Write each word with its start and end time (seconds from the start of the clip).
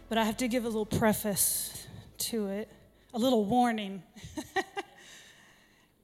but 0.07 0.17
I 0.17 0.23
have 0.23 0.37
to 0.37 0.47
give 0.47 0.63
a 0.63 0.69
little 0.69 0.85
preface 0.85 1.87
to 2.19 2.47
it, 2.47 2.71
a 3.13 3.19
little 3.19 3.43
warning. 3.43 4.01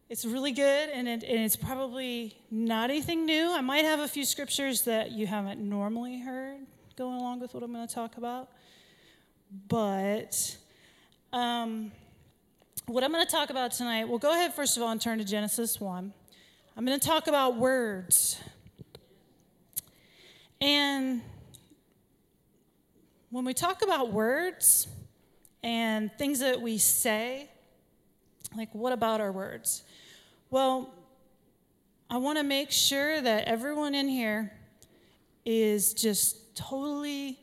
It's 0.07 0.23
really 0.23 0.51
good, 0.51 0.89
and, 0.89 1.07
it, 1.07 1.23
and 1.23 1.39
it's 1.39 1.55
probably 1.55 2.37
not 2.51 2.91
anything 2.91 3.25
new. 3.25 3.51
I 3.51 3.61
might 3.61 3.85
have 3.85 3.99
a 3.99 4.07
few 4.07 4.23
scriptures 4.23 4.83
that 4.83 5.11
you 5.11 5.25
haven't 5.25 5.59
normally 5.59 6.19
heard 6.19 6.59
going 6.95 7.19
along 7.19 7.39
with 7.39 7.55
what 7.55 7.63
I'm 7.63 7.73
going 7.73 7.87
to 7.87 7.93
talk 7.93 8.17
about. 8.17 8.49
But 9.67 10.57
um, 11.33 11.91
what 12.85 13.03
I'm 13.03 13.11
going 13.11 13.25
to 13.25 13.31
talk 13.31 13.49
about 13.49 13.71
tonight, 13.71 14.07
we'll 14.07 14.19
go 14.19 14.31
ahead, 14.31 14.53
first 14.53 14.77
of 14.77 14.83
all, 14.83 14.89
and 14.89 15.01
turn 15.01 15.17
to 15.17 15.23
Genesis 15.23 15.81
1. 15.81 16.13
I'm 16.77 16.85
going 16.85 16.99
to 16.99 17.07
talk 17.07 17.25
about 17.25 17.57
words. 17.57 18.39
And 20.61 21.23
when 23.31 23.43
we 23.43 23.55
talk 23.55 23.81
about 23.81 24.13
words 24.13 24.87
and 25.63 26.11
things 26.19 26.41
that 26.41 26.61
we 26.61 26.77
say, 26.77 27.49
like, 28.55 28.69
what 28.73 28.93
about 28.93 29.19
our 29.19 29.31
words? 29.31 29.81
Well, 30.49 30.93
I 32.09 32.17
want 32.17 32.37
to 32.37 32.43
make 32.43 32.71
sure 32.71 33.19
that 33.19 33.45
everyone 33.45 33.95
in 33.95 34.07
here 34.07 34.51
is 35.45 35.93
just 35.93 36.55
totally 36.55 37.39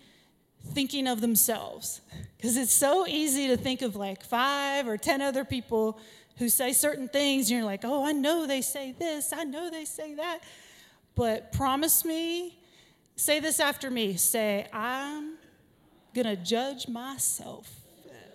thinking 0.69 1.07
of 1.07 1.21
themselves. 1.21 2.01
Because 2.37 2.57
it's 2.57 2.73
so 2.73 3.07
easy 3.07 3.49
to 3.49 3.57
think 3.57 3.83
of 3.83 3.97
like 3.97 4.23
five 4.23 4.87
or 4.87 4.97
10 4.97 5.21
other 5.21 5.45
people 5.45 5.99
who 6.39 6.49
say 6.49 6.73
certain 6.73 7.09
things, 7.09 7.51
and 7.51 7.59
you're 7.59 7.67
like, 7.67 7.83
oh, 7.85 8.05
I 8.05 8.13
know 8.13 8.47
they 8.47 8.63
say 8.63 8.95
this, 8.99 9.33
I 9.33 9.45
know 9.45 9.71
they 9.71 9.85
say 9.85 10.15
that. 10.15 10.41
But 11.15 11.53
promise 11.53 12.05
me, 12.05 12.59
say 13.17 13.39
this 13.39 13.61
after 13.61 13.91
me 13.91 14.17
say, 14.17 14.67
I'm 14.73 15.35
to 16.15 16.37
judge 16.37 16.89
myself. 16.89 17.82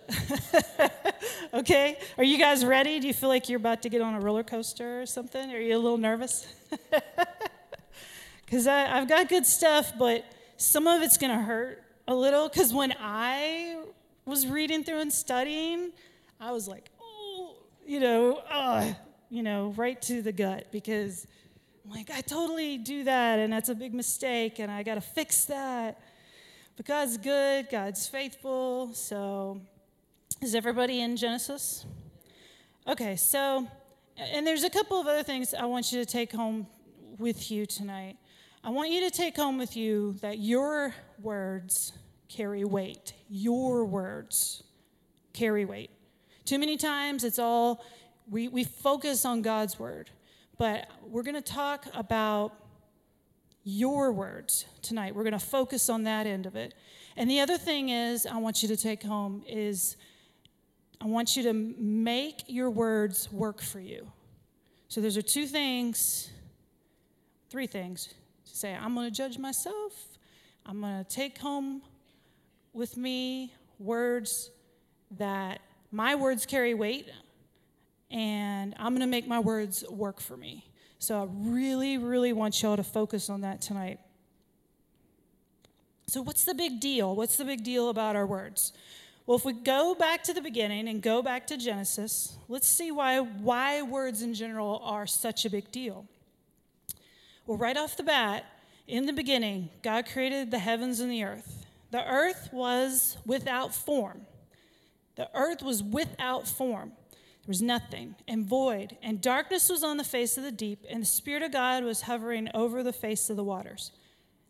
okay? 1.54 1.98
Are 2.16 2.24
you 2.24 2.38
guys 2.38 2.64
ready? 2.64 3.00
Do 3.00 3.06
you 3.06 3.14
feel 3.14 3.28
like 3.28 3.48
you're 3.48 3.58
about 3.58 3.82
to 3.82 3.88
get 3.88 4.00
on 4.00 4.14
a 4.14 4.20
roller 4.20 4.42
coaster 4.42 5.02
or 5.02 5.06
something? 5.06 5.52
Are 5.52 5.60
you 5.60 5.76
a 5.76 5.78
little 5.78 5.98
nervous? 5.98 6.46
Because 8.48 8.66
I've 8.66 9.06
got 9.08 9.28
good 9.28 9.44
stuff, 9.44 9.92
but 9.98 10.24
some 10.56 10.86
of 10.86 11.02
it's 11.02 11.18
going 11.18 11.36
to 11.36 11.42
hurt 11.42 11.82
a 12.06 12.14
little. 12.14 12.48
Because 12.48 12.72
when 12.72 12.94
I 12.98 13.76
was 14.24 14.46
reading 14.46 14.84
through 14.84 15.00
and 15.00 15.12
studying, 15.12 15.92
I 16.40 16.52
was 16.52 16.66
like, 16.66 16.88
oh, 16.98 17.56
you 17.86 18.00
know, 18.00 18.40
uh, 18.48 18.94
you 19.28 19.42
know, 19.42 19.74
right 19.76 20.00
to 20.00 20.22
the 20.22 20.32
gut 20.32 20.68
because 20.72 21.26
I'm 21.84 21.90
like, 21.90 22.10
I 22.10 22.22
totally 22.22 22.78
do 22.78 23.04
that, 23.04 23.38
and 23.38 23.52
that's 23.52 23.68
a 23.68 23.74
big 23.74 23.92
mistake, 23.92 24.60
and 24.60 24.72
I 24.72 24.82
got 24.82 24.94
to 24.94 25.02
fix 25.02 25.44
that. 25.44 26.00
But 26.78 26.86
God's 26.86 27.18
good, 27.18 27.68
God's 27.70 28.08
faithful, 28.08 28.94
so 28.94 29.60
is 30.40 30.54
everybody 30.54 31.00
in 31.00 31.16
Genesis? 31.16 31.84
Okay, 32.86 33.16
so, 33.16 33.66
and 34.16 34.46
there's 34.46 34.62
a 34.62 34.70
couple 34.70 35.00
of 35.00 35.06
other 35.06 35.24
things 35.24 35.52
I 35.52 35.64
want 35.66 35.90
you 35.90 35.98
to 35.98 36.06
take 36.06 36.32
home 36.32 36.66
with 37.18 37.50
you 37.50 37.66
tonight. 37.66 38.16
I 38.62 38.70
want 38.70 38.90
you 38.90 39.00
to 39.00 39.10
take 39.10 39.36
home 39.36 39.58
with 39.58 39.76
you 39.76 40.14
that 40.20 40.38
your 40.38 40.94
words 41.20 41.92
carry 42.28 42.64
weight. 42.64 43.14
Your 43.28 43.84
words 43.84 44.62
carry 45.32 45.64
weight. 45.64 45.90
Too 46.44 46.58
many 46.58 46.76
times 46.76 47.24
it's 47.24 47.38
all, 47.38 47.84
we, 48.30 48.46
we 48.46 48.62
focus 48.62 49.24
on 49.24 49.42
God's 49.42 49.78
word, 49.78 50.08
but 50.56 50.88
we're 51.04 51.24
going 51.24 51.34
to 51.34 51.40
talk 51.40 51.86
about 51.94 52.54
your 53.64 54.12
words 54.12 54.66
tonight. 54.82 55.14
We're 55.16 55.24
going 55.24 55.32
to 55.32 55.38
focus 55.38 55.88
on 55.88 56.04
that 56.04 56.26
end 56.26 56.46
of 56.46 56.54
it. 56.54 56.74
And 57.16 57.28
the 57.28 57.40
other 57.40 57.58
thing 57.58 57.88
is, 57.88 58.24
I 58.24 58.36
want 58.36 58.62
you 58.62 58.68
to 58.68 58.76
take 58.76 59.02
home 59.02 59.42
is 59.48 59.96
I 61.00 61.06
want 61.06 61.36
you 61.36 61.44
to 61.44 61.52
make 61.52 62.44
your 62.48 62.70
words 62.70 63.30
work 63.30 63.62
for 63.62 63.80
you. 63.80 64.10
So, 64.88 65.00
those 65.00 65.16
are 65.16 65.22
two 65.22 65.46
things, 65.46 66.30
three 67.50 67.66
things. 67.66 68.14
To 68.46 68.56
say, 68.56 68.74
I'm 68.74 68.94
going 68.94 69.08
to 69.08 69.14
judge 69.14 69.38
myself. 69.38 70.18
I'm 70.64 70.80
going 70.80 71.04
to 71.04 71.08
take 71.08 71.38
home 71.38 71.82
with 72.72 72.96
me 72.96 73.52
words 73.78 74.50
that 75.18 75.60
my 75.92 76.14
words 76.14 76.46
carry 76.46 76.74
weight, 76.74 77.08
and 78.10 78.74
I'm 78.78 78.92
going 78.92 79.00
to 79.00 79.06
make 79.06 79.28
my 79.28 79.38
words 79.38 79.84
work 79.88 80.20
for 80.20 80.36
me. 80.36 80.64
So, 80.98 81.22
I 81.22 81.26
really, 81.30 81.98
really 81.98 82.32
want 82.32 82.60
y'all 82.62 82.76
to 82.76 82.82
focus 82.82 83.30
on 83.30 83.42
that 83.42 83.60
tonight. 83.60 84.00
So, 86.08 86.22
what's 86.22 86.44
the 86.44 86.54
big 86.54 86.80
deal? 86.80 87.14
What's 87.14 87.36
the 87.36 87.44
big 87.44 87.62
deal 87.62 87.90
about 87.90 88.16
our 88.16 88.26
words? 88.26 88.72
Well, 89.28 89.36
if 89.36 89.44
we 89.44 89.52
go 89.52 89.94
back 89.94 90.22
to 90.22 90.32
the 90.32 90.40
beginning 90.40 90.88
and 90.88 91.02
go 91.02 91.20
back 91.20 91.46
to 91.48 91.58
Genesis, 91.58 92.38
let's 92.48 92.66
see 92.66 92.90
why, 92.90 93.18
why 93.18 93.82
words 93.82 94.22
in 94.22 94.32
general 94.32 94.80
are 94.82 95.06
such 95.06 95.44
a 95.44 95.50
big 95.50 95.70
deal. 95.70 96.06
Well, 97.46 97.58
right 97.58 97.76
off 97.76 97.98
the 97.98 98.04
bat, 98.04 98.46
in 98.86 99.04
the 99.04 99.12
beginning, 99.12 99.68
God 99.82 100.06
created 100.10 100.50
the 100.50 100.58
heavens 100.58 101.00
and 101.00 101.12
the 101.12 101.24
earth. 101.24 101.66
The 101.90 102.10
earth 102.10 102.48
was 102.54 103.18
without 103.26 103.74
form. 103.74 104.22
The 105.16 105.28
earth 105.34 105.62
was 105.62 105.82
without 105.82 106.48
form. 106.48 106.92
There 107.10 107.48
was 107.48 107.60
nothing 107.60 108.14
and 108.26 108.46
void, 108.46 108.96
and 109.02 109.20
darkness 109.20 109.68
was 109.68 109.84
on 109.84 109.98
the 109.98 110.04
face 110.04 110.38
of 110.38 110.42
the 110.42 110.50
deep, 110.50 110.86
and 110.88 111.02
the 111.02 111.06
Spirit 111.06 111.42
of 111.42 111.52
God 111.52 111.84
was 111.84 112.00
hovering 112.00 112.48
over 112.54 112.82
the 112.82 112.94
face 112.94 113.28
of 113.28 113.36
the 113.36 113.44
waters. 113.44 113.92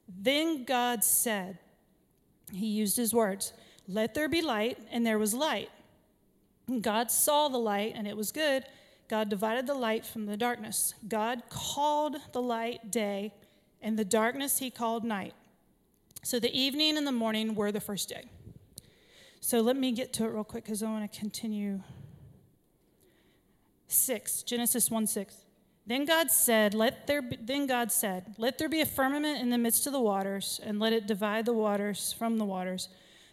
Then 0.07 0.63
God 0.63 1.03
said, 1.03 1.59
He 2.53 2.69
used 2.69 2.97
His 2.97 3.13
words, 3.13 3.53
let 3.89 4.15
there 4.15 4.29
be 4.29 4.43
light, 4.43 4.79
and 4.93 5.05
there 5.05 5.19
was 5.19 5.35
light. 5.35 5.71
And 6.69 6.83
God 6.83 7.11
saw 7.11 7.49
the 7.49 7.59
light, 7.59 7.95
and 7.97 8.07
it 8.07 8.17
was 8.17 8.31
good. 8.31 8.65
God 9.09 9.31
divided 9.31 9.67
the 9.67 9.75
light 9.75 10.05
from 10.05 10.27
the 10.27 10.37
darkness. 10.37 10.95
God 11.09 11.43
called 11.49 12.17
the 12.33 12.43
light 12.43 12.91
day, 12.91 13.33
and 13.81 13.99
the 13.99 14.05
darkness 14.05 14.59
he 14.59 14.71
called 14.71 15.03
night. 15.03 15.35
So 16.23 16.39
the 16.39 16.57
evening 16.57 16.99
and 16.99 17.07
the 17.07 17.13
morning 17.13 17.55
were 17.55 17.73
the 17.73 17.81
first 17.81 18.11
day. 18.11 18.25
So 19.41 19.61
let 19.61 19.77
me 19.77 19.93
get 19.93 20.13
to 20.15 20.25
it 20.25 20.29
real 20.29 20.45
quick 20.45 20.65
because 20.65 20.83
I 20.83 20.91
want 20.91 21.11
to 21.11 21.19
continue. 21.19 21.81
Six, 23.87 24.43
Genesis 24.43 24.91
1 24.91 25.07
6. 25.07 25.35
Then 25.87 26.05
God 26.05 26.31
said, 26.31 26.75
let 26.75 27.07
there 27.07 27.23
be, 27.23 27.39
then 27.41 27.67
God 27.67 27.91
said, 27.91 28.35
Let 28.37 28.59
there 28.59 28.69
be 28.69 28.83
a 28.83 28.87
firmament 28.87 29.41
in 29.41 29.49
the 29.49 29.57
midst 29.57 29.87
of 29.87 29.95
the 29.95 30.01
waters, 30.01 30.61
and 30.63 30.79
let 30.79 30.93
it 30.93 31.07
divide 31.07 31.47
the 31.47 31.55
waters 31.55 32.13
from 32.13 32.37
the 32.37 32.45
waters. 32.45 32.91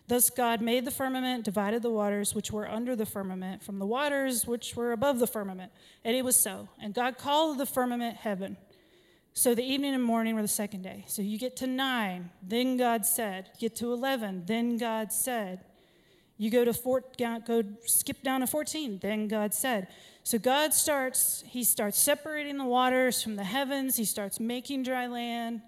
Thus 0.08 0.30
God 0.30 0.62
made 0.62 0.86
the 0.86 0.92
firmament, 0.92 1.44
divided 1.44 1.82
the 1.82 1.90
waters 1.90 2.36
which 2.36 2.52
were 2.52 2.70
under 2.70 2.96
the 2.96 3.06
firmament 3.06 3.64
from 3.64 3.80
the 3.80 3.86
waters 3.86 4.46
which 4.46 4.76
were 4.76 4.92
above 4.92 5.20
the 5.20 5.28
firmament. 5.28 5.72
And 6.04 6.16
it 6.16 6.24
was 6.24 6.40
so. 6.40 6.70
And 6.80 6.94
God 6.94 7.18
called 7.18 7.58
the 7.58 7.66
firmament 7.66 8.18
heaven. 8.18 8.58
So 9.34 9.56
the 9.56 9.64
evening 9.64 9.94
and 9.94 10.04
morning 10.04 10.36
were 10.36 10.42
the 10.42 10.48
second 10.48 10.84
day. 10.84 11.06
So 11.08 11.22
you 11.22 11.40
get 11.40 11.58
to 11.58 11.68
nine, 11.68 12.30
then 12.42 12.78
God 12.78 13.06
said. 13.06 13.50
You 13.56 13.68
get 13.68 13.76
to 13.78 13.92
11, 13.92 14.44
then 14.46 14.78
God 14.78 15.12
said. 15.12 15.62
You 16.38 16.52
go 16.52 16.66
to 16.66 16.74
four, 16.74 17.04
go 17.18 17.64
skip 17.86 18.22
down 18.22 18.42
to 18.42 18.48
14, 18.48 19.00
then 19.02 19.28
God 19.28 19.54
said. 19.54 19.88
So 20.24 20.38
God 20.38 20.74
starts, 20.74 21.44
he 21.48 21.64
starts 21.64 22.00
separating 22.00 22.58
the 22.58 22.66
waters 22.66 23.22
from 23.24 23.36
the 23.36 23.44
heavens, 23.44 23.96
he 23.96 24.06
starts 24.06 24.40
making 24.40 24.84
dry 24.84 25.08
land. 25.08 25.62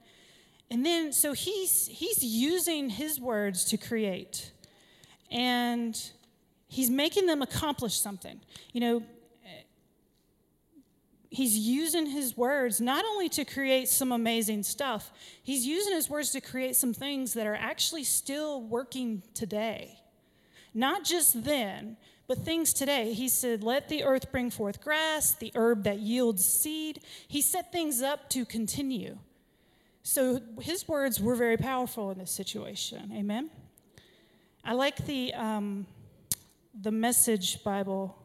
And 0.70 0.86
then, 0.86 1.14
so 1.14 1.34
he's, 1.34 1.88
he's 1.88 2.24
using 2.24 2.90
his 2.90 3.20
words 3.20 3.64
to 3.66 3.78
create. 3.78 4.52
And 5.32 6.00
he's 6.68 6.90
making 6.90 7.26
them 7.26 7.42
accomplish 7.42 8.00
something. 8.00 8.40
You 8.74 8.82
know, 8.82 9.04
he's 11.30 11.58
using 11.58 12.08
his 12.08 12.36
words 12.36 12.82
not 12.82 13.06
only 13.06 13.30
to 13.30 13.46
create 13.46 13.88
some 13.88 14.12
amazing 14.12 14.64
stuff, 14.64 15.12
he's 15.44 15.66
using 15.66 15.94
his 15.94 16.10
words 16.10 16.32
to 16.32 16.42
create 16.42 16.76
some 16.76 16.94
things 16.94 17.34
that 17.34 17.48
are 17.48 17.56
actually 17.56 18.04
still 18.04 18.62
working 18.62 19.22
today. 19.34 20.00
Not 20.74 21.04
just 21.04 21.44
then, 21.44 21.98
but 22.28 22.40
things 22.40 22.74
today. 22.74 23.14
He 23.14 23.30
said, 23.30 23.64
Let 23.64 23.88
the 23.88 24.04
earth 24.04 24.32
bring 24.32 24.52
forth 24.52 24.82
grass, 24.82 25.34
the 25.34 25.52
herb 25.56 25.84
that 25.86 26.00
yields 26.00 26.46
seed. 26.46 27.02
He 27.28 27.42
set 27.42 27.72
things 27.72 28.02
up 28.02 28.30
to 28.32 28.46
continue. 28.46 29.18
So 30.08 30.40
his 30.62 30.88
words 30.88 31.20
were 31.20 31.36
very 31.36 31.58
powerful 31.58 32.12
in 32.12 32.18
this 32.18 32.32
situation. 32.32 33.12
Amen. 33.14 33.50
I 34.64 34.72
like 34.72 35.06
the 35.06 35.34
um, 35.34 35.86
the 36.74 36.92
Message 36.92 37.62
Bible. 37.62 38.18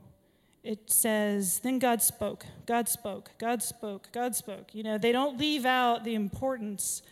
it 0.63 0.89
says, 0.89 1.59
Then 1.59 1.81
God 1.81 2.01
spoke, 2.01 2.47
God 2.67 2.89
spoke, 2.89 3.33
God 3.37 3.65
spoke, 3.65 4.11
God 4.13 4.37
spoke. 4.37 4.77
You 4.77 4.85
know, 4.85 4.97
they 4.97 5.11
don't 5.11 5.37
leave 5.37 5.67
out 5.67 6.05
the 6.05 6.15
importance 6.15 7.03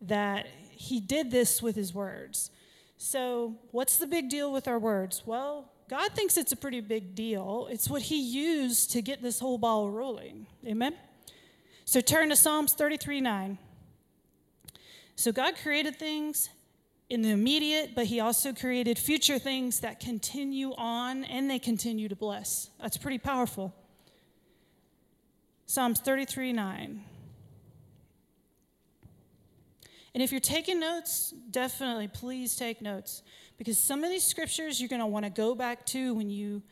that 0.00 0.48
He 0.72 0.98
did 0.98 1.30
this 1.30 1.62
with 1.62 1.76
His 1.76 1.94
words. 1.94 2.50
So, 2.98 3.60
what's 3.70 3.96
the 3.96 4.08
big 4.08 4.28
deal 4.28 4.52
with 4.52 4.66
our 4.66 4.80
words? 4.80 5.22
Well, 5.24 5.70
God 5.88 6.10
thinks 6.16 6.36
it's 6.36 6.50
a 6.50 6.56
pretty 6.56 6.80
big 6.80 7.14
deal. 7.14 7.68
It's 7.70 7.88
what 7.88 8.02
He 8.02 8.20
used 8.20 8.90
to 8.90 9.02
get 9.02 9.22
this 9.22 9.38
whole 9.38 9.56
ball 9.56 9.88
rolling. 9.88 10.48
Amen? 10.66 10.96
So, 11.84 12.00
turn 12.00 12.30
to 12.30 12.36
Psalms 12.36 12.72
33 12.72 13.20
9. 13.20 13.58
So, 15.20 15.32
God 15.32 15.54
created 15.62 15.96
things 15.96 16.48
in 17.10 17.20
the 17.20 17.28
immediate, 17.28 17.90
but 17.94 18.06
He 18.06 18.20
also 18.20 18.54
created 18.54 18.98
future 18.98 19.38
things 19.38 19.80
that 19.80 20.00
continue 20.00 20.72
on 20.78 21.24
and 21.24 21.50
they 21.50 21.58
continue 21.58 22.08
to 22.08 22.16
bless. 22.16 22.70
That's 22.80 22.96
pretty 22.96 23.18
powerful. 23.18 23.74
Psalms 25.66 26.00
33 26.00 26.54
9. 26.54 27.04
And 30.14 30.22
if 30.22 30.32
you're 30.32 30.40
taking 30.40 30.80
notes, 30.80 31.34
definitely 31.50 32.08
please 32.08 32.56
take 32.56 32.80
notes 32.80 33.22
because 33.58 33.76
some 33.76 34.02
of 34.02 34.08
these 34.08 34.24
scriptures 34.24 34.80
you're 34.80 34.88
going 34.88 35.00
to 35.00 35.06
want 35.06 35.26
to 35.26 35.30
go 35.30 35.54
back 35.54 35.84
to 35.88 36.14
when 36.14 36.30
you, 36.30 36.62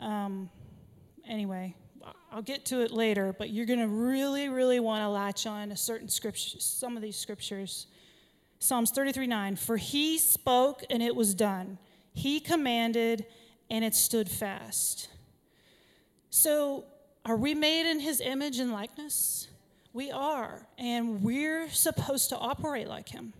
um, 0.00 0.50
anyway, 1.28 1.76
I'll 2.30 2.42
get 2.42 2.64
to 2.66 2.80
it 2.80 2.90
later, 2.90 3.34
but 3.36 3.50
you're 3.50 3.66
going 3.66 3.80
to 3.80 3.88
really, 3.88 4.48
really 4.48 4.80
want 4.80 5.02
to 5.02 5.08
latch 5.08 5.46
on 5.46 5.70
to 5.70 5.76
certain 5.76 6.08
scriptures, 6.08 6.62
some 6.62 6.96
of 6.96 7.02
these 7.02 7.16
scriptures. 7.16 7.86
Psalms 8.58 8.90
33 8.90 9.26
9, 9.26 9.56
for 9.56 9.76
he 9.76 10.18
spoke 10.18 10.82
and 10.90 11.02
it 11.02 11.14
was 11.14 11.34
done, 11.34 11.78
he 12.12 12.40
commanded 12.40 13.24
and 13.70 13.84
it 13.84 13.94
stood 13.94 14.28
fast. 14.28 15.08
So, 16.30 16.84
are 17.24 17.36
we 17.36 17.54
made 17.54 17.90
in 17.90 18.00
his 18.00 18.20
image 18.20 18.58
and 18.58 18.72
likeness? 18.72 19.48
We 19.92 20.10
are, 20.10 20.66
and 20.78 21.22
we're 21.22 21.68
supposed 21.70 22.28
to 22.30 22.36
operate 22.36 22.88
like 22.88 23.08
him. 23.08 23.32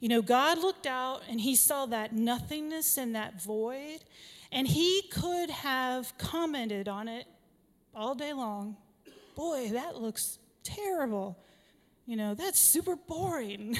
You 0.00 0.08
know, 0.08 0.22
God 0.22 0.58
looked 0.58 0.86
out 0.86 1.22
and 1.28 1.40
he 1.40 1.54
saw 1.54 1.86
that 1.86 2.12
nothingness 2.12 2.96
and 2.98 3.14
that 3.14 3.42
void, 3.42 4.00
and 4.50 4.66
he 4.66 5.02
could 5.12 5.50
have 5.50 6.16
commented 6.18 6.88
on 6.88 7.08
it 7.08 7.26
all 7.94 8.14
day 8.14 8.32
long. 8.32 8.76
Boy, 9.34 9.70
that 9.72 9.96
looks 9.96 10.38
terrible. 10.62 11.38
You 12.06 12.16
know, 12.16 12.34
that's 12.34 12.58
super 12.58 12.96
boring. 12.96 13.78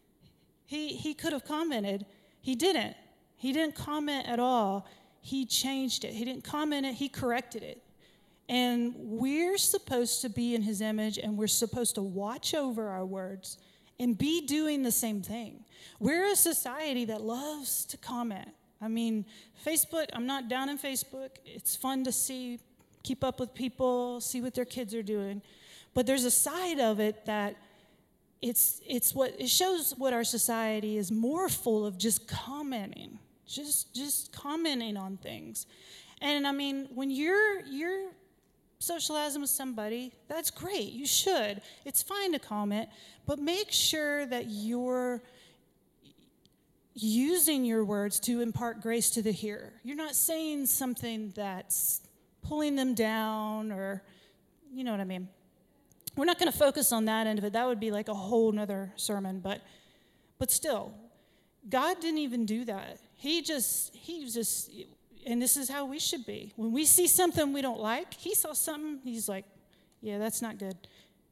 he, 0.66 0.88
he 0.88 1.14
could 1.14 1.32
have 1.32 1.44
commented. 1.44 2.06
He 2.40 2.54
didn't. 2.54 2.96
He 3.36 3.52
didn't 3.52 3.74
comment 3.74 4.26
at 4.28 4.38
all. 4.38 4.86
He 5.20 5.46
changed 5.46 6.04
it. 6.04 6.12
He 6.12 6.24
didn't 6.24 6.44
comment 6.44 6.86
it, 6.86 6.94
he 6.94 7.08
corrected 7.08 7.62
it. 7.62 7.82
And 8.48 8.94
we're 8.96 9.58
supposed 9.58 10.22
to 10.22 10.28
be 10.28 10.54
in 10.54 10.62
his 10.62 10.80
image 10.80 11.18
and 11.18 11.38
we're 11.38 11.46
supposed 11.46 11.94
to 11.94 12.02
watch 12.02 12.52
over 12.52 12.88
our 12.88 13.06
words 13.06 13.58
and 14.00 14.16
be 14.16 14.46
doing 14.46 14.82
the 14.82 14.90
same 14.90 15.22
thing. 15.22 15.64
We're 16.00 16.32
a 16.32 16.36
society 16.36 17.04
that 17.04 17.20
loves 17.20 17.84
to 17.86 17.96
comment. 17.96 18.48
I 18.80 18.88
mean, 18.88 19.26
Facebook, 19.64 20.06
I'm 20.14 20.26
not 20.26 20.48
down 20.48 20.68
in 20.68 20.78
Facebook. 20.78 21.30
It's 21.44 21.76
fun 21.76 22.02
to 22.04 22.12
see, 22.12 22.58
keep 23.02 23.24
up 23.24 23.40
with 23.40 23.54
people, 23.54 24.20
see 24.20 24.40
what 24.40 24.54
their 24.54 24.64
kids 24.64 24.94
are 24.94 25.02
doing. 25.02 25.42
But 25.94 26.06
there's 26.06 26.24
a 26.24 26.30
side 26.30 26.78
of 26.78 27.00
it 27.00 27.26
that 27.26 27.56
it's, 28.42 28.80
it's 28.86 29.14
what 29.14 29.34
it 29.38 29.48
shows 29.48 29.94
what 29.98 30.12
our 30.12 30.24
society 30.24 30.96
is 30.96 31.12
more 31.12 31.48
full 31.48 31.84
of 31.84 31.98
just 31.98 32.26
commenting, 32.26 33.18
just, 33.46 33.94
just 33.94 34.32
commenting 34.32 34.96
on 34.96 35.16
things. 35.18 35.66
And 36.22 36.46
I 36.46 36.52
mean, 36.52 36.88
when 36.94 37.10
you're, 37.10 37.60
you're 37.66 38.10
socializing 38.78 39.40
with 39.40 39.50
somebody, 39.50 40.12
that's 40.28 40.50
great. 40.50 40.92
You 40.92 41.06
should. 41.06 41.60
It's 41.84 42.02
fine 42.02 42.32
to 42.32 42.38
comment, 42.38 42.88
but 43.26 43.38
make 43.38 43.70
sure 43.70 44.26
that 44.26 44.46
you're 44.48 45.22
using 46.94 47.64
your 47.64 47.84
words 47.84 48.18
to 48.20 48.40
impart 48.40 48.80
grace 48.80 49.10
to 49.10 49.22
the 49.22 49.30
hearer. 49.30 49.72
You're 49.84 49.96
not 49.96 50.14
saying 50.14 50.66
something 50.66 51.32
that's 51.36 52.00
pulling 52.42 52.76
them 52.76 52.94
down 52.94 53.72
or, 53.72 54.02
you 54.72 54.84
know 54.84 54.92
what 54.92 55.00
I 55.00 55.04
mean. 55.04 55.28
We're 56.16 56.24
not 56.24 56.38
going 56.38 56.50
to 56.50 56.56
focus 56.56 56.92
on 56.92 57.04
that 57.06 57.26
end 57.26 57.38
of 57.38 57.44
it. 57.44 57.52
That 57.52 57.66
would 57.66 57.80
be 57.80 57.90
like 57.90 58.08
a 58.08 58.14
whole 58.14 58.52
nother 58.52 58.92
sermon, 58.96 59.40
but 59.40 59.62
but 60.38 60.50
still, 60.50 60.94
God 61.68 62.00
didn't 62.00 62.18
even 62.18 62.46
do 62.46 62.64
that. 62.64 62.98
He 63.14 63.42
just 63.42 63.94
he 63.94 64.28
just 64.28 64.70
and 65.26 65.40
this 65.40 65.56
is 65.56 65.68
how 65.68 65.84
we 65.84 65.98
should 65.98 66.24
be. 66.24 66.52
When 66.56 66.72
we 66.72 66.84
see 66.84 67.06
something 67.06 67.52
we 67.52 67.60
don't 67.60 67.78
like, 67.78 68.14
he 68.14 68.34
saw 68.34 68.54
something, 68.54 69.00
he's 69.04 69.28
like, 69.28 69.44
yeah, 70.00 70.18
that's 70.18 70.40
not 70.40 70.58
good. 70.58 70.76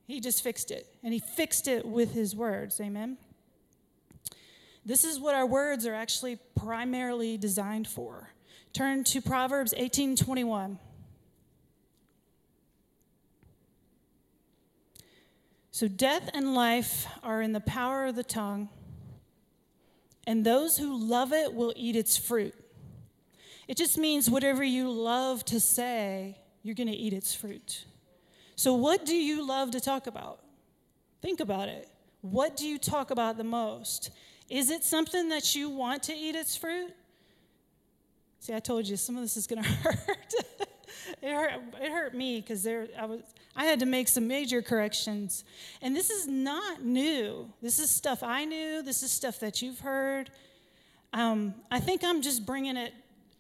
He 0.07 0.21
just 0.21 0.43
fixed 0.45 0.71
it. 0.71 0.87
And 1.03 1.13
he 1.13 1.19
fixed 1.19 1.69
it 1.69 1.87
with 1.87 2.13
his 2.13 2.37
words. 2.37 2.81
Amen. 2.81 3.17
This 4.85 5.05
is 5.05 5.19
what 5.19 5.35
our 5.35 5.47
words 5.47 5.87
are 5.87 5.95
actually 5.95 6.39
primarily 6.55 7.39
designed 7.39 7.89
for. 7.89 8.31
Turn 8.73 9.05
to 9.05 9.23
Proverbs 9.23 9.73
18:21. 9.77 10.79
So 15.79 15.87
death 15.87 16.29
and 16.35 16.57
life 16.57 17.07
are 17.23 17.41
in 17.41 17.53
the 17.53 17.61
power 17.61 18.07
of 18.07 18.17
the 18.17 18.25
tongue, 18.25 18.69
and 20.27 20.45
those 20.45 20.77
who 20.77 20.99
love 20.99 21.33
it 21.33 21.55
will 21.55 21.73
eat 21.77 21.95
its 21.95 22.17
fruit. 22.17 22.53
It 23.69 23.77
just 23.77 23.97
means 23.97 24.29
whatever 24.29 24.65
you 24.65 24.91
love 24.91 25.45
to 25.45 25.61
say, 25.61 26.37
you're 26.65 26.75
going 26.75 26.89
to 26.89 26.97
eat 26.97 27.13
its 27.13 27.33
fruit. 27.33 27.85
So, 28.57 28.75
what 28.75 29.07
do 29.07 29.15
you 29.15 29.47
love 29.47 29.71
to 29.71 29.81
talk 29.81 30.09
about? 30.09 30.41
Think 31.23 31.39
about 31.39 31.69
it. 31.69 31.89
What 32.23 32.57
do 32.57 32.67
you 32.67 32.77
talk 32.77 33.13
about 33.13 33.37
the 33.37 33.45
most? 33.45 34.11
Is 34.51 34.71
it 34.71 34.83
something 34.83 35.29
that 35.29 35.55
you 35.55 35.71
want 35.71 36.03
to 36.03 36.13
eat 36.13 36.35
its 36.35 36.57
fruit? 36.57 36.93
See, 38.41 38.53
I 38.53 38.59
told 38.59 38.89
you 38.89 38.97
some 38.97 39.15
of 39.15 39.23
this 39.23 39.37
is 39.37 39.47
going 39.47 39.63
to 39.63 39.69
hurt. 39.69 40.35
It 41.23 41.33
hurt. 41.33 41.53
It 41.81 41.91
hurt 41.91 42.15
me 42.15 42.41
because 42.41 42.63
there 42.63 42.89
I 42.99 43.07
was. 43.07 43.21
I 43.57 43.65
had 43.65 43.81
to 43.81 43.87
make 43.87 44.09
some 44.09 44.29
major 44.29 44.63
corrections, 44.63 45.45
and 45.83 45.95
this 45.95 46.11
is 46.11 46.27
not 46.27 46.85
new. 46.85 47.53
This 47.63 47.79
is 47.79 47.91
stuff 47.91 48.23
I 48.23 48.45
knew. 48.45 48.83
This 48.83 49.03
is 49.03 49.11
stuff 49.11 49.41
that 49.41 49.63
you've 49.63 49.81
heard. 49.81 50.31
Um, 51.13 51.55
I 51.71 51.81
think 51.81 52.05
I'm 52.05 52.23
just 52.23 52.45
bringing 52.45 52.77
it 52.77 52.93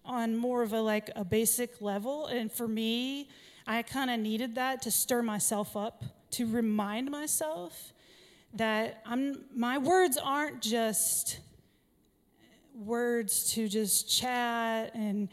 on 0.05 0.37
more 0.37 0.63
of 0.63 0.73
a 0.73 0.81
like 0.81 1.11
a 1.17 1.25
basic 1.25 1.81
level. 1.83 2.27
And 2.27 2.51
for 2.51 2.67
me, 2.67 3.29
I 3.67 3.83
kind 3.83 4.11
of 4.11 4.19
needed 4.19 4.55
that 4.55 4.83
to 4.83 4.91
stir 4.91 5.23
myself 5.23 5.77
up, 5.77 6.05
to 6.33 6.47
remind 6.47 7.11
myself 7.11 7.93
that 8.55 9.03
I'm 9.05 9.45
my 9.55 9.79
words 9.79 10.17
aren't 10.17 10.63
just 10.63 11.41
words 12.75 13.53
to 13.53 13.69
just 13.69 14.09
chat 14.09 14.95
and 14.95 15.29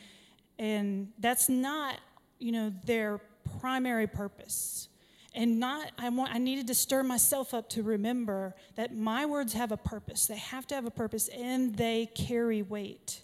and 0.58 1.12
that's 1.20 1.50
not, 1.50 2.00
you 2.46 2.52
know, 2.52 2.72
their 2.86 3.20
primary 3.60 4.06
purpose. 4.06 4.88
And 5.34 5.60
not 5.60 5.92
I 5.98 6.10
want 6.10 6.32
I 6.32 6.38
needed 6.38 6.68
to 6.68 6.76
stir 6.76 7.02
myself 7.02 7.56
up 7.56 7.68
to 7.70 7.82
remember 7.82 8.54
that 8.76 8.96
my 8.96 9.26
words 9.26 9.54
have 9.54 9.72
a 9.72 9.78
purpose. 9.78 10.28
They 10.28 10.38
have 10.38 10.68
to 10.68 10.76
have 10.76 10.86
a 10.86 10.92
purpose 10.92 11.28
and 11.30 11.76
they 11.76 12.06
carry 12.14 12.62
weight. 12.62 13.24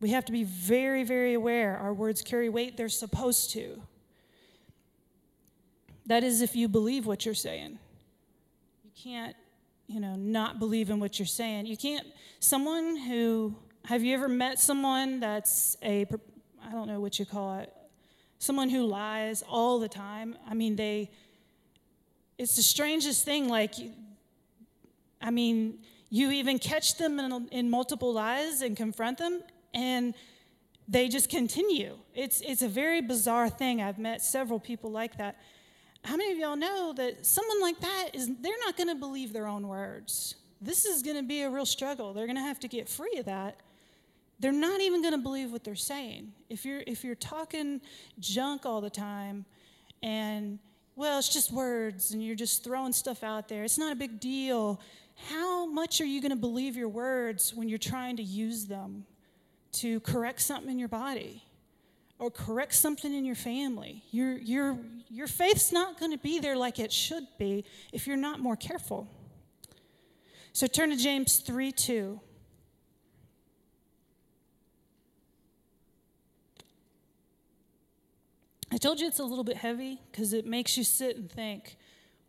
We 0.00 0.10
have 0.10 0.24
to 0.24 0.32
be 0.32 0.44
very, 0.44 1.04
very 1.04 1.34
aware. 1.34 1.76
Our 1.76 1.92
words 1.92 2.22
carry 2.22 2.48
weight, 2.48 2.78
they're 2.78 2.88
supposed 2.88 3.50
to. 3.50 3.82
That 6.06 6.24
is 6.24 6.40
if 6.40 6.56
you 6.56 6.66
believe 6.66 7.06
what 7.06 7.26
you're 7.26 7.34
saying. 7.34 7.78
You 8.82 8.90
can't, 8.96 9.36
you 9.86 10.00
know, 10.00 10.16
not 10.16 10.58
believe 10.58 10.88
in 10.88 10.98
what 10.98 11.18
you're 11.18 11.26
saying. 11.26 11.66
You 11.66 11.76
can't, 11.76 12.06
someone 12.38 12.96
who, 12.96 13.54
have 13.84 14.02
you 14.02 14.14
ever 14.14 14.28
met 14.28 14.58
someone 14.58 15.20
that's 15.20 15.76
a, 15.82 16.06
I 16.64 16.72
don't 16.72 16.88
know 16.88 17.00
what 17.00 17.18
you 17.18 17.26
call 17.26 17.58
it, 17.58 17.70
someone 18.40 18.70
who 18.70 18.84
lies 18.86 19.44
all 19.48 19.78
the 19.78 19.88
time? 19.88 20.36
I 20.48 20.54
mean, 20.54 20.74
they, 20.74 21.10
it's 22.38 22.56
the 22.56 22.62
strangest 22.62 23.24
thing. 23.24 23.48
Like, 23.48 23.74
I 25.22 25.30
mean, 25.30 25.78
you 26.08 26.32
even 26.32 26.58
catch 26.58 26.96
them 26.96 27.20
in, 27.20 27.48
in 27.52 27.70
multiple 27.70 28.12
lies 28.12 28.62
and 28.62 28.76
confront 28.76 29.18
them, 29.18 29.42
and 29.72 30.14
they 30.88 31.08
just 31.08 31.28
continue. 31.28 31.96
It's, 32.14 32.40
it's 32.40 32.62
a 32.62 32.68
very 32.68 33.00
bizarre 33.02 33.48
thing. 33.48 33.80
I've 33.80 33.98
met 33.98 34.22
several 34.22 34.58
people 34.58 34.90
like 34.90 35.18
that. 35.18 35.38
How 36.02 36.16
many 36.16 36.32
of 36.32 36.38
y'all 36.38 36.56
know 36.56 36.94
that 36.96 37.26
someone 37.26 37.60
like 37.60 37.78
that 37.80 38.08
is, 38.14 38.26
they're 38.40 38.58
not 38.64 38.76
going 38.76 38.88
to 38.88 38.94
believe 38.94 39.34
their 39.34 39.46
own 39.46 39.68
words? 39.68 40.34
This 40.62 40.86
is 40.86 41.02
going 41.02 41.16
to 41.16 41.22
be 41.22 41.42
a 41.42 41.50
real 41.50 41.66
struggle. 41.66 42.14
They're 42.14 42.26
going 42.26 42.36
to 42.36 42.42
have 42.42 42.58
to 42.60 42.68
get 42.68 42.88
free 42.88 43.18
of 43.18 43.26
that. 43.26 43.60
They're 44.40 44.52
not 44.52 44.80
even 44.80 45.02
going 45.02 45.12
to 45.12 45.18
believe 45.18 45.52
what 45.52 45.64
they're 45.64 45.74
saying. 45.74 46.32
If 46.48 46.64
you're, 46.64 46.82
if 46.86 47.04
you're 47.04 47.14
talking 47.14 47.80
junk 48.18 48.66
all 48.66 48.80
the 48.80 48.90
time 48.90 49.44
and, 50.02 50.58
well, 50.96 51.18
it's 51.18 51.28
just 51.28 51.52
words 51.52 52.12
and 52.12 52.24
you're 52.24 52.34
just 52.34 52.64
throwing 52.64 52.92
stuff 52.92 53.22
out 53.22 53.48
there, 53.48 53.64
it's 53.64 53.78
not 53.78 53.92
a 53.92 53.96
big 53.96 54.18
deal. 54.18 54.80
How 55.28 55.66
much 55.66 56.00
are 56.00 56.06
you 56.06 56.20
going 56.20 56.30
to 56.30 56.36
believe 56.36 56.76
your 56.76 56.88
words 56.88 57.54
when 57.54 57.68
you're 57.68 57.78
trying 57.78 58.16
to 58.16 58.22
use 58.22 58.66
them? 58.66 59.04
to 59.72 60.00
correct 60.00 60.40
something 60.40 60.70
in 60.70 60.78
your 60.78 60.88
body 60.88 61.42
or 62.18 62.30
correct 62.30 62.74
something 62.74 63.14
in 63.14 63.24
your 63.24 63.34
family. 63.34 64.02
Your, 64.10 64.36
your, 64.38 64.78
your 65.08 65.26
faith's 65.26 65.72
not 65.72 65.98
going 65.98 66.12
to 66.12 66.18
be 66.18 66.38
there 66.38 66.56
like 66.56 66.78
it 66.78 66.92
should 66.92 67.26
be 67.38 67.64
if 67.92 68.06
you're 68.06 68.16
not 68.16 68.40
more 68.40 68.56
careful. 68.56 69.08
So 70.52 70.66
turn 70.66 70.90
to 70.90 70.96
James 70.96 71.38
3 71.38 71.72
2. 71.72 72.20
I 78.72 78.76
told 78.76 79.00
you 79.00 79.08
it's 79.08 79.18
a 79.18 79.24
little 79.24 79.44
bit 79.44 79.56
heavy 79.56 80.00
because 80.10 80.32
it 80.32 80.46
makes 80.46 80.76
you 80.76 80.84
sit 80.84 81.16
and 81.16 81.30
think, 81.30 81.76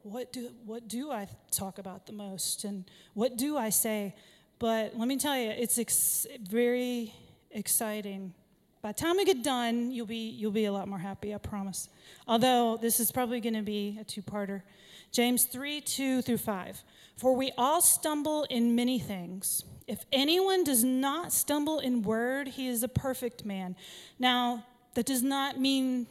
what 0.02 0.34
do, 0.34 0.50
what 0.66 0.88
do 0.88 1.12
I 1.12 1.28
talk 1.52 1.78
about 1.78 2.08
the 2.08 2.14
most? 2.14 2.64
And 2.64 2.86
what 3.14 3.38
do 3.38 3.58
I 3.58 3.70
say? 3.70 4.16
But 4.58 4.98
let 4.98 5.08
me 5.08 5.18
tell 5.18 5.38
you, 5.38 5.52
it's 5.52 5.78
ex- 5.78 6.26
very 6.42 7.14
exciting. 7.52 8.34
By 8.82 8.92
the 8.92 9.00
time 9.00 9.18
we 9.18 9.26
get 9.26 9.44
done, 9.44 9.92
you'll 9.92 10.08
be, 10.08 10.30
you'll 10.30 10.52
be 10.52 10.66
a 10.66 10.72
lot 10.72 10.88
more 10.88 10.98
happy, 10.98 11.36
I 11.36 11.38
promise. 11.38 11.90
Although 12.28 12.78
this 12.82 13.00
is 13.00 13.12
probably 13.12 13.40
going 13.40 13.54
to 13.54 13.62
be 13.62 14.00
a 14.02 14.04
two 14.04 14.24
parter. 14.24 14.64
James 15.12 15.44
3 15.44 15.82
2 15.82 16.24
through 16.24 16.38
5. 16.38 16.84
For 17.18 17.36
we 17.36 17.52
all 17.58 17.82
stumble 17.82 18.46
in 18.46 18.76
many 18.76 18.98
things. 18.98 19.64
If 19.86 20.06
anyone 20.12 20.64
does 20.64 20.84
not 20.84 21.32
stumble 21.32 21.80
in 21.80 22.02
word, 22.02 22.48
he 22.48 22.68
is 22.68 22.82
a 22.82 22.88
perfect 22.88 23.46
man. 23.46 23.76
Now, 24.18 24.66
that 24.96 25.06
does 25.06 25.22
not 25.22 25.60
mean 25.60 26.08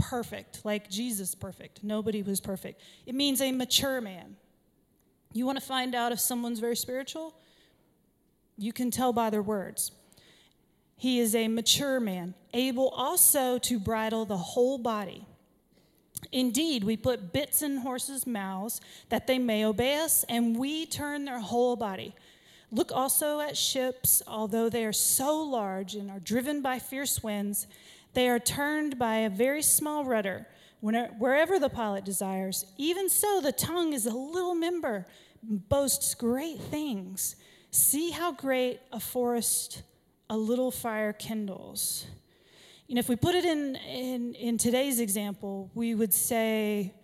perfect, 0.00 0.64
like 0.64 0.90
Jesus 0.90 1.34
perfect. 1.34 1.84
Nobody 1.84 2.22
was 2.22 2.40
perfect. 2.40 2.80
It 3.06 3.14
means 3.14 3.40
a 3.40 3.52
mature 3.52 4.00
man. 4.00 4.36
You 5.32 5.46
want 5.46 5.58
to 5.58 5.64
find 5.64 5.94
out 5.94 6.10
if 6.10 6.18
someone's 6.18 6.58
very 6.58 6.76
spiritual? 6.76 7.34
You 8.58 8.72
can 8.72 8.90
tell 8.90 9.12
by 9.12 9.30
their 9.30 9.42
words. 9.42 9.92
He 10.96 11.18
is 11.20 11.34
a 11.34 11.48
mature 11.48 12.00
man, 12.00 12.34
able 12.52 12.88
also 12.88 13.58
to 13.58 13.78
bridle 13.78 14.24
the 14.24 14.36
whole 14.36 14.76
body. 14.76 15.24
Indeed, 16.32 16.84
we 16.84 16.96
put 16.96 17.32
bits 17.32 17.62
in 17.62 17.78
horses' 17.78 18.26
mouths 18.26 18.80
that 19.08 19.26
they 19.26 19.38
may 19.38 19.64
obey 19.64 19.98
us, 19.98 20.24
and 20.28 20.58
we 20.58 20.84
turn 20.84 21.24
their 21.24 21.40
whole 21.40 21.76
body. 21.76 22.14
Look 22.70 22.92
also 22.92 23.40
at 23.40 23.56
ships, 23.56 24.22
although 24.26 24.68
they 24.68 24.84
are 24.84 24.92
so 24.92 25.42
large 25.42 25.94
and 25.94 26.10
are 26.10 26.20
driven 26.20 26.60
by 26.60 26.78
fierce 26.78 27.22
winds, 27.22 27.66
they 28.14 28.28
are 28.28 28.38
turned 28.38 28.98
by 28.98 29.16
a 29.16 29.30
very 29.30 29.62
small 29.62 30.04
rudder 30.04 30.46
wherever 30.80 31.58
the 31.58 31.68
pilot 31.68 32.04
desires. 32.04 32.64
Even 32.78 33.08
so, 33.08 33.40
the 33.40 33.52
tongue 33.52 33.92
is 33.92 34.06
a 34.06 34.14
little 34.14 34.54
member, 34.54 35.06
boasts 35.42 36.14
great 36.14 36.58
things. 36.58 37.36
See 37.70 38.10
how 38.10 38.32
great 38.32 38.80
a 38.92 38.98
forest 38.98 39.82
a 40.28 40.36
little 40.36 40.70
fire 40.70 41.12
kindles. 41.12 42.06
You 42.86 42.94
know, 42.94 43.00
if 43.00 43.08
we 43.08 43.16
put 43.16 43.34
it 43.34 43.44
in, 43.44 43.76
in, 43.76 44.34
in 44.34 44.58
today's 44.58 45.00
example, 45.00 45.70
we 45.74 45.94
would 45.94 46.14
say, 46.14 46.94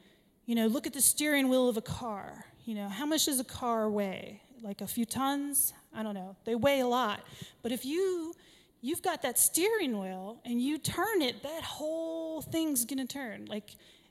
you 0.46 0.54
know, 0.54 0.66
look 0.66 0.86
at 0.86 0.92
the 0.92 1.00
steering 1.00 1.48
wheel 1.48 1.68
of 1.68 1.76
a 1.76 1.82
car. 1.82 2.46
You 2.64 2.74
know, 2.74 2.88
how 2.88 3.06
much 3.06 3.26
does 3.26 3.38
a 3.38 3.44
car 3.44 3.88
weigh? 3.90 4.42
Like 4.62 4.80
a 4.80 4.86
few 4.86 5.04
tons? 5.04 5.72
I 5.94 6.02
don't 6.02 6.14
know. 6.14 6.36
They 6.44 6.54
weigh 6.54 6.80
a 6.80 6.86
lot. 6.86 7.20
But 7.62 7.72
if 7.72 7.84
you 7.84 8.34
you've 8.86 9.02
got 9.02 9.22
that 9.22 9.36
steering 9.36 9.98
wheel 9.98 10.38
and 10.44 10.62
you 10.62 10.78
turn 10.78 11.20
it, 11.20 11.42
that 11.42 11.62
whole 11.64 12.40
thing's 12.40 12.84
going 12.84 13.04
to 13.04 13.12
turn. 13.12 13.46
Like 13.46 13.70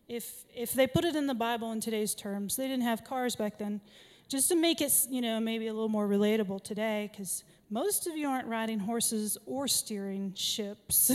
if 0.09 0.43
if 0.53 0.73
they 0.73 0.85
put 0.85 1.05
it 1.05 1.15
in 1.15 1.27
the 1.27 1.33
Bible 1.33 1.71
in 1.71 1.79
today's 1.79 2.13
terms, 2.13 2.57
they 2.57 2.67
didn't 2.67 2.83
have 2.83 3.05
cars 3.05 3.37
back 3.37 3.57
then. 3.57 3.79
Just 4.27 4.49
to 4.49 4.55
make 4.55 4.81
it, 4.81 4.91
you 5.09 5.21
know, 5.21 5.39
maybe 5.39 5.67
a 5.67 5.73
little 5.73 5.89
more 5.89 6.07
relatable 6.07 6.61
today 6.63 7.09
cuz 7.15 7.43
most 7.69 8.05
of 8.05 8.17
you 8.17 8.27
aren't 8.27 8.47
riding 8.47 8.79
horses 8.79 9.37
or 9.45 9.67
steering 9.67 10.33
ships. 10.35 11.11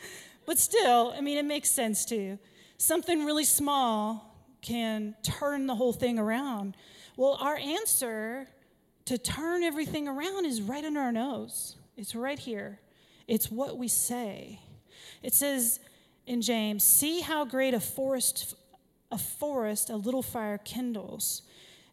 but 0.46 0.58
still, 0.58 1.12
I 1.16 1.20
mean, 1.20 1.36
it 1.36 1.44
makes 1.44 1.70
sense 1.70 2.06
to 2.06 2.16
you. 2.16 2.38
Something 2.78 3.24
really 3.26 3.44
small 3.44 4.34
can 4.62 5.14
turn 5.22 5.66
the 5.66 5.74
whole 5.74 5.92
thing 5.92 6.18
around. 6.18 6.74
Well, 7.16 7.36
our 7.38 7.56
answer 7.56 8.48
to 9.04 9.18
turn 9.18 9.62
everything 9.62 10.08
around 10.08 10.46
is 10.46 10.62
right 10.62 10.84
under 10.84 11.00
our 11.00 11.12
nose. 11.12 11.76
It's 11.96 12.14
right 12.14 12.38
here. 12.38 12.80
It's 13.26 13.50
what 13.50 13.78
we 13.78 13.88
say. 13.88 14.60
It 15.22 15.34
says 15.34 15.80
in 16.26 16.42
James, 16.42 16.84
"See 16.84 17.20
how 17.20 17.44
great 17.44 17.74
a 17.74 17.80
forest 17.80 18.54
a 19.10 19.18
forest 19.18 19.90
a 19.90 19.96
little 19.96 20.22
fire 20.22 20.58
kindles." 20.58 21.42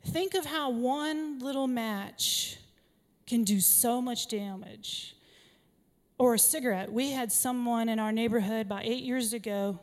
Think 0.04 0.34
of 0.34 0.46
how 0.46 0.70
one 0.70 1.40
little 1.40 1.68
match 1.68 2.58
can 3.28 3.44
do 3.44 3.60
so 3.60 4.02
much 4.02 4.28
damage. 4.28 5.16
Or 6.18 6.34
a 6.34 6.40
cigarette. 6.40 6.92
We 6.92 7.12
had 7.12 7.32
someone 7.32 7.90
in 7.90 7.98
our 7.98 8.12
neighborhood 8.12 8.66
about 8.66 8.86
8 8.86 9.04
years 9.04 9.34
ago 9.34 9.80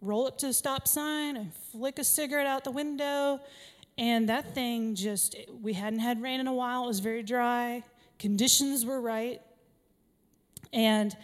roll 0.00 0.26
up 0.26 0.38
to 0.38 0.46
the 0.46 0.52
stop 0.52 0.86
sign 0.86 1.36
and 1.36 1.52
flick 1.72 1.98
a 1.98 2.04
cigarette 2.04 2.46
out 2.46 2.64
the 2.64 2.70
window 2.70 3.40
and 3.96 4.28
that 4.28 4.54
thing 4.54 4.94
just 4.94 5.34
we 5.62 5.72
hadn't 5.72 6.00
had 6.00 6.20
rain 6.20 6.40
in 6.40 6.46
a 6.46 6.52
while 6.52 6.84
it 6.84 6.86
was 6.86 7.00
very 7.00 7.22
dry 7.22 7.82
conditions 8.18 8.84
were 8.84 9.00
right 9.00 9.40
and 10.74 11.16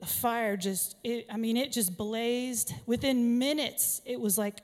the 0.00 0.06
fire 0.06 0.56
just, 0.56 0.96
it, 1.04 1.26
I 1.30 1.36
mean, 1.36 1.56
it 1.56 1.70
just 1.70 1.96
blazed. 1.96 2.74
Within 2.86 3.38
minutes, 3.38 4.02
it 4.04 4.20
was 4.20 4.36
like, 4.36 4.58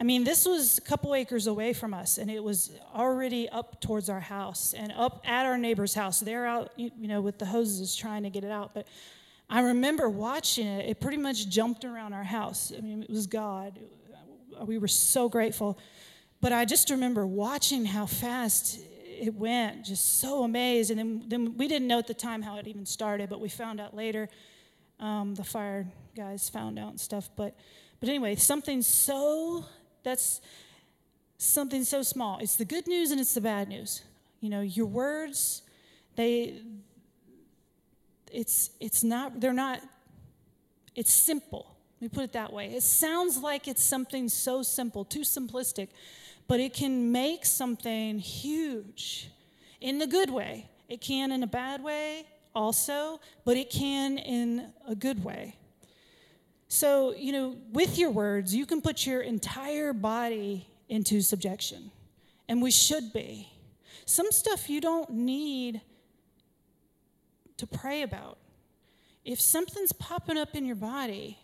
I 0.00 0.04
mean, 0.04 0.24
this 0.24 0.46
was 0.46 0.78
a 0.78 0.80
couple 0.80 1.14
acres 1.14 1.46
away 1.46 1.74
from 1.74 1.92
us, 1.92 2.16
and 2.16 2.30
it 2.30 2.42
was 2.42 2.72
already 2.94 3.48
up 3.50 3.80
towards 3.82 4.08
our 4.08 4.20
house 4.20 4.72
and 4.72 4.92
up 4.96 5.22
at 5.26 5.44
our 5.44 5.58
neighbor's 5.58 5.92
house. 5.92 6.20
They're 6.20 6.46
out, 6.46 6.72
you 6.76 6.90
know, 6.96 7.20
with 7.20 7.38
the 7.38 7.44
hoses 7.44 7.94
trying 7.94 8.22
to 8.22 8.30
get 8.30 8.42
it 8.42 8.50
out. 8.50 8.72
But 8.72 8.88
I 9.50 9.60
remember 9.60 10.08
watching 10.08 10.66
it. 10.66 10.88
It 10.88 11.00
pretty 11.00 11.18
much 11.18 11.48
jumped 11.50 11.84
around 11.84 12.14
our 12.14 12.24
house. 12.24 12.72
I 12.76 12.80
mean, 12.80 13.02
it 13.02 13.10
was 13.10 13.26
God. 13.26 13.78
We 14.64 14.78
were 14.78 14.88
so 14.88 15.28
grateful. 15.28 15.78
But 16.40 16.52
I 16.52 16.64
just 16.64 16.88
remember 16.88 17.26
watching 17.26 17.84
how 17.84 18.06
fast 18.06 18.80
it 19.20 19.34
went, 19.34 19.84
just 19.84 20.20
so 20.20 20.42
amazed. 20.42 20.90
And 20.90 20.98
then, 20.98 21.24
then 21.28 21.56
we 21.56 21.68
didn't 21.68 21.88
know 21.88 21.98
at 21.98 22.06
the 22.06 22.14
time 22.14 22.42
how 22.42 22.56
it 22.56 22.66
even 22.66 22.86
started, 22.86 23.28
but 23.28 23.40
we 23.40 23.48
found 23.48 23.80
out 23.80 23.94
later. 23.94 24.28
Um, 24.98 25.34
the 25.34 25.44
fire 25.44 25.86
guys 26.14 26.48
found 26.48 26.78
out 26.78 26.90
and 26.90 27.00
stuff. 27.00 27.30
But, 27.36 27.56
but 28.00 28.08
anyway, 28.08 28.34
something 28.36 28.82
so 28.82 29.64
that's 30.02 30.40
something 31.38 31.84
so 31.84 32.02
small. 32.02 32.38
It's 32.38 32.56
the 32.56 32.64
good 32.64 32.86
news 32.86 33.10
and 33.10 33.20
it's 33.20 33.34
the 33.34 33.40
bad 33.40 33.68
news. 33.68 34.02
You 34.40 34.50
know, 34.50 34.60
your 34.60 34.86
words, 34.86 35.62
they, 36.16 36.62
it's 38.32 38.70
it's 38.80 39.02
not 39.02 39.40
they're 39.40 39.52
not. 39.52 39.80
It's 40.94 41.12
simple. 41.12 41.76
Let 42.00 42.12
me 42.12 42.14
put 42.14 42.24
it 42.24 42.32
that 42.32 42.52
way. 42.52 42.66
It 42.66 42.82
sounds 42.82 43.38
like 43.38 43.68
it's 43.68 43.82
something 43.82 44.28
so 44.28 44.62
simple, 44.62 45.04
too 45.04 45.20
simplistic, 45.20 45.88
but 46.50 46.58
it 46.58 46.74
can 46.74 47.12
make 47.12 47.46
something 47.46 48.18
huge 48.18 49.30
in 49.80 50.00
the 50.00 50.06
good 50.08 50.30
way. 50.30 50.68
It 50.88 51.00
can 51.00 51.30
in 51.30 51.44
a 51.44 51.46
bad 51.46 51.80
way 51.80 52.26
also, 52.56 53.20
but 53.44 53.56
it 53.56 53.70
can 53.70 54.18
in 54.18 54.72
a 54.88 54.96
good 54.96 55.22
way. 55.22 55.54
So, 56.66 57.14
you 57.14 57.30
know, 57.30 57.56
with 57.70 57.98
your 57.98 58.10
words, 58.10 58.52
you 58.52 58.66
can 58.66 58.80
put 58.80 59.06
your 59.06 59.20
entire 59.20 59.92
body 59.92 60.66
into 60.88 61.20
subjection, 61.20 61.92
and 62.48 62.60
we 62.60 62.72
should 62.72 63.12
be. 63.12 63.48
Some 64.04 64.32
stuff 64.32 64.68
you 64.68 64.80
don't 64.80 65.08
need 65.10 65.80
to 67.58 67.66
pray 67.68 68.02
about. 68.02 68.38
If 69.24 69.40
something's 69.40 69.92
popping 69.92 70.36
up 70.36 70.56
in 70.56 70.66
your 70.66 70.74
body, 70.74 71.38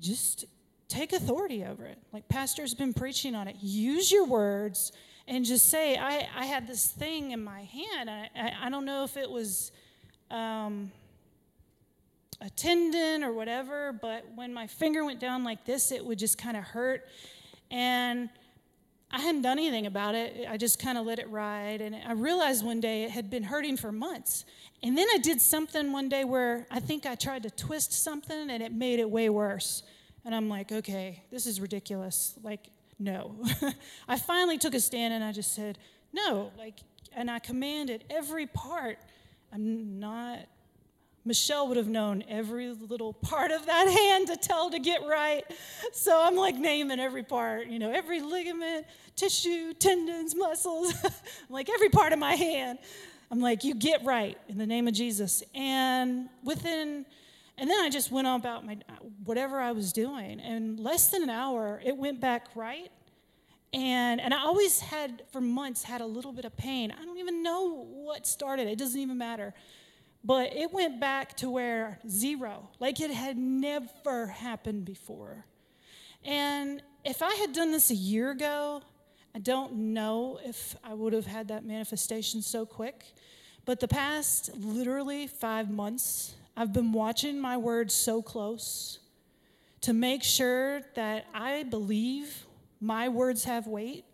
just 0.00 0.46
take 0.90 1.12
authority 1.12 1.64
over 1.64 1.84
it. 1.84 1.98
Like 2.12 2.28
Pastor's 2.28 2.74
been 2.74 2.92
preaching 2.92 3.34
on 3.34 3.48
it. 3.48 3.56
Use 3.60 4.10
your 4.10 4.26
words 4.26 4.92
and 5.26 5.44
just 5.44 5.68
say, 5.68 5.96
I, 5.96 6.28
I 6.36 6.44
had 6.44 6.66
this 6.66 6.86
thing 6.88 7.30
in 7.30 7.42
my 7.42 7.62
hand. 7.62 8.10
I, 8.10 8.28
I, 8.34 8.52
I 8.64 8.70
don't 8.70 8.84
know 8.84 9.04
if 9.04 9.16
it 9.16 9.30
was 9.30 9.70
um, 10.30 10.90
a 12.40 12.50
tendon 12.50 13.22
or 13.22 13.32
whatever, 13.32 13.92
but 13.92 14.24
when 14.34 14.52
my 14.52 14.66
finger 14.66 15.04
went 15.04 15.20
down 15.20 15.44
like 15.44 15.64
this, 15.64 15.92
it 15.92 16.04
would 16.04 16.18
just 16.18 16.36
kind 16.36 16.56
of 16.56 16.64
hurt. 16.64 17.06
And 17.70 18.28
I 19.12 19.20
hadn't 19.20 19.42
done 19.42 19.58
anything 19.58 19.86
about 19.86 20.14
it. 20.14 20.46
I 20.48 20.56
just 20.56 20.80
kind 20.80 20.98
of 20.98 21.06
let 21.06 21.18
it 21.18 21.28
ride. 21.28 21.80
And 21.80 21.94
I 21.94 22.12
realized 22.12 22.64
one 22.64 22.80
day 22.80 23.04
it 23.04 23.10
had 23.10 23.30
been 23.30 23.44
hurting 23.44 23.76
for 23.76 23.92
months. 23.92 24.44
And 24.82 24.96
then 24.96 25.06
I 25.12 25.18
did 25.18 25.40
something 25.40 25.92
one 25.92 26.08
day 26.08 26.24
where 26.24 26.66
I 26.70 26.80
think 26.80 27.06
I 27.06 27.14
tried 27.14 27.42
to 27.44 27.50
twist 27.50 27.92
something 27.92 28.50
and 28.50 28.62
it 28.62 28.72
made 28.72 28.98
it 28.98 29.10
way 29.10 29.28
worse. 29.28 29.82
And 30.24 30.34
I'm 30.34 30.48
like, 30.48 30.70
okay, 30.70 31.22
this 31.30 31.46
is 31.46 31.60
ridiculous. 31.60 32.38
Like, 32.42 32.68
no. 32.98 33.34
I 34.08 34.18
finally 34.18 34.58
took 34.58 34.74
a 34.74 34.80
stand 34.80 35.14
and 35.14 35.24
I 35.24 35.32
just 35.32 35.54
said, 35.54 35.78
no. 36.12 36.52
Like, 36.58 36.80
and 37.14 37.30
I 37.30 37.38
commanded 37.38 38.04
every 38.10 38.46
part. 38.46 38.98
I'm 39.52 39.98
not, 39.98 40.40
Michelle 41.24 41.68
would 41.68 41.76
have 41.76 41.88
known 41.88 42.22
every 42.28 42.70
little 42.72 43.12
part 43.14 43.50
of 43.50 43.66
that 43.66 43.88
hand 43.98 44.28
to 44.28 44.36
tell 44.36 44.70
to 44.70 44.78
get 44.78 45.06
right. 45.06 45.44
So 45.92 46.22
I'm 46.22 46.36
like 46.36 46.56
naming 46.56 47.00
every 47.00 47.22
part, 47.22 47.66
you 47.68 47.78
know, 47.78 47.90
every 47.90 48.20
ligament, 48.20 48.86
tissue, 49.16 49.72
tendons, 49.74 50.34
muscles, 50.34 50.92
like 51.48 51.70
every 51.70 51.88
part 51.88 52.12
of 52.12 52.18
my 52.18 52.34
hand. 52.34 52.78
I'm 53.30 53.40
like, 53.40 53.64
you 53.64 53.74
get 53.74 54.04
right 54.04 54.36
in 54.48 54.58
the 54.58 54.66
name 54.66 54.88
of 54.88 54.94
Jesus. 54.94 55.42
And 55.54 56.28
within 56.42 57.06
And 57.60 57.68
then 57.68 57.78
I 57.78 57.90
just 57.90 58.10
went 58.10 58.26
on 58.26 58.40
about 58.40 58.64
my 58.64 58.78
whatever 59.24 59.60
I 59.60 59.72
was 59.72 59.92
doing. 59.92 60.40
And 60.40 60.80
less 60.80 61.10
than 61.10 61.22
an 61.22 61.28
hour, 61.28 61.78
it 61.84 61.94
went 61.94 62.18
back 62.18 62.46
right. 62.54 62.90
And 63.74 64.18
and 64.18 64.32
I 64.32 64.40
always 64.40 64.80
had 64.80 65.24
for 65.30 65.42
months 65.42 65.84
had 65.84 66.00
a 66.00 66.06
little 66.06 66.32
bit 66.32 66.46
of 66.46 66.56
pain. 66.56 66.90
I 66.90 67.04
don't 67.04 67.18
even 67.18 67.42
know 67.42 67.84
what 67.84 68.26
started. 68.26 68.66
It 68.66 68.78
doesn't 68.78 68.98
even 68.98 69.18
matter. 69.18 69.52
But 70.24 70.54
it 70.56 70.72
went 70.72 71.00
back 71.00 71.36
to 71.36 71.50
where 71.50 71.98
zero, 72.08 72.70
like 72.78 72.98
it 72.98 73.10
had 73.10 73.36
never 73.36 74.28
happened 74.28 74.86
before. 74.86 75.44
And 76.24 76.82
if 77.04 77.22
I 77.22 77.34
had 77.34 77.52
done 77.52 77.72
this 77.72 77.90
a 77.90 77.94
year 77.94 78.30
ago, 78.30 78.80
I 79.34 79.38
don't 79.38 79.74
know 79.92 80.40
if 80.42 80.76
I 80.82 80.94
would 80.94 81.12
have 81.12 81.26
had 81.26 81.48
that 81.48 81.64
manifestation 81.64 82.40
so 82.40 82.64
quick. 82.64 83.04
But 83.66 83.80
the 83.80 83.88
past 83.88 84.50
literally 84.56 85.26
five 85.26 85.70
months, 85.70 86.34
I've 86.56 86.72
been 86.72 86.92
watching 86.92 87.40
my 87.40 87.56
words 87.56 87.94
so 87.94 88.22
close 88.22 88.98
to 89.82 89.92
make 89.92 90.22
sure 90.22 90.82
that 90.94 91.26
I 91.32 91.62
believe 91.62 92.44
my 92.80 93.08
words 93.08 93.44
have 93.44 93.66
weight. 93.66 94.04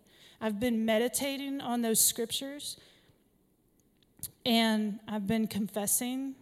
I've 0.40 0.60
been 0.60 0.84
meditating 0.84 1.60
on 1.60 1.82
those 1.82 2.00
scriptures 2.00 2.76
and 4.44 5.00
I've 5.08 5.26
been 5.26 5.48
confessing 5.48 6.36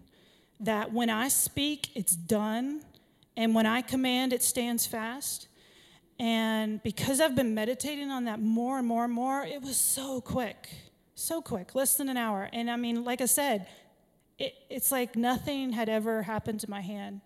that 0.60 0.92
when 0.92 1.10
I 1.10 1.28
speak, 1.28 1.90
it's 1.94 2.14
done, 2.14 2.82
and 3.36 3.54
when 3.54 3.66
I 3.66 3.82
command, 3.82 4.32
it 4.32 4.42
stands 4.42 4.86
fast. 4.86 5.48
And 6.18 6.82
because 6.82 7.20
I've 7.20 7.34
been 7.34 7.54
meditating 7.54 8.10
on 8.10 8.24
that 8.24 8.40
more 8.40 8.78
and 8.78 8.86
more 8.86 9.04
and 9.04 9.12
more, 9.12 9.42
it 9.42 9.62
was 9.62 9.76
so 9.76 10.20
quick, 10.20 10.68
so 11.14 11.42
quick, 11.42 11.74
less 11.74 11.96
than 11.96 12.08
an 12.08 12.16
hour. 12.16 12.48
And 12.52 12.70
I 12.70 12.76
mean, 12.76 13.04
like 13.04 13.20
I 13.20 13.26
said, 13.26 13.66
it, 14.38 14.54
it's 14.68 14.90
like 14.90 15.16
nothing 15.16 15.72
had 15.72 15.88
ever 15.88 16.22
happened 16.22 16.60
to 16.60 16.70
my 16.70 16.80
hand. 16.80 17.20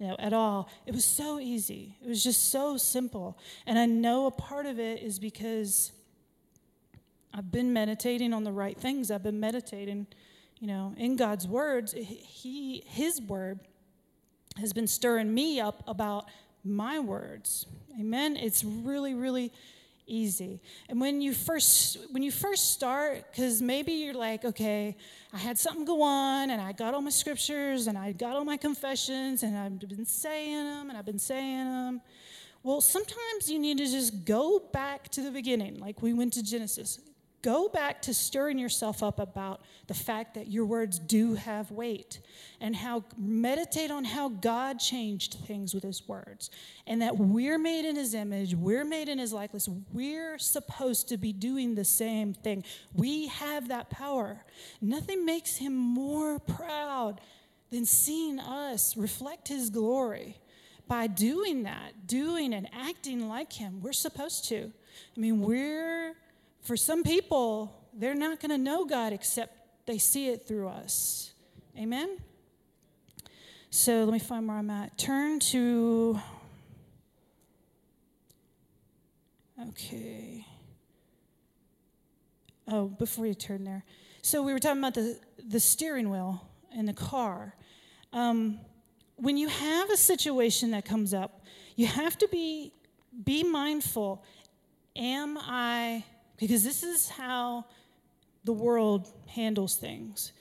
You 0.00 0.08
know, 0.08 0.16
at 0.18 0.32
all. 0.32 0.68
It 0.86 0.92
was 0.92 1.04
so 1.04 1.38
easy. 1.38 1.96
It 2.04 2.08
was 2.08 2.22
just 2.22 2.50
so 2.50 2.76
simple. 2.76 3.38
And 3.64 3.78
I 3.78 3.86
know 3.86 4.26
a 4.26 4.30
part 4.30 4.66
of 4.66 4.80
it 4.80 5.00
is 5.00 5.20
because 5.20 5.92
I've 7.32 7.50
been 7.52 7.72
meditating 7.72 8.32
on 8.32 8.42
the 8.42 8.52
right 8.52 8.76
things. 8.76 9.12
I've 9.12 9.22
been 9.22 9.38
meditating, 9.38 10.08
you 10.58 10.66
know, 10.66 10.94
in 10.96 11.14
God's 11.14 11.46
words. 11.46 11.92
He, 11.92 12.82
His 12.86 13.22
word 13.22 13.60
has 14.58 14.72
been 14.72 14.88
stirring 14.88 15.32
me 15.32 15.60
up 15.60 15.84
about 15.86 16.28
my 16.64 16.98
words. 16.98 17.66
Amen. 17.98 18.36
It's 18.36 18.64
really, 18.64 19.14
really 19.14 19.52
easy. 20.06 20.60
And 20.88 21.00
when 21.00 21.20
you 21.20 21.32
first 21.32 21.98
when 22.10 22.22
you 22.22 22.30
first 22.30 22.72
start, 22.72 23.30
because 23.30 23.62
maybe 23.62 23.92
you're 23.92 24.14
like, 24.14 24.44
okay, 24.44 24.96
I 25.32 25.38
had 25.38 25.58
something 25.58 25.84
go 25.84 26.02
on, 26.02 26.50
and 26.50 26.60
I 26.60 26.72
got 26.72 26.94
all 26.94 27.02
my 27.02 27.10
scriptures, 27.10 27.86
and 27.86 27.96
I 27.96 28.12
got 28.12 28.36
all 28.36 28.44
my 28.44 28.56
confessions, 28.56 29.42
and 29.42 29.56
I've 29.56 29.78
been 29.78 30.06
saying 30.06 30.64
them, 30.64 30.88
and 30.88 30.98
I've 30.98 31.06
been 31.06 31.18
saying 31.18 31.64
them. 31.64 32.00
Well, 32.62 32.80
sometimes 32.80 33.48
you 33.48 33.58
need 33.58 33.78
to 33.78 33.84
just 33.86 34.24
go 34.24 34.58
back 34.72 35.08
to 35.10 35.20
the 35.20 35.30
beginning, 35.30 35.78
like 35.80 36.02
we 36.02 36.12
went 36.12 36.32
to 36.34 36.42
Genesis 36.42 36.98
go 37.44 37.68
back 37.68 38.00
to 38.00 38.14
stirring 38.14 38.58
yourself 38.58 39.02
up 39.02 39.20
about 39.20 39.60
the 39.86 39.92
fact 39.92 40.32
that 40.32 40.48
your 40.48 40.64
words 40.64 40.98
do 40.98 41.34
have 41.34 41.70
weight 41.70 42.20
and 42.58 42.74
how 42.74 43.04
meditate 43.18 43.90
on 43.90 44.02
how 44.02 44.30
God 44.30 44.80
changed 44.80 45.34
things 45.46 45.74
with 45.74 45.82
his 45.82 46.08
words 46.08 46.50
and 46.86 47.02
that 47.02 47.18
we're 47.18 47.58
made 47.58 47.86
in 47.86 47.96
his 47.96 48.14
image, 48.14 48.54
we're 48.54 48.84
made 48.86 49.10
in 49.10 49.18
his 49.18 49.34
likeness, 49.34 49.68
we're 49.92 50.38
supposed 50.38 51.10
to 51.10 51.18
be 51.18 51.34
doing 51.34 51.74
the 51.74 51.84
same 51.84 52.32
thing. 52.32 52.64
We 52.94 53.28
have 53.28 53.68
that 53.68 53.90
power. 53.90 54.42
Nothing 54.80 55.26
makes 55.26 55.56
him 55.56 55.74
more 55.74 56.38
proud 56.38 57.20
than 57.70 57.84
seeing 57.84 58.40
us 58.40 58.96
reflect 58.96 59.48
his 59.48 59.68
glory 59.68 60.38
by 60.88 61.08
doing 61.08 61.64
that, 61.64 62.06
doing 62.06 62.54
and 62.54 62.68
acting 62.72 63.28
like 63.28 63.52
him. 63.52 63.82
We're 63.82 63.92
supposed 63.92 64.46
to. 64.48 64.72
I 65.14 65.20
mean, 65.20 65.40
we're 65.40 66.14
for 66.64 66.76
some 66.76 67.04
people, 67.04 67.88
they're 67.92 68.14
not 68.14 68.40
going 68.40 68.50
to 68.50 68.58
know 68.58 68.84
God 68.86 69.12
except 69.12 69.86
they 69.86 69.98
see 69.98 70.28
it 70.28 70.48
through 70.48 70.68
us. 70.68 71.32
Amen? 71.78 72.18
So 73.70 74.04
let 74.04 74.12
me 74.12 74.18
find 74.18 74.48
where 74.48 74.56
I'm 74.56 74.70
at. 74.70 74.96
Turn 74.96 75.38
to. 75.40 76.18
Okay. 79.68 80.46
Oh, 82.66 82.86
before 82.86 83.26
you 83.26 83.34
turn 83.34 83.64
there. 83.64 83.84
So 84.22 84.42
we 84.42 84.52
were 84.52 84.58
talking 84.58 84.78
about 84.78 84.94
the, 84.94 85.18
the 85.46 85.60
steering 85.60 86.08
wheel 86.08 86.48
in 86.74 86.86
the 86.86 86.94
car. 86.94 87.54
Um, 88.12 88.58
when 89.16 89.36
you 89.36 89.48
have 89.48 89.90
a 89.90 89.96
situation 89.98 90.70
that 90.70 90.86
comes 90.86 91.12
up, 91.12 91.44
you 91.76 91.86
have 91.86 92.16
to 92.18 92.28
be, 92.28 92.72
be 93.22 93.42
mindful. 93.42 94.24
Am 94.96 95.36
I 95.36 96.04
because 96.38 96.64
this 96.64 96.82
is 96.82 97.08
how 97.08 97.64
the 98.44 98.52
world 98.52 99.08
handles 99.26 99.76
things. 99.76 100.32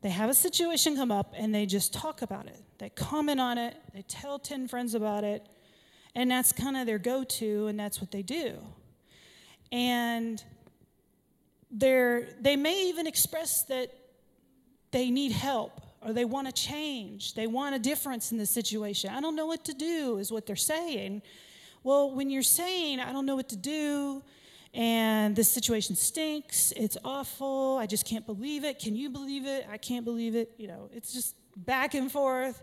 They 0.00 0.10
have 0.10 0.30
a 0.30 0.34
situation 0.34 0.96
come 0.96 1.12
up 1.12 1.34
and 1.36 1.54
they 1.54 1.66
just 1.66 1.92
talk 1.92 2.22
about 2.22 2.46
it. 2.46 2.60
They 2.78 2.88
comment 2.90 3.40
on 3.40 3.58
it, 3.58 3.76
they 3.94 4.02
tell 4.02 4.38
10 4.38 4.66
friends 4.66 4.94
about 4.94 5.22
it, 5.22 5.46
and 6.14 6.30
that's 6.30 6.52
kind 6.52 6.76
of 6.76 6.86
their 6.86 6.98
go 6.98 7.22
to, 7.24 7.68
and 7.68 7.78
that's 7.78 8.00
what 8.00 8.10
they 8.10 8.22
do. 8.22 8.58
And 9.70 10.42
they 11.70 12.56
may 12.56 12.88
even 12.88 13.06
express 13.06 13.64
that 13.64 13.94
they 14.90 15.10
need 15.10 15.32
help 15.32 15.80
or 16.04 16.12
they 16.12 16.24
want 16.24 16.48
to 16.48 16.52
change, 16.52 17.34
they 17.34 17.46
want 17.46 17.76
a 17.76 17.78
difference 17.78 18.32
in 18.32 18.38
the 18.38 18.44
situation. 18.44 19.10
I 19.10 19.20
don't 19.20 19.36
know 19.36 19.46
what 19.46 19.64
to 19.66 19.72
do, 19.72 20.18
is 20.18 20.32
what 20.32 20.46
they're 20.46 20.56
saying. 20.56 21.22
Well, 21.84 22.10
when 22.10 22.28
you're 22.28 22.42
saying, 22.42 22.98
I 22.98 23.12
don't 23.12 23.24
know 23.24 23.36
what 23.36 23.48
to 23.50 23.56
do, 23.56 24.22
and 24.74 25.36
this 25.36 25.50
situation 25.50 25.96
stinks. 25.96 26.72
It's 26.76 26.96
awful. 27.04 27.76
I 27.78 27.86
just 27.86 28.06
can't 28.06 28.24
believe 28.24 28.64
it. 28.64 28.78
Can 28.78 28.96
you 28.96 29.10
believe 29.10 29.46
it? 29.46 29.66
I 29.70 29.76
can't 29.76 30.04
believe 30.04 30.34
it. 30.34 30.52
You 30.56 30.68
know, 30.68 30.88
it's 30.94 31.12
just 31.12 31.34
back 31.56 31.94
and 31.94 32.10
forth. 32.10 32.62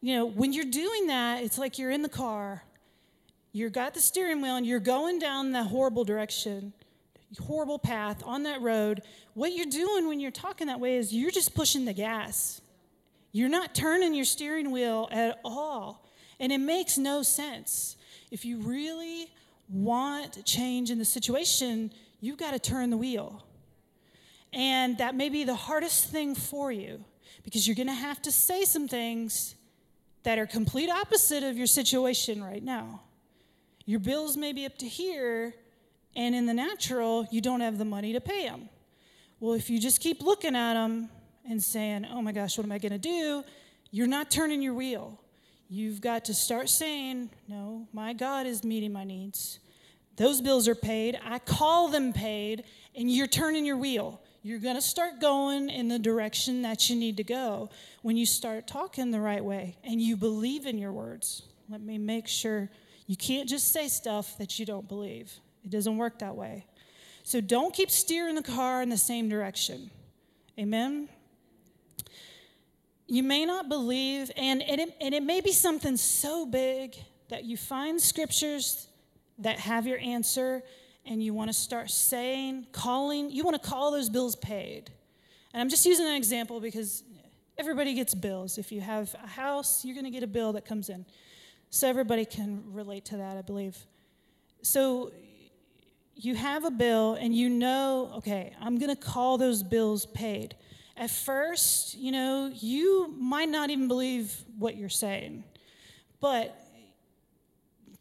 You 0.00 0.16
know, 0.16 0.26
when 0.26 0.52
you're 0.52 0.64
doing 0.64 1.08
that, 1.08 1.42
it's 1.42 1.58
like 1.58 1.78
you're 1.78 1.90
in 1.90 2.02
the 2.02 2.08
car, 2.08 2.62
you've 3.52 3.72
got 3.72 3.94
the 3.94 4.00
steering 4.00 4.40
wheel, 4.40 4.56
and 4.56 4.66
you're 4.66 4.80
going 4.80 5.18
down 5.18 5.52
that 5.52 5.66
horrible 5.66 6.04
direction, 6.04 6.72
horrible 7.46 7.78
path 7.78 8.22
on 8.24 8.44
that 8.44 8.60
road. 8.60 9.02
What 9.34 9.52
you're 9.52 9.66
doing 9.66 10.08
when 10.08 10.20
you're 10.20 10.30
talking 10.30 10.66
that 10.68 10.80
way 10.80 10.96
is 10.96 11.12
you're 11.12 11.30
just 11.30 11.54
pushing 11.54 11.84
the 11.84 11.92
gas. 11.92 12.60
You're 13.32 13.48
not 13.48 13.74
turning 13.74 14.14
your 14.14 14.24
steering 14.24 14.70
wheel 14.70 15.08
at 15.10 15.40
all. 15.44 16.04
And 16.38 16.52
it 16.52 16.58
makes 16.58 16.98
no 16.98 17.22
sense. 17.22 17.96
If 18.30 18.44
you 18.44 18.58
really 18.58 19.30
want 19.72 20.44
change 20.44 20.90
in 20.90 20.98
the 20.98 21.04
situation, 21.04 21.90
you've 22.20 22.36
got 22.36 22.52
to 22.52 22.58
turn 22.58 22.90
the 22.90 22.96
wheel. 22.96 23.44
And 24.52 24.98
that 24.98 25.14
may 25.14 25.30
be 25.30 25.44
the 25.44 25.54
hardest 25.54 26.10
thing 26.10 26.34
for 26.34 26.70
you 26.70 27.04
because 27.42 27.66
you're 27.66 27.76
going 27.76 27.86
to 27.88 27.94
have 27.94 28.20
to 28.22 28.30
say 28.32 28.64
some 28.64 28.86
things 28.86 29.54
that 30.24 30.38
are 30.38 30.46
complete 30.46 30.90
opposite 30.90 31.42
of 31.42 31.56
your 31.56 31.66
situation 31.66 32.44
right 32.44 32.62
now. 32.62 33.00
Your 33.86 33.98
bills 33.98 34.36
may 34.36 34.52
be 34.52 34.64
up 34.66 34.78
to 34.78 34.86
here, 34.86 35.54
and 36.14 36.34
in 36.34 36.46
the 36.46 36.54
natural, 36.54 37.26
you 37.30 37.40
don't 37.40 37.60
have 37.60 37.78
the 37.78 37.84
money 37.84 38.12
to 38.12 38.20
pay 38.20 38.44
them. 38.44 38.68
Well, 39.40 39.54
if 39.54 39.68
you 39.68 39.80
just 39.80 40.00
keep 40.00 40.22
looking 40.22 40.54
at 40.54 40.74
them 40.74 41.08
and 41.48 41.60
saying, 41.60 42.06
oh 42.12 42.22
my 42.22 42.30
gosh, 42.30 42.56
what 42.56 42.64
am 42.64 42.70
I 42.70 42.78
going 42.78 42.92
to 42.92 42.98
do? 42.98 43.42
You're 43.90 44.06
not 44.06 44.30
turning 44.30 44.62
your 44.62 44.74
wheel. 44.74 45.18
You've 45.68 46.00
got 46.00 46.26
to 46.26 46.34
start 46.34 46.68
saying, 46.68 47.30
no, 47.48 47.88
my 47.92 48.12
God 48.12 48.46
is 48.46 48.62
meeting 48.62 48.92
my 48.92 49.04
needs. 49.04 49.58
Those 50.16 50.40
bills 50.40 50.68
are 50.68 50.74
paid. 50.74 51.18
I 51.24 51.38
call 51.38 51.88
them 51.88 52.12
paid, 52.12 52.64
and 52.94 53.10
you're 53.10 53.26
turning 53.26 53.64
your 53.64 53.76
wheel. 53.76 54.20
You're 54.42 54.58
going 54.58 54.74
to 54.74 54.82
start 54.82 55.20
going 55.20 55.70
in 55.70 55.88
the 55.88 55.98
direction 55.98 56.62
that 56.62 56.90
you 56.90 56.96
need 56.96 57.16
to 57.18 57.24
go 57.24 57.70
when 58.02 58.16
you 58.16 58.26
start 58.26 58.66
talking 58.66 59.10
the 59.10 59.20
right 59.20 59.44
way 59.44 59.76
and 59.84 60.00
you 60.00 60.16
believe 60.16 60.66
in 60.66 60.78
your 60.78 60.92
words. 60.92 61.42
Let 61.68 61.80
me 61.80 61.96
make 61.96 62.26
sure 62.26 62.68
you 63.06 63.16
can't 63.16 63.48
just 63.48 63.72
say 63.72 63.86
stuff 63.86 64.36
that 64.38 64.58
you 64.58 64.66
don't 64.66 64.88
believe. 64.88 65.32
It 65.64 65.70
doesn't 65.70 65.96
work 65.96 66.18
that 66.18 66.34
way. 66.34 66.66
So 67.22 67.40
don't 67.40 67.72
keep 67.72 67.88
steering 67.88 68.34
the 68.34 68.42
car 68.42 68.82
in 68.82 68.88
the 68.88 68.96
same 68.96 69.28
direction. 69.28 69.90
Amen? 70.58 71.08
You 73.06 73.22
may 73.22 73.44
not 73.44 73.68
believe, 73.68 74.32
and, 74.36 74.60
and, 74.62 74.80
it, 74.80 74.96
and 75.00 75.14
it 75.14 75.22
may 75.22 75.40
be 75.40 75.52
something 75.52 75.96
so 75.96 76.46
big 76.46 76.96
that 77.28 77.44
you 77.44 77.56
find 77.56 78.00
scriptures 78.00 78.88
that 79.38 79.58
have 79.58 79.86
your 79.86 79.98
answer 79.98 80.62
and 81.04 81.22
you 81.22 81.34
want 81.34 81.48
to 81.48 81.54
start 81.54 81.90
saying, 81.90 82.66
calling, 82.72 83.30
you 83.30 83.44
want 83.44 83.60
to 83.60 83.68
call 83.68 83.90
those 83.90 84.08
bills 84.08 84.36
paid. 84.36 84.90
And 85.52 85.60
I'm 85.60 85.68
just 85.68 85.84
using 85.84 86.06
an 86.06 86.14
example 86.14 86.60
because 86.60 87.02
everybody 87.58 87.94
gets 87.94 88.14
bills. 88.14 88.58
If 88.58 88.72
you 88.72 88.80
have 88.80 89.14
a 89.22 89.26
house, 89.26 89.84
you're 89.84 89.94
going 89.94 90.04
to 90.04 90.10
get 90.10 90.22
a 90.22 90.28
bill 90.28 90.52
that 90.54 90.64
comes 90.64 90.88
in. 90.88 91.04
So 91.70 91.88
everybody 91.88 92.24
can 92.24 92.62
relate 92.72 93.04
to 93.06 93.16
that, 93.16 93.36
I 93.36 93.42
believe. 93.42 93.76
So 94.62 95.12
you 96.14 96.34
have 96.34 96.64
a 96.64 96.70
bill 96.70 97.14
and 97.14 97.34
you 97.34 97.48
know, 97.48 98.12
okay, 98.16 98.52
I'm 98.60 98.78
going 98.78 98.94
to 98.94 99.00
call 99.00 99.38
those 99.38 99.62
bills 99.62 100.06
paid. 100.06 100.54
At 100.96 101.10
first, 101.10 101.96
you 101.96 102.12
know, 102.12 102.50
you 102.54 103.14
might 103.18 103.48
not 103.48 103.70
even 103.70 103.88
believe 103.88 104.34
what 104.58 104.76
you're 104.76 104.88
saying, 104.88 105.44
but 106.20 106.61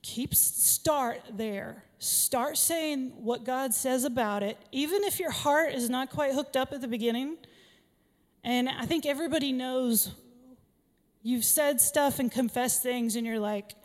keep 0.02 0.34
start 0.34 1.22
there. 1.32 1.84
Start 2.00 2.58
saying 2.58 3.14
what 3.18 3.44
God 3.44 3.74
says 3.74 4.04
about 4.04 4.44
it, 4.44 4.58
even 4.72 5.04
if 5.04 5.20
your 5.20 5.32
heart 5.32 5.74
is 5.74 5.90
not 5.90 6.10
quite 6.10 6.34
hooked 6.34 6.58
up 6.58 6.74
at 6.74 6.82
the 6.82 6.88
beginning. 6.88 7.38
And 8.44 8.68
I 8.68 8.86
think 8.86 9.06
everybody 9.06 9.52
knows 9.52 10.12
you've 11.22 11.46
said 11.46 11.80
stuff 11.80 12.20
and 12.20 12.32
confessed 12.32 12.82
things, 12.82 13.16
and 13.16 13.26
you're 13.26 13.40
like, 13.40 13.76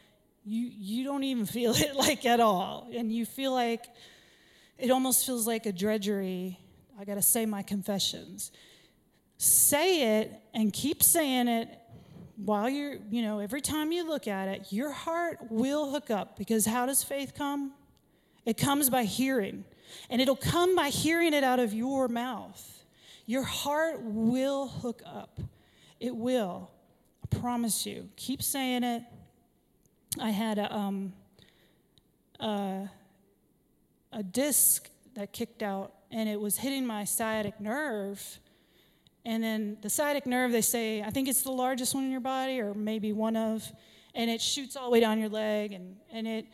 you, 0.44 0.70
you 0.74 1.05
don't 1.05 1.24
even 1.24 1.44
feel 1.46 1.72
it 1.74 1.94
like 1.94 2.24
at 2.24 2.40
all. 2.40 2.88
And 2.94 3.12
you 3.12 3.26
feel 3.26 3.52
like 3.52 3.85
it 4.79 4.90
almost 4.90 5.26
feels 5.26 5.46
like 5.46 5.66
a 5.66 5.72
drudgery. 5.72 6.59
I 6.98 7.05
got 7.05 7.14
to 7.14 7.22
say 7.22 7.44
my 7.44 7.62
confessions. 7.62 8.52
Say 9.38 10.20
it 10.20 10.33
and 10.55 10.72
keep 10.72 11.02
saying 11.02 11.48
it 11.48 11.68
while 12.37 12.68
you're, 12.68 12.96
you 13.11 13.22
know, 13.22 13.38
every 13.38 13.61
time 13.61 13.92
you 13.92 14.07
look 14.07 14.29
at 14.29 14.49
it, 14.49 14.66
your 14.70 14.90
heart 14.90 15.38
will 15.51 15.90
hook 15.90 16.11
up 16.11 16.37
because 16.37 16.66
how 16.66 16.87
does 16.87 17.03
faith 17.03 17.33
come? 17.35 17.72
It 18.44 18.57
comes 18.57 18.90
by 18.90 19.05
hearing, 19.05 19.64
and 20.09 20.20
it'll 20.20 20.37
come 20.37 20.77
by 20.77 20.88
hearing 20.88 21.35
it 21.35 21.42
out 21.42 21.59
of 21.59 21.72
your 21.75 22.09
mouth. 22.09 22.85
Your 23.27 23.42
heart 23.42 24.03
will 24.03 24.68
hook 24.68 25.03
up. 25.05 25.40
It 25.99 26.14
will. 26.14 26.70
I 27.25 27.37
promise 27.38 27.87
you. 27.87 28.09
Keep 28.16 28.42
saying 28.42 28.85
it. 28.85 29.03
I 30.20 30.31
had 30.31 30.59
a, 30.59 30.72
um, 30.72 31.12
a, 32.38 32.88
a 34.12 34.22
disc 34.22 34.88
that 35.14 35.33
kicked 35.33 35.62
out, 35.62 35.92
and 36.12 36.29
it 36.29 36.40
was 36.40 36.59
hitting 36.59 36.87
my 36.87 37.05
sciatic 37.05 37.59
nerve. 37.61 38.38
And 39.26 39.42
then 39.42 39.76
the 39.82 39.90
sciatic 39.90 40.24
nerve, 40.24 40.52
they 40.52 40.60
say, 40.60 41.02
I 41.02 41.10
think 41.10 41.26
it's 41.26 41.42
the 41.42 41.50
largest 41.50 41.96
one 41.96 42.04
in 42.04 42.12
your 42.12 42.20
body, 42.20 42.60
or 42.60 42.74
maybe 42.74 43.12
one 43.12 43.36
of, 43.36 43.70
and 44.14 44.30
it 44.30 44.40
shoots 44.40 44.76
all 44.76 44.84
the 44.84 44.90
way 44.92 45.00
down 45.00 45.18
your 45.18 45.28
leg, 45.28 45.72
and, 45.72 45.96
and 46.12 46.28
it 46.28 46.46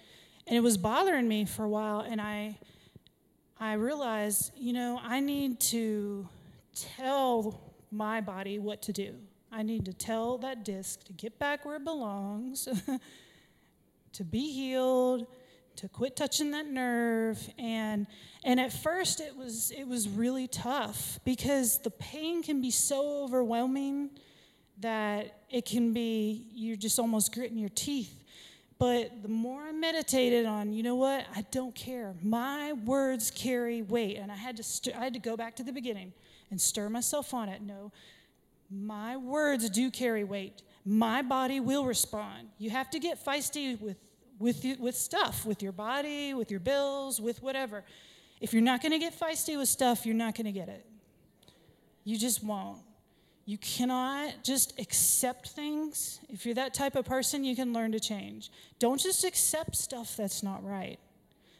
and 0.46 0.56
it 0.56 0.60
was 0.60 0.76
bothering 0.76 1.28
me 1.28 1.44
for 1.44 1.64
a 1.64 1.68
while. 1.68 2.00
And 2.00 2.20
i 2.20 2.58
i 3.60 3.74
realized 3.74 4.50
you 4.56 4.72
know 4.72 4.98
i 5.04 5.20
need 5.20 5.60
to 5.60 6.26
tell 6.74 7.60
my 7.90 8.22
body 8.22 8.58
what 8.58 8.80
to 8.82 8.92
do. 8.92 9.14
I 9.52 9.62
need 9.62 9.84
to 9.84 9.92
tell 9.92 10.38
that 10.38 10.64
disc 10.64 11.04
to 11.04 11.12
get 11.12 11.38
back 11.38 11.66
where 11.66 11.76
it 11.76 11.84
belongs 11.84 12.66
to 14.14 14.24
be 14.24 14.50
healed 14.50 15.26
to 15.76 15.88
quit 15.88 16.16
touching 16.16 16.50
that 16.52 16.66
nerve 16.66 17.38
and 17.58 18.06
and 18.44 18.60
at 18.60 18.72
first 18.72 19.20
it 19.20 19.36
was 19.36 19.70
it 19.70 19.86
was 19.86 20.08
really 20.08 20.46
tough 20.46 21.18
because 21.24 21.78
the 21.78 21.90
pain 21.90 22.42
can 22.42 22.60
be 22.60 22.70
so 22.70 23.24
overwhelming 23.24 24.10
that 24.80 25.42
it 25.50 25.64
can 25.64 25.92
be 25.92 26.46
you're 26.52 26.76
just 26.76 26.98
almost 26.98 27.34
gritting 27.34 27.58
your 27.58 27.70
teeth 27.70 28.22
but 28.82 29.22
the 29.22 29.28
more 29.28 29.62
I 29.62 29.70
meditated 29.70 30.44
on, 30.44 30.72
you 30.72 30.82
know 30.82 30.96
what? 30.96 31.24
I 31.36 31.42
don't 31.52 31.72
care. 31.72 32.16
My 32.20 32.72
words 32.72 33.30
carry 33.30 33.80
weight. 33.80 34.16
And 34.16 34.32
I 34.32 34.34
had 34.34 34.56
to, 34.56 34.64
st- 34.64 34.96
I 34.96 35.04
had 35.04 35.12
to 35.12 35.20
go 35.20 35.36
back 35.36 35.54
to 35.56 35.62
the 35.62 35.70
beginning 35.70 36.12
and 36.50 36.60
stir 36.60 36.88
myself 36.88 37.32
on 37.32 37.48
it. 37.48 37.62
No, 37.62 37.92
my 38.68 39.16
words 39.16 39.70
do 39.70 39.88
carry 39.88 40.24
weight. 40.24 40.62
My 40.84 41.22
body 41.22 41.60
will 41.60 41.84
respond. 41.84 42.48
You 42.58 42.70
have 42.70 42.90
to 42.90 42.98
get 42.98 43.24
feisty 43.24 43.80
with, 43.80 43.98
with, 44.42 44.66
with 44.80 44.96
stuff, 44.96 45.46
with 45.46 45.62
your 45.62 45.70
body, 45.70 46.34
with 46.34 46.50
your 46.50 46.58
bills, 46.58 47.20
with 47.20 47.40
whatever. 47.42 47.84
If 48.40 48.52
you're 48.52 48.60
not 48.60 48.82
going 48.82 48.90
to 48.90 48.98
get 48.98 49.18
feisty 49.18 49.56
with 49.56 49.68
stuff, 49.68 50.04
you're 50.04 50.16
not 50.16 50.34
going 50.34 50.46
to 50.46 50.52
get 50.52 50.68
it. 50.68 50.84
You 52.02 52.18
just 52.18 52.42
won't. 52.42 52.80
You 53.44 53.56
cannot 53.58 54.42
just 54.42 54.78
accept 54.80 55.50
things. 55.50 56.18
If 56.28 56.44
you're 56.44 56.56
that 56.56 56.74
type 56.74 56.96
of 56.96 57.04
person, 57.04 57.44
you 57.44 57.54
can 57.54 57.72
learn 57.72 57.92
to 57.92 58.00
change. 58.00 58.50
Don't 58.80 59.00
just 59.00 59.24
accept 59.24 59.76
stuff 59.76 60.16
that's 60.16 60.42
not 60.42 60.64
right. 60.64 60.98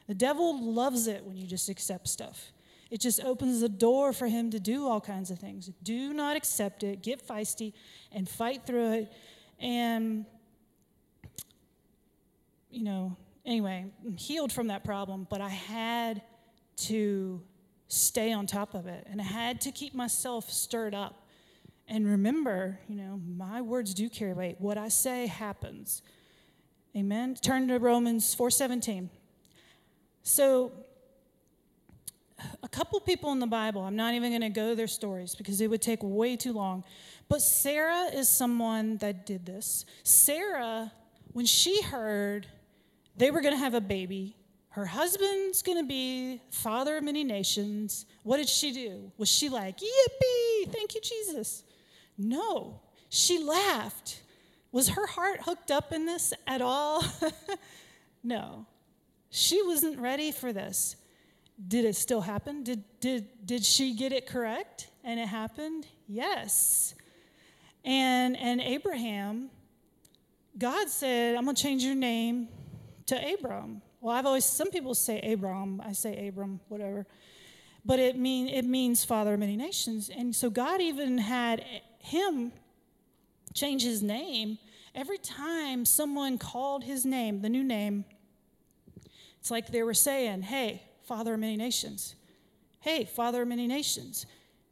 The 0.09 0.15
devil 0.15 0.61
loves 0.61 1.07
it 1.07 1.25
when 1.25 1.37
you 1.37 1.47
just 1.47 1.69
accept 1.69 2.09
stuff. 2.09 2.53
It 2.91 3.01
just 3.01 3.23
opens 3.23 3.61
the 3.61 3.69
door 3.69 4.13
for 4.13 4.27
him 4.27 4.51
to 4.51 4.59
do 4.59 4.89
all 4.89 5.01
kinds 5.01 5.31
of 5.31 5.39
things. 5.39 5.71
Do 5.85 6.13
not 6.13 6.37
accept 6.37 6.83
it, 6.83 7.01
get 7.01 7.27
feisty, 7.27 7.75
and 8.11 8.29
fight 8.29 8.67
through 8.67 8.93
it. 8.93 9.13
And, 9.61 10.27
you 12.73 12.85
know, 12.85 13.17
anyway, 13.45 13.87
I'm 14.05 14.17
healed 14.17 14.53
from 14.53 14.69
that 14.69 14.85
problem, 14.85 15.27
but 15.31 15.41
I 15.41 15.49
had 15.49 16.23
to 16.77 17.43
stay 17.89 18.33
on 18.33 18.47
top 18.47 18.75
of 18.75 18.87
it. 18.87 19.07
And 19.11 19.21
I 19.21 19.25
had 19.25 19.61
to 19.63 19.73
keep 19.73 19.95
myself 19.95 20.51
stirred 20.51 20.95
up 20.95 21.23
and 21.89 22.07
remember, 22.07 22.79
you 22.89 22.97
know, 22.97 23.21
my 23.37 23.61
words 23.61 23.93
do 23.93 24.09
carry 24.09 24.33
weight. 24.33 24.57
What 24.59 24.79
I 24.79 24.89
say 24.89 25.27
happens. 25.27 26.01
Amen. 26.97 27.35
Turn 27.35 27.69
to 27.69 27.79
Romans 27.79 28.35
4:17. 28.35 29.11
So 30.23 30.73
a 32.63 32.69
couple 32.69 32.99
people 33.01 33.33
in 33.33 33.39
the 33.39 33.47
Bible, 33.47 33.83
I'm 33.83 33.97
not 33.97 34.15
even 34.15 34.31
going 34.31 34.41
to 34.41 34.49
go 34.49 34.75
their 34.75 34.89
stories 34.89 35.35
because 35.35 35.61
it 35.61 35.69
would 35.69 35.83
take 35.83 36.01
way 36.03 36.37
too 36.37 36.53
long. 36.53 36.85
But 37.29 37.43
Sarah 37.43 38.07
is 38.13 38.29
someone 38.29 38.97
that 38.99 39.27
did 39.27 39.47
this. 39.47 39.85
Sarah, 40.03 40.93
when 41.33 41.47
she 41.47 41.83
heard 41.83 42.47
they 43.17 43.31
were 43.31 43.41
going 43.41 43.55
to 43.55 43.59
have 43.59 43.75
a 43.75 43.81
baby, 43.81 44.37
her 44.71 44.87
husband's 44.87 45.61
going 45.63 45.79
to 45.79 45.85
be 45.87 46.41
father 46.51 46.97
of 46.97 47.05
many 47.05 47.25
nations, 47.25 48.07
what 48.23 48.39
did 48.39 48.49
she 48.49 48.73
do? 48.73 49.13
Was 49.19 49.29
she 49.29 49.51
like, 49.51 49.79
yippee, 49.79 50.73
thank 50.73 50.95
you, 50.95 51.01
Jesus? 51.03 51.63
No, 52.17 52.81
she 53.11 53.39
laughed. 53.39 54.23
Was 54.71 54.89
her 54.91 55.07
heart 55.07 55.41
hooked 55.43 55.71
up 55.71 55.93
in 55.93 56.07
this 56.07 56.33
at 56.47 56.63
all? 56.63 57.05
no. 58.25 58.65
She 59.29 59.63
wasn't 59.63 59.99
ready 59.99 60.33
for 60.33 60.55
this. 60.55 60.97
Did 61.69 61.85
it 61.85 61.95
still 61.95 62.23
happen? 62.23 62.63
Did, 62.63 62.83
did, 63.01 63.29
did 63.45 63.65
she 63.65 63.95
get 63.95 64.13
it 64.13 64.27
correct 64.27 64.89
and 65.05 65.21
it 65.21 65.29
happened? 65.29 65.87
Yes. 66.09 66.95
And, 67.85 68.39
and 68.39 68.61
Abraham, 68.63 69.51
God 70.57 70.89
said, 70.89 71.37
I'm 71.37 71.45
going 71.45 71.57
to 71.57 71.63
change 71.63 71.85
your 71.85 71.95
name 71.95 72.49
to 73.13 73.35
Abram. 73.35 73.83
Well, 74.01 74.17
I've 74.17 74.25
always, 74.25 74.45
some 74.45 74.71
people 74.71 74.95
say 74.95 75.21
Abram, 75.21 75.83
I 75.85 75.93
say 75.93 76.29
Abram, 76.29 76.61
whatever. 76.69 77.07
But 77.85 77.99
it, 77.99 78.17
mean, 78.17 78.49
it 78.49 78.65
means 78.65 79.05
father 79.05 79.35
of 79.35 79.41
many 79.41 79.57
nations. 79.57 80.09
And 80.09 80.35
so 80.35 80.49
God 80.49 80.81
even 80.81 81.19
had 81.19 81.65
him 81.99 82.53
change 83.53 83.83
his 83.83 84.03
name 84.03 84.59
every 84.95 85.19
time 85.19 85.85
someone 85.85 86.39
called 86.39 86.85
his 86.85 87.05
name, 87.05 87.43
the 87.43 87.49
new 87.51 87.63
name. 87.63 88.05
It's 89.41 89.51
like 89.51 89.69
they 89.69 89.83
were 89.83 89.95
saying, 89.95 90.43
Hey, 90.43 90.83
Father 91.03 91.35
of 91.35 91.41
many 91.41 91.57
nations. 91.57 92.15
Hey, 92.81 93.05
Father 93.05 93.43
of 93.43 93.49
many 93.49 93.67
nations. 93.67 94.25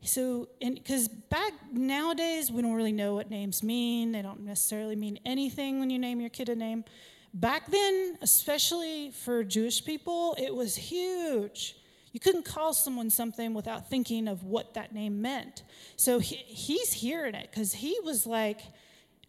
So, 0.03 0.49
because 0.61 1.09
back 1.09 1.53
nowadays, 1.73 2.51
we 2.51 2.63
don't 2.63 2.73
really 2.73 2.93
know 2.93 3.15
what 3.15 3.29
names 3.29 3.63
mean. 3.63 4.13
They 4.13 4.23
don't 4.23 4.41
necessarily 4.41 4.97
mean 4.97 5.19
anything 5.27 5.79
when 5.79 5.91
you 5.91 5.99
name 5.99 6.21
your 6.21 6.31
kid 6.31 6.49
a 6.49 6.55
name. 6.55 6.85
Back 7.33 7.71
then, 7.71 8.19
especially 8.23 9.13
for 9.13 9.45
Jewish 9.45 9.85
people, 9.85 10.35
it 10.39 10.55
was 10.55 10.75
huge. 10.75 11.77
You 12.13 12.19
couldn't 12.19 12.45
call 12.45 12.73
someone 12.73 13.09
something 13.09 13.55
without 13.55 13.89
thinking 13.89 14.27
of 14.27 14.43
what 14.43 14.75
that 14.75 14.93
name 14.93 15.23
meant. 15.23 15.63
So 15.97 16.19
he, 16.19 16.37
he's 16.37 16.93
hearing 16.93 17.35
it 17.35 17.49
because 17.51 17.73
he 17.73 17.97
was 18.03 18.27
like 18.27 18.61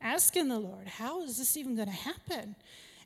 asking 0.01 0.47
the 0.47 0.57
Lord, 0.57 0.87
How 0.87 1.21
is 1.23 1.37
this 1.37 1.55
even 1.57 1.75
going 1.75 1.89
to 1.89 1.93
happen? 1.93 2.55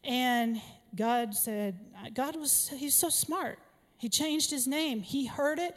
And 0.03 0.61
God 0.95 1.33
said, 1.33 1.77
God 2.13 2.37
was, 2.37 2.71
he's 2.77 2.95
so 2.95 3.09
smart. 3.09 3.59
He 3.97 4.07
changed 4.07 4.49
his 4.49 4.67
name. 4.67 5.01
He 5.01 5.25
heard 5.25 5.59
it. 5.59 5.75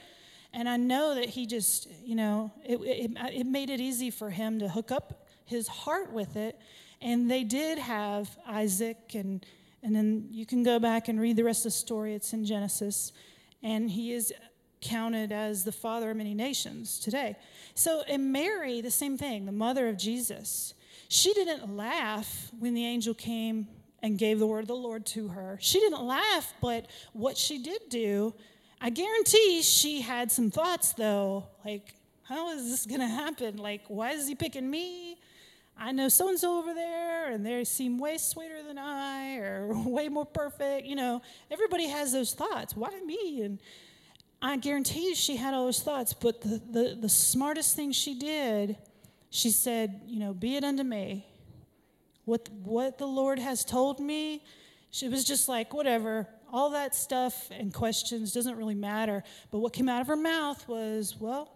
And 0.53 0.69
I 0.69 0.77
know 0.77 1.15
that 1.15 1.31
he 1.31 1.47
just, 1.47 1.89
you 2.05 2.15
know, 2.15 2.53
it, 2.65 2.77
it, 2.81 3.11
it 3.33 3.47
made 3.47 3.71
it 3.71 3.81
easy 3.81 4.11
for 4.11 4.31
him 4.31 4.61
to 4.61 4.69
hook 4.69 4.91
up 4.91 5.27
his 5.45 5.67
heart 5.67 6.13
with 6.13 6.37
it. 6.37 6.59
And 7.01 7.31
they 7.31 7.45
did 7.45 7.79
have 7.79 8.29
Isaac, 8.47 9.15
and, 9.15 9.45
and 9.83 9.95
then 9.95 10.29
you 10.31 10.45
can 10.45 10.63
go 10.63 10.79
back 10.79 11.09
and 11.09 11.21
read 11.21 11.37
the 11.37 11.45
rest 11.45 11.61
of 11.61 11.73
the 11.73 11.79
story. 11.79 12.15
It's 12.15 12.33
in 12.33 12.45
Genesis 12.45 13.13
and 13.63 13.91
he 13.91 14.13
is 14.13 14.33
counted 14.81 15.33
as 15.33 15.65
the 15.65 15.73
father 15.73 16.11
of 16.11 16.17
many 16.17 16.35
nations 16.35 16.99
today. 16.99 17.37
So, 17.75 18.03
in 18.09 18.31
Mary, 18.31 18.81
the 18.81 18.91
same 18.91 19.19
thing, 19.19 19.47
the 19.47 19.53
mother 19.53 19.89
of 19.89 19.99
Jesus, 19.99 20.75
she 21.09 21.33
didn't 21.35 21.77
laugh 21.77 22.51
when 22.59 22.75
the 22.75 22.85
angel 22.85 23.15
came 23.15 23.69
and 24.03 24.19
gave 24.19 24.39
the 24.39 24.47
word 24.47 24.61
of 24.61 24.69
the 24.69 24.77
Lord 24.77 25.05
to 25.07 25.29
her. 25.29 25.59
She 25.61 25.81
didn't 25.81 26.03
laugh, 26.03 26.55
but 26.61 26.87
what 27.13 27.37
she 27.37 27.61
did 27.61 27.89
do, 27.89 28.35
I 28.81 28.91
guarantee 28.91 29.63
she 29.63 30.01
had 30.01 30.31
some 30.31 30.51
thoughts 30.51 30.93
though, 30.93 31.49
like, 31.65 31.95
how 32.23 32.51
is 32.51 32.71
this 32.71 32.87
going 32.87 33.01
to 33.01 33.09
happen? 33.09 33.57
Like, 33.57 33.83
why 33.89 34.11
is 34.11 34.29
he 34.29 34.35
picking 34.35 34.71
me? 34.71 35.19
I 35.81 35.93
know 35.93 36.09
so 36.09 36.29
and 36.29 36.39
so 36.39 36.59
over 36.59 36.75
there, 36.75 37.31
and 37.31 37.47
they 37.47 37.63
seem 37.65 37.99
way 37.99 38.19
sweeter 38.19 38.63
than 38.63 38.79
I, 38.79 39.37
or 39.37 39.73
way 39.89 40.09
more 40.09 40.27
perfect. 40.27 40.87
You 40.87 40.97
know, 40.97 41.23
everybody 41.51 41.87
has 41.87 42.13
those 42.13 42.35
thoughts. 42.35 42.77
Why 42.77 42.91
me? 43.07 43.43
And 43.43 43.61
I 44.43 44.57
guarantee 44.57 45.07
you 45.09 45.15
she 45.15 45.37
had 45.37 45.55
all 45.55 45.67
those 45.67 45.83
thoughts, 45.83 46.15
but 46.15 46.41
the, 46.41 46.61
the, 46.71 46.99
the 47.01 47.09
smartest 47.09 47.77
thing 47.77 47.93
she 47.93 48.19
did, 48.19 48.77
she 49.31 49.51
said, 49.51 50.01
you 50.07 50.19
know, 50.19 50.33
be 50.33 50.57
it 50.57 50.65
unto 50.65 50.83
me. 50.83 51.27
What, 52.25 52.49
what 52.63 52.99
the 52.99 53.07
Lord 53.07 53.39
has 53.39 53.65
told 53.65 54.01
me, 54.01 54.45
she 54.91 55.09
was 55.09 55.25
just 55.25 55.49
like, 55.49 55.73
whatever, 55.73 56.27
all 56.53 56.71
that 56.71 56.95
stuff 56.95 57.51
and 57.51 57.73
questions 57.73 58.33
doesn't 58.33 58.57
really 58.57 58.75
matter. 58.75 59.23
But 59.51 59.59
what 59.59 59.73
came 59.73 59.89
out 59.89 60.01
of 60.01 60.07
her 60.09 60.17
mouth 60.17 60.67
was, 60.69 61.17
well, 61.19 61.53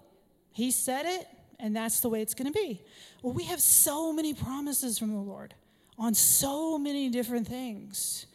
he 0.50 0.70
said 0.70 1.06
it, 1.06 1.26
and 1.62 1.74
that's 1.74 2.00
the 2.00 2.08
way 2.08 2.20
it's 2.20 2.34
going 2.34 2.52
to 2.52 2.58
be. 2.58 2.82
Well, 3.22 3.32
we 3.32 3.44
have 3.44 3.60
so 3.60 4.12
many 4.12 4.34
promises 4.34 4.98
from 4.98 5.12
the 5.12 5.20
Lord 5.20 5.54
on 5.96 6.12
so 6.12 6.76
many 6.76 7.08
different 7.08 7.46
things. 7.46 8.26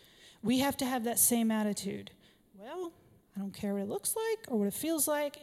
We 0.42 0.60
have 0.60 0.78
to 0.78 0.86
have 0.86 1.04
that 1.04 1.20
same 1.20 1.52
attitude. 1.52 2.12
Well, 2.58 2.94
I 3.36 3.40
don't 3.40 3.54
care 3.54 3.74
what 3.74 3.84
it 3.84 3.90
looks 3.90 4.16
like 4.16 4.46
or 4.48 4.58
what 4.58 4.68
it 4.68 4.74
feels 4.74 5.08
like. 5.08 5.38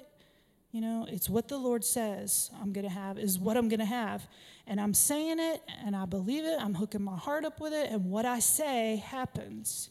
You 0.73 0.81
know, 0.81 1.07
it's 1.09 1.29
what 1.29 1.47
the 1.47 1.59
Lord 1.59 1.85
says 1.85 2.51
I'm 2.61 2.73
going 2.73 2.87
to 2.87 2.91
have, 2.91 3.19
is 3.19 3.39
what 3.39 3.57
I'm 3.57 3.69
going 3.69 3.81
to 3.81 3.87
have. 3.87 4.27
And 4.67 4.81
I'm 4.81 4.95
saying 4.95 5.39
it 5.39 5.63
and 5.85 5.95
I 5.95 6.07
believe 6.07 6.45
it. 6.45 6.59
I'm 6.59 6.75
hooking 6.75 7.03
my 7.03 7.17
heart 7.17 7.45
up 7.45 7.61
with 7.61 7.73
it. 7.73 7.91
And 7.91 8.11
what 8.11 8.25
I 8.25 8.39
say 8.39 8.97
happens. 9.05 9.91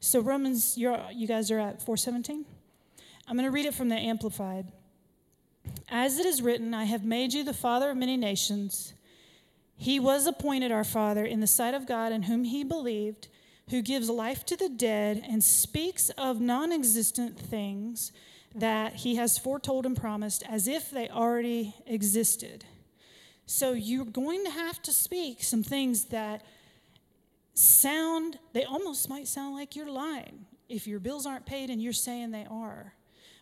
So, 0.00 0.20
Romans, 0.20 0.78
you 0.78 1.26
guys 1.26 1.50
are 1.50 1.58
at 1.58 1.82
417? 1.82 2.46
I'm 3.26 3.36
going 3.36 3.44
to 3.44 3.52
read 3.52 3.66
it 3.66 3.74
from 3.74 3.90
the 3.90 3.96
Amplified. 3.96 4.72
As 5.90 6.18
it 6.18 6.26
is 6.26 6.42
written, 6.42 6.74
I 6.74 6.84
have 6.84 7.04
made 7.04 7.32
you 7.32 7.44
the 7.44 7.54
father 7.54 7.90
of 7.90 7.96
many 7.96 8.16
nations. 8.16 8.92
He 9.76 10.00
was 10.00 10.26
appointed 10.26 10.72
our 10.72 10.84
father 10.84 11.24
in 11.24 11.40
the 11.40 11.46
sight 11.46 11.74
of 11.74 11.86
God 11.86 12.12
in 12.12 12.24
whom 12.24 12.44
he 12.44 12.64
believed 12.64 13.28
who 13.70 13.82
gives 13.82 14.08
life 14.08 14.44
to 14.46 14.56
the 14.56 14.68
dead 14.68 15.22
and 15.28 15.42
speaks 15.42 16.10
of 16.10 16.40
non 16.40 16.72
existent 16.72 17.38
things 17.38 18.12
that 18.54 18.94
he 18.94 19.16
has 19.16 19.38
foretold 19.38 19.86
and 19.86 19.96
promised 19.96 20.42
as 20.48 20.66
if 20.66 20.90
they 20.90 21.08
already 21.08 21.74
existed. 21.86 22.64
So 23.46 23.72
you're 23.72 24.04
going 24.04 24.44
to 24.44 24.50
have 24.50 24.82
to 24.82 24.92
speak 24.92 25.42
some 25.42 25.62
things 25.62 26.06
that 26.06 26.44
sound, 27.54 28.38
they 28.52 28.64
almost 28.64 29.08
might 29.08 29.28
sound 29.28 29.54
like 29.54 29.76
you're 29.76 29.90
lying 29.90 30.46
if 30.68 30.86
your 30.86 31.00
bills 31.00 31.26
aren't 31.26 31.46
paid 31.46 31.70
and 31.70 31.82
you're 31.82 31.92
saying 31.92 32.30
they 32.30 32.46
are. 32.50 32.94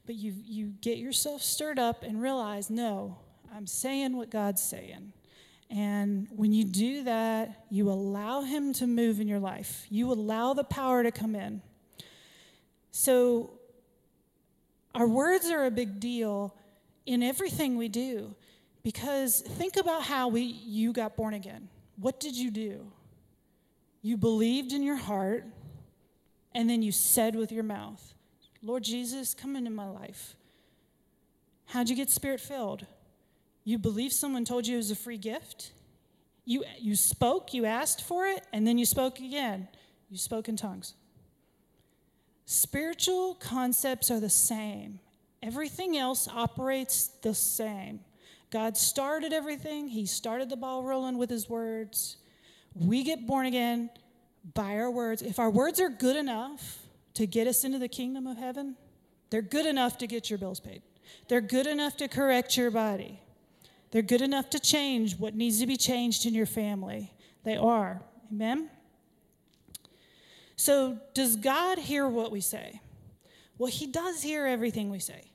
But 0.07 0.15
you, 0.15 0.35
you 0.45 0.73
get 0.81 0.99
yourself 0.99 1.43
stirred 1.43 1.79
up 1.79 2.03
and 2.03 2.23
realize, 2.23 2.71
no, 2.71 3.19
I'm 3.55 3.67
saying 3.67 4.17
what 4.17 4.31
God's 4.31 4.63
saying. 4.63 5.13
And 5.69 6.29
when 6.31 6.53
you 6.53 6.65
do 6.65 7.05
that, 7.05 7.65
you 7.71 7.91
allow 7.91 8.43
Him 8.43 8.73
to 8.75 8.87
move 8.87 9.21
in 9.21 9.27
your 9.27 9.41
life, 9.41 9.87
you 9.91 10.13
allow 10.13 10.55
the 10.55 10.65
power 10.65 11.03
to 11.03 11.11
come 11.11 11.35
in. 11.35 11.61
So, 12.93 13.51
our 14.95 15.07
words 15.07 15.51
are 15.51 15.67
a 15.67 15.71
big 15.71 16.01
deal 16.01 16.55
in 17.05 17.23
everything 17.23 17.77
we 17.77 17.89
do 17.89 18.35
because 18.83 19.41
think 19.41 19.77
about 19.77 20.03
how 20.03 20.29
we, 20.29 20.43
you 20.43 20.93
got 20.93 21.17
born 21.17 21.35
again. 21.35 21.69
What 21.97 22.21
did 22.21 22.37
you 22.37 22.51
do? 22.51 22.87
You 24.01 24.17
believed 24.17 24.73
in 24.73 24.83
your 24.83 24.97
heart, 24.97 25.45
and 26.55 26.71
then 26.71 26.83
you 26.83 26.93
said 26.93 27.35
with 27.35 27.51
your 27.51 27.65
mouth, 27.65 28.15
Lord 28.67 28.83
Jesus, 28.83 29.33
come 29.33 29.55
into 29.55 29.71
my 29.71 29.89
life. 29.89 30.35
How'd 31.67 31.89
you 31.89 31.95
get 31.95 32.11
spirit 32.11 32.41
filled? 32.41 32.85
You 33.63 33.79
believe 33.79 34.13
someone 34.13 34.45
told 34.45 34.67
you 34.67 34.75
it 34.75 34.79
was 34.79 34.91
a 34.91 34.97
free 34.97 35.19
gift. 35.19 35.71
You, 36.45 36.65
you 36.81 36.97
spoke, 36.97 37.55
you 37.55 37.65
asked 37.65 38.03
for 38.03 38.27
it, 38.27 38.45
and 38.53 38.67
then 38.67 38.77
you 38.77 38.85
spoke 38.85 39.21
again. 39.21 39.69
You 40.11 40.19
spoke 40.19 40.49
in 40.49 40.57
tongues. 40.57 40.95
Spiritual 42.45 43.37
concepts 43.37 44.11
are 44.11 44.19
the 44.19 44.29
same. 44.29 44.99
Everything 45.45 45.97
else 45.97 46.27
operates 46.27 47.07
the 47.23 47.35
same. 47.35 48.01
God 48.51 48.77
started 48.77 49.33
everything, 49.33 49.87
He 49.87 50.07
started 50.07 50.51
the 50.51 50.57
ball 50.57 50.83
rolling 50.83 51.19
with 51.19 51.31
His 51.31 51.49
words. 51.49 52.17
We 52.75 53.05
get 53.05 53.29
born 53.29 53.47
again 53.47 53.91
by 54.55 54.77
our 54.77 54.91
words. 54.91 55.23
If 55.23 55.39
our 55.39 55.51
words 55.51 55.81
are 55.81 55.89
good 55.89 56.17
enough 56.17 56.81
to 57.17 57.27
get 57.27 57.47
us 57.47 57.65
into 57.65 57.79
the 57.79 57.89
kingdom 57.89 58.27
of 58.27 58.37
heaven, 58.37 58.77
they're 59.31 59.43
good 59.43 59.67
enough 59.67 59.99
to 59.99 60.07
get 60.07 60.31
your 60.31 60.39
bills 60.39 60.61
paid. 60.61 60.83
They're 61.29 61.41
good 61.41 61.67
enough 61.67 61.97
to 61.97 62.09
correct 62.09 62.57
your 62.57 62.71
body. 62.71 63.21
They're 63.91 64.03
good 64.03 64.21
enough 64.21 64.51
to 64.51 64.61
change 64.61 65.19
what 65.19 65.35
needs 65.35 65.61
to 65.61 65.67
be 65.67 65.77
changed 65.77 66.27
in 66.27 66.35
your 66.35 66.47
family. 66.47 67.13
They 67.43 67.57
are. 67.57 68.03
Amen? 68.31 68.69
So, 70.57 70.99
does 71.15 71.37
God 71.37 71.79
hear 71.79 72.07
what 72.09 72.31
we 72.31 72.41
say? 72.41 72.81
Well, 73.57 73.71
he 73.71 73.87
does 73.87 74.23
hear 74.23 74.47
everything 74.47 74.91
we 74.91 74.99
say. 74.99 75.31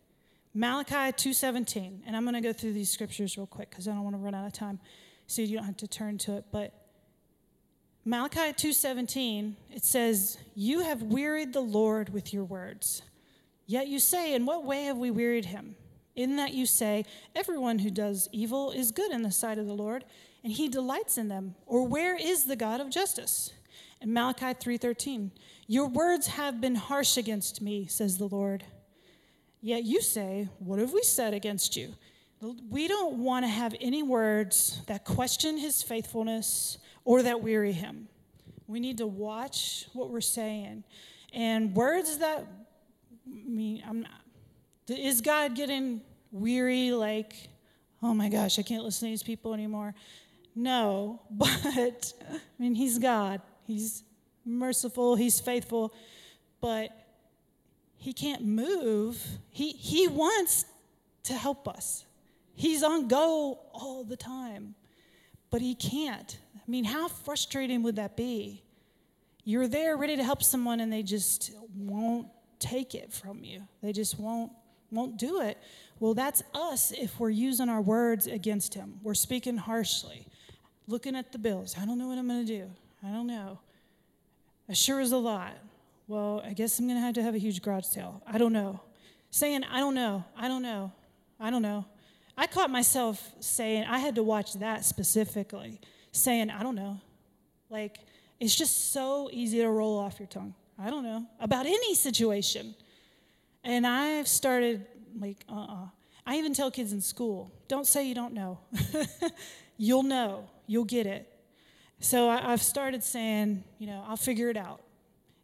Malachi 0.54 1.12
2:17, 1.14 2.02
and 2.06 2.16
I'm 2.16 2.24
going 2.24 2.36
to 2.36 2.42
go 2.42 2.54
through 2.54 2.74
these 2.74 2.92
scriptures 2.92 3.38
real 3.38 3.48
quick 3.48 3.72
cuz 3.72 3.88
I 3.88 3.94
don't 3.94 4.04
want 4.04 4.16
to 4.16 4.20
run 4.20 4.36
out 4.36 4.46
of 4.46 4.54
time. 4.54 4.80
So 5.26 5.42
you 5.42 5.56
don't 5.56 5.66
have 5.66 5.78
to 5.78 5.88
turn 5.88 6.18
to 6.20 6.34
it, 6.38 6.46
but 6.52 6.81
Malachi 8.04 8.54
2:17, 8.54 9.56
it 9.70 9.84
says, 9.84 10.38
"You 10.56 10.80
have 10.80 11.04
wearied 11.04 11.54
the 11.54 11.62
Lord 11.62 12.10
with 12.10 12.34
your 12.34 12.44
words. 12.44 13.04
Yet 13.68 13.88
you 13.88 14.00
say, 14.00 14.34
in 14.34 14.46
what 14.46 14.66
way 14.66 14.86
have 14.86 14.98
we 14.98 15.12
wearied 15.12 15.46
him?" 15.46 15.76
in 16.16 16.36
that 16.36 16.54
you 16.54 16.66
say, 16.66 17.06
Everyone 17.36 17.80
who 17.80 17.90
does 17.90 18.28
evil 18.32 18.72
is 18.72 18.92
good 18.92 19.12
in 19.12 19.22
the 19.22 19.32
sight 19.32 19.58
of 19.58 19.68
the 19.68 19.74
Lord, 19.74 20.06
and 20.44 20.54
he 20.54 20.68
delights 20.68 21.18
in 21.18 21.28
them. 21.28 21.56
Or 21.66 21.88
where 21.88 22.16
is 22.16 22.46
the 22.46 22.56
God 22.56 22.82
of 22.82 22.90
justice? 22.90 23.52
In 24.02 24.14
Malachi 24.14 24.54
3:13, 24.54 25.32
Your 25.68 25.88
words 25.88 26.28
have 26.28 26.60
been 26.60 26.76
harsh 26.76 27.18
against 27.18 27.62
me, 27.62 27.88
says 27.88 28.18
the 28.18 28.28
Lord. 28.28 28.66
Yet 29.62 29.84
you 29.84 30.02
say, 30.02 30.50
What 30.60 30.80
have 30.80 30.94
we 30.94 31.04
said 31.04 31.34
against 31.34 31.76
you? 31.76 31.96
We 32.70 32.88
don't 32.88 33.20
want 33.20 33.46
to 33.46 33.50
have 33.50 33.76
any 33.80 34.02
words 34.02 34.82
that 34.88 35.06
question 35.06 35.58
his 35.58 35.84
faithfulness 35.84 36.80
or 37.04 37.24
that 37.24 37.42
weary 37.42 37.72
him. 37.72 38.08
We 38.68 38.80
need 38.80 39.00
to 39.00 39.08
watch 39.08 39.88
what 39.94 40.10
we're 40.10 40.22
saying. 40.22 40.84
And 41.34 41.76
words 41.76 42.18
that 42.20 42.46
I 43.28 43.50
mean, 43.50 43.84
I'm 43.88 44.02
not, 44.02 44.12
is 44.88 45.22
God 45.22 45.56
getting 45.56 46.02
weary, 46.32 46.92
like, 46.92 47.34
oh 48.02 48.14
my 48.14 48.30
gosh, 48.30 48.60
I 48.60 48.62
can't 48.62 48.84
listen 48.84 49.08
to 49.08 49.12
these 49.12 49.24
people 49.24 49.54
anymore? 49.54 49.94
No, 50.56 51.22
but 51.32 52.14
I 52.30 52.38
mean, 52.60 52.76
He's 52.76 53.00
God. 53.00 53.42
He's 53.66 54.04
merciful, 54.46 55.16
He's 55.16 55.40
faithful, 55.40 55.94
but 56.60 56.90
He 57.96 58.14
can't 58.14 58.44
move. 58.44 59.24
He, 59.50 59.72
he 59.72 60.08
wants 60.08 60.66
to 61.24 61.34
help 61.34 61.68
us. 61.68 62.06
He's 62.54 62.84
on 62.84 63.08
go 63.08 63.60
all 63.74 64.04
the 64.04 64.18
time, 64.18 64.76
but 65.50 65.62
He 65.62 65.76
can't. 65.76 66.38
I 66.72 66.74
mean, 66.74 66.86
how 66.86 67.10
frustrating 67.10 67.84
would 67.84 67.98
that 67.98 68.16
be? 68.16 68.64
You're 69.44 69.68
there 69.68 69.98
ready 69.98 70.16
to 70.16 70.24
help 70.24 70.42
someone 70.42 70.80
and 70.80 70.90
they 70.90 71.04
just 71.04 71.52
won't 71.76 72.30
take 72.60 72.96
it 72.96 73.12
from 73.12 73.44
you. 73.44 73.68
They 73.84 73.92
just 73.92 74.18
won't 74.18 74.54
won't 74.90 75.18
do 75.18 75.42
it. 75.42 75.58
Well, 76.00 76.14
that's 76.14 76.42
us 76.54 76.94
if 76.94 77.20
we're 77.20 77.30
using 77.30 77.68
our 77.68 77.82
words 77.82 78.26
against 78.26 78.74
him. 78.74 79.02
We're 79.04 79.16
speaking 79.16 79.58
harshly, 79.58 80.26
looking 80.88 81.14
at 81.14 81.34
the 81.34 81.40
bills. 81.40 81.76
I 81.78 81.86
don't 81.86 81.98
know 81.98 82.08
what 82.08 82.18
I'm 82.18 82.30
going 82.30 82.46
to 82.46 82.60
do. 82.60 82.72
I 83.04 83.08
don't 83.12 83.28
know. 83.28 83.60
It 84.70 84.78
sure 84.78 85.02
is 85.02 85.12
a 85.12 85.18
lot. 85.18 85.58
Well, 86.08 86.42
I 86.46 86.54
guess 86.54 86.80
I'm 86.80 86.88
going 86.88 86.98
to 86.98 87.02
have 87.02 87.16
to 87.16 87.22
have 87.22 87.36
a 87.36 87.38
huge 87.38 87.62
garage 87.62 87.84
sale. 87.84 88.24
I 88.26 88.38
don't 88.38 88.54
know. 88.54 88.80
Saying, 89.30 89.66
I 89.66 89.80
don't 89.80 89.96
know. 89.96 90.24
I 90.38 90.48
don't 90.48 90.64
know. 90.64 90.94
I 91.38 91.50
don't 91.50 91.64
know. 91.64 91.84
I 92.38 92.48
caught 92.48 92.70
myself 92.70 93.34
saying, 93.42 93.84
I 93.84 94.00
had 94.00 94.16
to 94.16 94.24
watch 94.24 94.54
that 94.54 94.86
specifically, 94.86 95.82
saying, 96.12 96.50
I 96.50 96.64
don't 96.64 96.76
know. 96.76 97.00
Like, 97.70 98.00
it's 98.40 98.56
just 98.56 98.92
so 98.92 99.30
easy 99.32 99.60
to 99.60 99.70
roll 99.70 99.98
off 99.98 100.20
your 100.20 100.28
tongue. 100.28 100.54
I 100.78 100.90
don't 100.90 101.04
know. 101.04 101.26
About 101.40 101.66
any 101.66 101.96
situation. 101.96 102.76
And 103.64 103.86
I've 103.86 104.28
started, 104.28 104.86
like, 105.20 105.38
uh 105.50 105.54
uh-uh. 105.54 105.84
uh 105.84 105.88
I 106.26 106.38
even 106.38 106.54
tell 106.54 106.70
kids 106.70 106.94
in 106.94 107.02
school 107.02 107.52
don't 107.68 107.88
say 107.88 108.08
you 108.08 108.14
don't 108.14 108.34
know. 108.34 108.60
you'll 109.78 110.04
know, 110.04 110.50
you'll 110.68 110.86
get 110.86 111.08
it. 111.08 111.28
So 112.00 112.30
I, 112.30 112.52
have 112.52 112.62
started 112.62 113.04
saying, 113.04 113.64
you 113.80 113.88
know, 113.88 114.04
I'll 114.08 114.18
figure 114.18 114.50
it 114.50 114.58
out. 114.58 114.82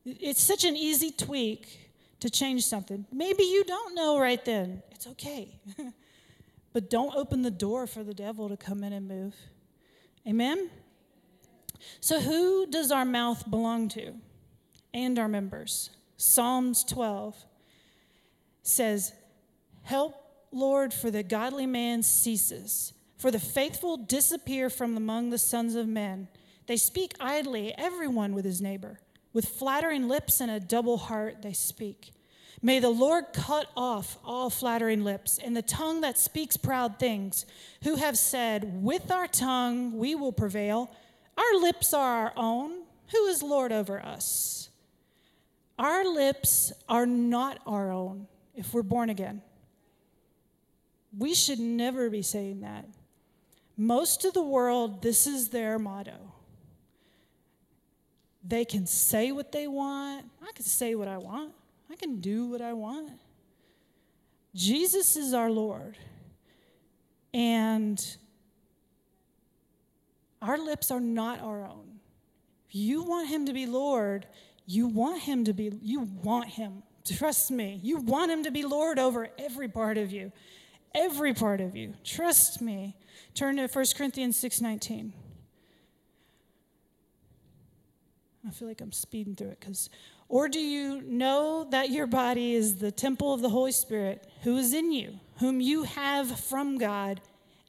It's 0.06 0.42
such 0.42 0.64
an 0.64 0.76
easy 0.76 1.12
tweak 1.12 1.92
to 2.20 2.30
change 2.30 2.66
something. 2.66 3.06
Maybe 3.12 3.44
you 3.44 3.64
don't 3.64 3.96
know 3.96 4.20
right 4.20 4.44
then. 4.44 4.82
It's 4.92 5.08
okay. 5.08 5.60
but 6.74 6.90
don't 6.90 7.16
open 7.16 7.44
the 7.44 7.52
door 7.52 7.86
for 7.86 8.04
the 8.04 8.14
devil 8.14 8.50
to 8.50 8.58
come 8.58 8.84
in 8.84 8.94
and 8.94 9.08
move. 9.08 9.36
Amen? 10.28 10.70
So, 12.02 12.20
who 12.20 12.66
does 12.68 12.92
our 12.92 13.06
mouth 13.06 13.50
belong 13.50 13.88
to? 13.90 14.14
And 14.94 15.18
our 15.18 15.28
members. 15.28 15.92
Psalms 16.18 16.84
12 16.84 17.36
says, 18.64 19.14
Help, 19.84 20.16
Lord, 20.52 20.94
for 20.94 21.12
the 21.12 21.24
godly 21.24 21.66
man 21.66 22.04
ceases, 22.04 22.94
for 23.18 23.32
the 23.32 23.40
faithful 23.40 23.98
disappear 23.98 24.70
from 24.70 24.98
among 24.98 25.30
the 25.30 25.38
sons 25.38 25.76
of 25.76 25.88
men. 25.88 26.28
They 26.66 26.78
speak 26.78 27.14
idly, 27.20 27.74
everyone 27.78 28.34
with 28.34 28.44
his 28.44 28.62
neighbor. 28.62 29.00
With 29.34 29.48
flattering 29.48 30.08
lips 30.08 30.42
and 30.42 30.52
a 30.52 30.60
double 30.60 30.98
heart 30.98 31.42
they 31.42 31.54
speak. 31.54 32.12
May 32.62 32.80
the 32.80 32.90
Lord 32.90 33.26
cut 33.34 33.68
off 33.78 34.18
all 34.26 34.50
flattering 34.50 35.04
lips 35.04 35.38
and 35.38 35.56
the 35.56 35.62
tongue 35.62 36.02
that 36.02 36.18
speaks 36.18 36.58
proud 36.58 36.98
things, 36.98 37.46
who 37.84 37.96
have 37.96 38.18
said, 38.18 38.84
With 38.84 39.12
our 39.12 39.28
tongue 39.28 39.98
we 39.98 40.16
will 40.16 40.32
prevail. 40.32 40.92
Our 41.38 41.62
lips 41.62 41.94
are 41.94 42.26
our 42.26 42.34
own. 42.36 42.84
Who 43.12 43.26
is 43.28 43.44
Lord 43.44 43.72
over 43.72 44.04
us? 44.04 44.70
Our 45.78 46.04
lips 46.12 46.74
are 46.90 47.06
not 47.06 47.60
our 47.68 47.92
own 47.92 48.28
if 48.56 48.74
we're 48.74 48.82
born 48.82 49.12
again. 49.12 49.44
We 51.16 51.36
should 51.36 51.60
never 51.60 52.10
be 52.10 52.24
saying 52.24 52.62
that. 52.62 52.86
Most 53.78 54.26
of 54.26 54.34
the 54.34 54.42
world, 54.42 55.04
this 55.04 55.28
is 55.28 55.50
their 55.50 55.78
motto. 55.78 56.34
They 58.44 58.66
can 58.66 58.88
say 58.88 59.32
what 59.32 59.52
they 59.52 59.68
want. 59.68 60.26
I 60.42 60.52
can 60.54 60.66
say 60.66 60.96
what 60.96 61.08
I 61.08 61.18
want. 61.18 61.54
I 61.90 61.96
can 61.96 62.20
do 62.20 62.48
what 62.48 62.62
I 62.62 62.74
want. 62.74 63.12
Jesus 64.54 65.16
is 65.16 65.34
our 65.34 65.50
Lord. 65.50 65.98
And 67.34 68.04
our 70.42 70.58
lips 70.58 70.92
are 70.92 71.00
not 71.00 71.42
our 71.42 71.66
own. 71.66 72.00
If 72.68 72.76
you 72.76 73.04
want 73.04 73.28
him 73.28 73.46
to 73.46 73.54
be 73.54 73.66
Lord, 73.66 74.28
you 74.66 74.88
want 74.88 75.22
him 75.22 75.46
to 75.46 75.54
be, 75.54 75.72
you 75.82 76.02
want 76.24 76.50
him. 76.50 76.84
Trust 77.06 77.52
me. 77.52 77.80
You 77.84 77.98
want 77.98 78.32
him 78.32 78.44
to 78.44 78.52
be 78.52 78.64
Lord 78.64 79.00
over 79.00 79.30
every 79.38 79.70
part 79.70 79.98
of 79.98 80.12
you. 80.12 80.32
Every 80.94 81.34
part 81.34 81.62
of 81.62 81.76
you. 81.76 81.94
Trust 82.04 82.62
me. 82.62 82.96
Turn 83.34 83.58
to 83.58 83.68
1 83.68 83.96
Corinthians 83.96 84.38
6:19. 84.38 85.14
I 88.48 88.52
feel 88.52 88.68
like 88.68 88.82
I'm 88.82 88.94
speeding 88.94 89.36
through 89.36 89.50
it 89.50 89.60
because 89.60 89.90
or 90.30 90.50
do 90.50 90.60
you 90.60 91.02
know 91.02 91.68
that 91.72 91.90
your 91.90 92.08
body 92.08 92.54
is 92.54 92.76
the 92.76 92.92
temple 92.92 93.34
of 93.34 93.42
the 93.42 93.50
Holy 93.50 93.72
Spirit 93.72 94.28
who 94.44 94.58
is 94.58 94.74
in 94.74 94.92
you, 94.92 95.20
whom 95.40 95.62
you 95.62 95.84
have 95.84 96.40
from 96.40 96.78
God, 96.78 97.22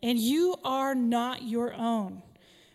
and 0.03 0.19
you 0.19 0.57
are 0.64 0.95
not 0.95 1.43
your 1.43 1.73
own? 1.75 2.23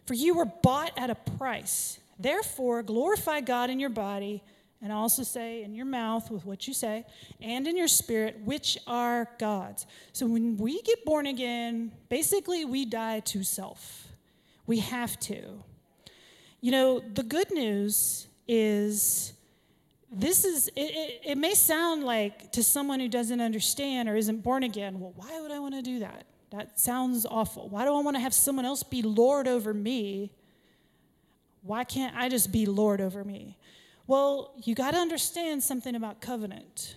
For 0.05 0.13
you 0.13 0.35
were 0.35 0.45
bought 0.45 0.91
at 0.97 1.09
a 1.09 1.15
price. 1.15 1.99
Therefore, 2.17 2.81
glorify 2.81 3.41
God 3.41 3.69
in 3.69 3.79
your 3.79 3.89
body, 3.89 4.41
and 4.81 4.91
also 4.91 5.23
say 5.23 5.63
in 5.63 5.73
your 5.73 5.85
mouth 5.85 6.31
with 6.31 6.45
what 6.45 6.65
you 6.65 6.73
say, 6.73 7.05
and 7.41 7.67
in 7.67 7.75
your 7.75 7.87
spirit, 7.89 8.39
which 8.45 8.77
are 8.87 9.29
God's. 9.37 9.85
So 10.13 10.25
when 10.25 10.55
we 10.55 10.81
get 10.81 11.03
born 11.03 11.25
again, 11.25 11.91
basically 12.07 12.63
we 12.63 12.85
die 12.85 13.19
to 13.21 13.43
self. 13.43 14.07
We 14.65 14.79
have 14.79 15.19
to. 15.21 15.63
You 16.63 16.71
know, 16.71 16.99
the 17.01 17.23
good 17.23 17.51
news 17.51 18.29
is 18.47 19.33
this 20.09 20.45
is 20.45 20.69
it, 20.69 20.79
it, 20.79 21.21
it, 21.31 21.37
may 21.37 21.55
sound 21.55 22.05
like 22.05 22.53
to 22.53 22.63
someone 22.63 23.01
who 23.01 23.09
doesn't 23.09 23.41
understand 23.41 24.07
or 24.07 24.15
isn't 24.15 24.43
born 24.43 24.63
again 24.63 25.01
well 25.01 25.11
why 25.17 25.41
would 25.41 25.51
i 25.51 25.59
want 25.59 25.73
to 25.73 25.81
do 25.81 25.99
that? 25.99 26.25
That 26.51 26.79
sounds 26.79 27.25
awful. 27.25 27.67
Why 27.67 27.83
do 27.83 27.93
i 27.93 27.99
want 27.99 28.15
to 28.15 28.21
have 28.21 28.33
someone 28.33 28.63
else 28.63 28.81
be 28.81 29.01
lord 29.01 29.45
over 29.45 29.73
me? 29.73 30.31
Why 31.63 31.83
can't 31.83 32.15
i 32.15 32.29
just 32.29 32.49
be 32.49 32.65
lord 32.65 33.01
over 33.01 33.25
me? 33.25 33.57
Well 34.07 34.53
you 34.63 34.73
got 34.73 34.91
to 34.91 34.99
understand 34.99 35.63
something 35.63 35.95
about 35.95 36.21
covenant. 36.21 36.95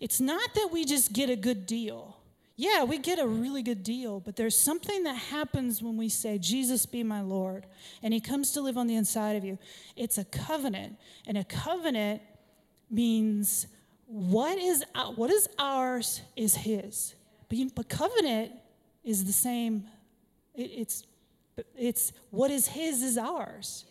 It's 0.00 0.20
not 0.22 0.54
that 0.54 0.70
we 0.72 0.86
just 0.86 1.12
get 1.12 1.28
a 1.28 1.36
good 1.36 1.66
deal 1.66 2.15
yeah, 2.56 2.84
we 2.84 2.96
get 2.96 3.18
a 3.18 3.26
really 3.26 3.62
good 3.62 3.82
deal, 3.82 4.18
but 4.18 4.36
there's 4.36 4.58
something 4.58 5.02
that 5.02 5.16
happens 5.16 5.82
when 5.82 5.98
we 5.98 6.08
say, 6.08 6.38
Jesus 6.38 6.86
be 6.86 7.02
my 7.02 7.20
Lord, 7.20 7.66
and 8.02 8.14
he 8.14 8.20
comes 8.20 8.52
to 8.52 8.62
live 8.62 8.78
on 8.78 8.86
the 8.86 8.96
inside 8.96 9.36
of 9.36 9.44
you. 9.44 9.58
It's 9.94 10.16
a 10.16 10.24
covenant, 10.24 10.96
and 11.26 11.36
a 11.36 11.44
covenant 11.44 12.22
means 12.90 13.66
what 14.06 14.56
is, 14.56 14.82
uh, 14.94 15.10
what 15.12 15.30
is 15.30 15.48
ours 15.58 16.22
is 16.34 16.54
his. 16.54 17.14
But, 17.50 17.58
you, 17.58 17.70
but 17.74 17.90
covenant 17.90 18.52
is 19.04 19.26
the 19.26 19.32
same, 19.34 19.84
it, 20.54 20.70
it's, 20.74 21.04
it's 21.76 22.12
what 22.30 22.50
is 22.50 22.68
his 22.68 23.02
is 23.02 23.18
ours. 23.18 23.84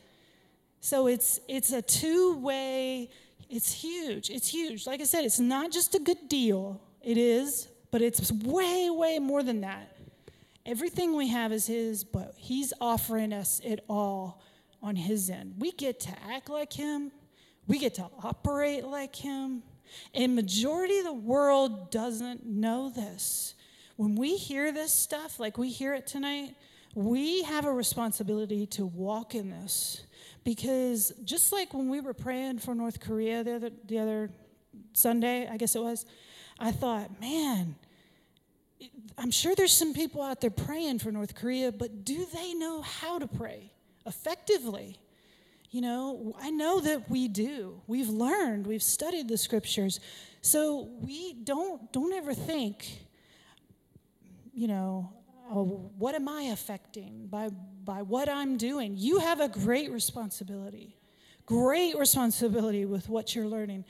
So 0.80 1.06
it's, 1.06 1.40
it's 1.48 1.72
a 1.72 1.84
two 1.84 2.38
way, 2.40 3.12
it's 3.48 3.72
huge. 3.72 4.32
It's 4.32 4.48
huge. 4.48 4.88
Like 4.88 5.02
I 5.02 5.04
said, 5.04 5.24
it's 5.24 5.40
not 5.40 5.72
just 5.72 5.94
a 5.94 6.00
good 6.00 6.30
deal, 6.30 6.82
it 7.04 7.18
is, 7.18 7.68
but 7.92 8.02
it's 8.02 8.32
way, 8.32 8.90
way 8.90 9.20
more 9.20 9.44
than 9.44 9.62
that. 9.62 9.98
Everything 10.66 11.16
we 11.16 11.28
have 11.30 11.52
is 11.52 11.68
his, 11.68 12.04
but 12.04 12.34
he's 12.38 12.74
offering 12.82 13.34
us 13.34 13.62
it 13.64 13.84
all 13.88 14.42
on 14.82 14.96
his 14.96 15.30
end. 15.30 15.56
We 15.60 15.72
get 15.72 16.00
to 16.02 16.12
act 16.28 16.50
like 16.50 16.74
him 16.74 17.12
we 17.68 17.80
get 17.80 17.96
to 17.96 18.08
operate 18.24 18.86
like 18.86 19.16
him. 19.16 19.64
And 20.14 20.36
majority 20.36 21.00
of 21.00 21.06
the 21.06 21.14
world 21.14 21.92
doesn't 21.92 22.46
know 22.46 22.90
this. 22.90 23.56
When 23.96 24.16
we 24.16 24.36
hear 24.36 24.72
this 24.72 24.92
stuff, 24.92 25.40
like 25.40 25.58
we 25.58 25.70
hear 25.70 25.94
it 25.94 26.06
tonight, 26.06 26.56
we 26.96 27.44
have 27.44 27.66
a 27.66 27.72
responsibility 27.72 28.66
to 28.68 28.86
walk 28.86 29.36
in 29.36 29.50
this. 29.50 30.06
Because 30.44 31.14
just 31.24 31.52
like 31.52 31.74
when 31.74 31.90
we 31.90 32.02
were 32.02 32.14
praying 32.14 32.60
for 32.60 32.76
North 32.76 33.00
Korea 33.00 33.44
the 33.44 33.56
other, 33.56 33.70
the 33.86 34.00
other 34.00 34.30
Sunday, 34.94 35.48
I 35.48 35.58
guess 35.58 35.76
it 35.76 35.82
was, 35.82 36.06
I 36.60 36.72
thought, 36.72 37.20
man, 37.20 37.76
I'm 39.18 39.32
sure 39.32 39.56
there's 39.56 39.74
some 39.74 39.94
people 39.94 40.22
out 40.22 40.42
there 40.42 40.50
praying 40.50 41.00
for 41.00 41.12
North 41.12 41.36
Korea, 41.36 41.72
but 41.72 42.06
do 42.06 42.26
they 42.34 42.54
know 42.54 42.82
how 42.82 43.20
to 43.20 43.28
pray 43.28 43.72
effectively? 44.06 44.98
You 45.72 45.82
know, 45.82 46.36
I 46.40 46.52
know 46.52 46.80
that 46.80 47.10
we 47.10 47.28
do. 47.28 47.82
We've 47.88 48.10
learned, 48.10 48.68
we've 48.68 48.84
studied 48.84 49.28
the 49.28 49.38
scriptures. 49.38 50.00
So 50.42 50.90
we 51.02 51.34
don't 51.34 51.92
don't 51.92 52.14
ever 52.14 52.34
think, 52.34 53.00
you 54.54 54.68
know, 54.68 55.12
oh, 55.52 55.92
what 55.98 56.16
am 56.16 56.30
I 56.30 56.44
affecting 56.44 57.28
by 57.28 57.50
by 57.84 58.04
what 58.04 58.30
I'm 58.30 58.58
doing? 58.58 58.94
You 58.96 59.20
have 59.20 59.40
a 59.40 59.50
great 59.50 59.92
responsibility. 59.92 60.96
Great 61.46 61.98
responsibility 61.98 62.86
with 62.86 63.10
what 63.10 63.36
you're 63.36 63.48
learning. 63.48 63.86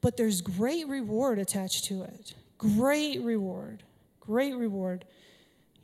But 0.00 0.16
there's 0.16 0.40
great 0.40 0.88
reward 0.88 1.38
attached 1.38 1.84
to 1.86 2.02
it. 2.02 2.34
Great 2.58 3.20
reward. 3.22 3.82
Great 4.20 4.54
reward. 4.54 5.04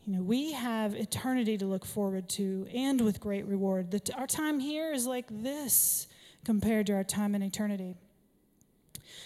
You 0.04 0.14
know, 0.14 0.22
we 0.22 0.52
have 0.52 0.94
eternity 0.94 1.58
to 1.58 1.66
look 1.66 1.84
forward 1.84 2.28
to 2.30 2.66
and 2.72 3.00
with 3.00 3.20
great 3.20 3.44
reward. 3.46 3.90
The, 3.90 4.00
our 4.16 4.26
time 4.26 4.60
here 4.60 4.92
is 4.92 5.06
like 5.06 5.26
this 5.30 6.06
compared 6.44 6.86
to 6.86 6.94
our 6.94 7.04
time 7.04 7.34
in 7.34 7.42
eternity. 7.42 7.96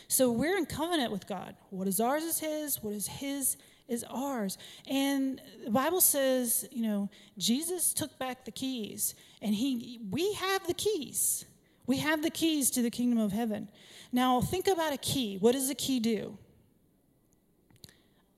So 0.08 0.30
we're 0.30 0.56
in 0.56 0.66
covenant 0.66 1.12
with 1.12 1.26
God. 1.26 1.54
What 1.70 1.86
is 1.86 2.00
ours 2.00 2.24
is 2.24 2.40
His, 2.40 2.82
what 2.82 2.94
is 2.94 3.06
His 3.06 3.56
is 3.88 4.04
ours. 4.08 4.56
And 4.88 5.40
the 5.64 5.70
Bible 5.70 6.00
says, 6.00 6.66
you 6.70 6.82
know, 6.82 7.10
Jesus 7.36 7.92
took 7.92 8.18
back 8.18 8.44
the 8.44 8.52
keys, 8.52 9.14
and 9.42 9.54
He 9.54 10.00
we 10.10 10.32
have 10.34 10.66
the 10.66 10.74
keys. 10.74 11.44
We 11.90 11.96
have 11.96 12.22
the 12.22 12.30
keys 12.30 12.70
to 12.70 12.82
the 12.82 12.90
kingdom 12.90 13.18
of 13.18 13.32
heaven. 13.32 13.68
Now 14.12 14.40
think 14.40 14.68
about 14.68 14.92
a 14.92 14.96
key. 14.96 15.38
What 15.38 15.54
does 15.54 15.68
a 15.70 15.74
key 15.74 15.98
do? 15.98 16.38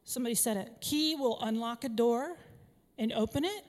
Somebody 0.05 0.35
said 0.37 0.57
it. 0.57 0.73
Key 0.81 1.17
will 1.17 1.39
unlock 1.39 1.85
a 1.85 1.91
door 1.91 2.39
and 2.97 3.13
open 3.13 3.45
it, 3.45 3.67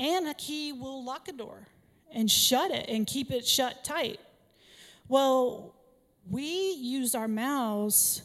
and 0.00 0.26
a 0.26 0.32
key 0.32 0.72
will 0.72 1.04
lock 1.04 1.28
a 1.28 1.32
door 1.32 1.68
and 2.10 2.30
shut 2.30 2.70
it 2.70 2.88
and 2.88 3.06
keep 3.06 3.30
it 3.30 3.46
shut 3.46 3.84
tight. 3.84 4.20
Well, 5.06 5.74
we 6.30 6.72
use 6.72 7.14
our 7.14 7.28
mouths 7.28 8.22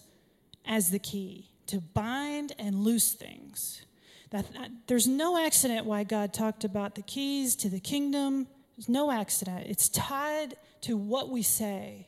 as 0.66 0.92
the 0.92 1.00
key 1.00 1.50
to 1.68 1.82
bind 1.82 2.54
and 2.58 2.86
loose 2.86 3.12
things. 3.12 3.86
That, 4.30 4.54
that, 4.54 4.72
there's 4.88 5.10
no 5.10 5.46
accident 5.46 5.86
why 5.86 6.06
God 6.06 6.34
talked 6.34 6.64
about 6.64 6.96
the 6.96 7.02
keys 7.02 7.54
to 7.58 7.68
the 7.68 7.82
kingdom. 7.82 8.48
There's 8.76 8.90
no 8.90 9.12
accident. 9.12 9.68
It's 9.68 9.90
tied 9.90 10.56
to 10.82 10.98
what 10.98 11.30
we 11.30 11.42
say. 11.42 12.08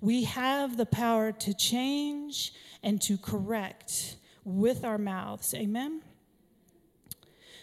We 0.00 0.24
have 0.24 0.76
the 0.76 0.86
power 0.86 1.32
to 1.32 1.54
change 1.54 2.52
and 2.82 3.00
to 3.02 3.16
correct 3.18 4.16
with 4.44 4.84
our 4.84 4.98
mouths. 4.98 5.54
Amen? 5.54 6.02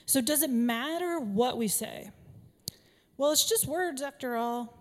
So, 0.06 0.22
does 0.22 0.42
it 0.42 0.50
matter 0.50 1.20
what 1.20 1.58
we 1.58 1.68
say? 1.68 2.12
Well, 3.18 3.32
it's 3.32 3.48
just 3.48 3.68
words 3.68 4.02
after 4.02 4.36
all. 4.36 4.78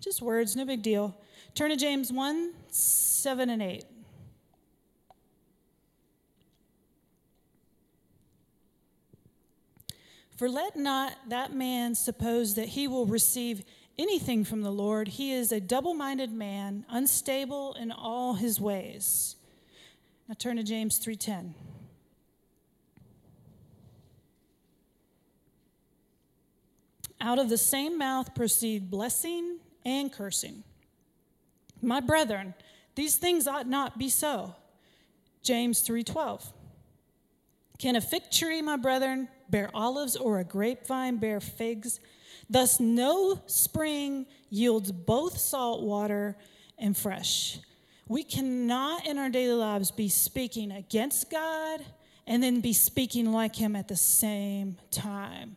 Just 0.00 0.22
words, 0.22 0.56
no 0.56 0.64
big 0.64 0.82
deal. 0.82 1.16
Turn 1.54 1.70
to 1.70 1.76
James 1.76 2.12
1 2.12 2.52
7 2.70 3.50
and 3.50 3.62
8. 3.62 3.84
For 10.42 10.48
let 10.48 10.74
not 10.74 11.12
that 11.28 11.54
man 11.54 11.94
suppose 11.94 12.56
that 12.56 12.70
he 12.70 12.88
will 12.88 13.06
receive 13.06 13.62
anything 13.96 14.42
from 14.42 14.62
the 14.62 14.72
Lord. 14.72 15.06
He 15.06 15.30
is 15.30 15.52
a 15.52 15.60
double 15.60 15.94
minded 15.94 16.32
man, 16.32 16.84
unstable 16.88 17.74
in 17.74 17.92
all 17.92 18.34
his 18.34 18.60
ways. 18.60 19.36
Now 20.26 20.34
turn 20.36 20.56
to 20.56 20.64
James 20.64 20.98
3:10. 20.98 21.54
Out 27.20 27.38
of 27.38 27.48
the 27.48 27.56
same 27.56 27.96
mouth 27.96 28.34
proceed 28.34 28.90
blessing 28.90 29.60
and 29.84 30.12
cursing. 30.12 30.64
My 31.80 32.00
brethren, 32.00 32.54
These 32.96 33.14
things 33.14 33.46
ought 33.46 33.68
not 33.68 33.96
be 33.96 34.08
so. 34.08 34.56
James 35.44 35.82
3:12. 35.82 36.52
Can 37.78 37.94
a 37.94 38.00
fig 38.00 38.28
tree, 38.30 38.60
my 38.60 38.76
brethren, 38.76 39.28
bear 39.52 39.70
olives 39.72 40.16
or 40.16 40.40
a 40.40 40.44
grapevine 40.44 41.18
bear 41.18 41.40
figs? 41.40 42.00
Thus 42.50 42.80
no 42.80 43.40
spring 43.46 44.26
yields 44.50 44.90
both 44.90 45.38
salt 45.38 45.82
water 45.82 46.36
and 46.76 46.96
fresh. 46.96 47.60
We 48.08 48.24
cannot 48.24 49.06
in 49.06 49.18
our 49.18 49.30
daily 49.30 49.54
lives 49.54 49.92
be 49.92 50.08
speaking 50.08 50.72
against 50.72 51.30
God 51.30 51.84
and 52.26 52.42
then 52.42 52.60
be 52.60 52.72
speaking 52.72 53.32
like 53.32 53.54
him 53.54 53.76
at 53.76 53.88
the 53.88 53.96
same 53.96 54.76
time. 54.90 55.56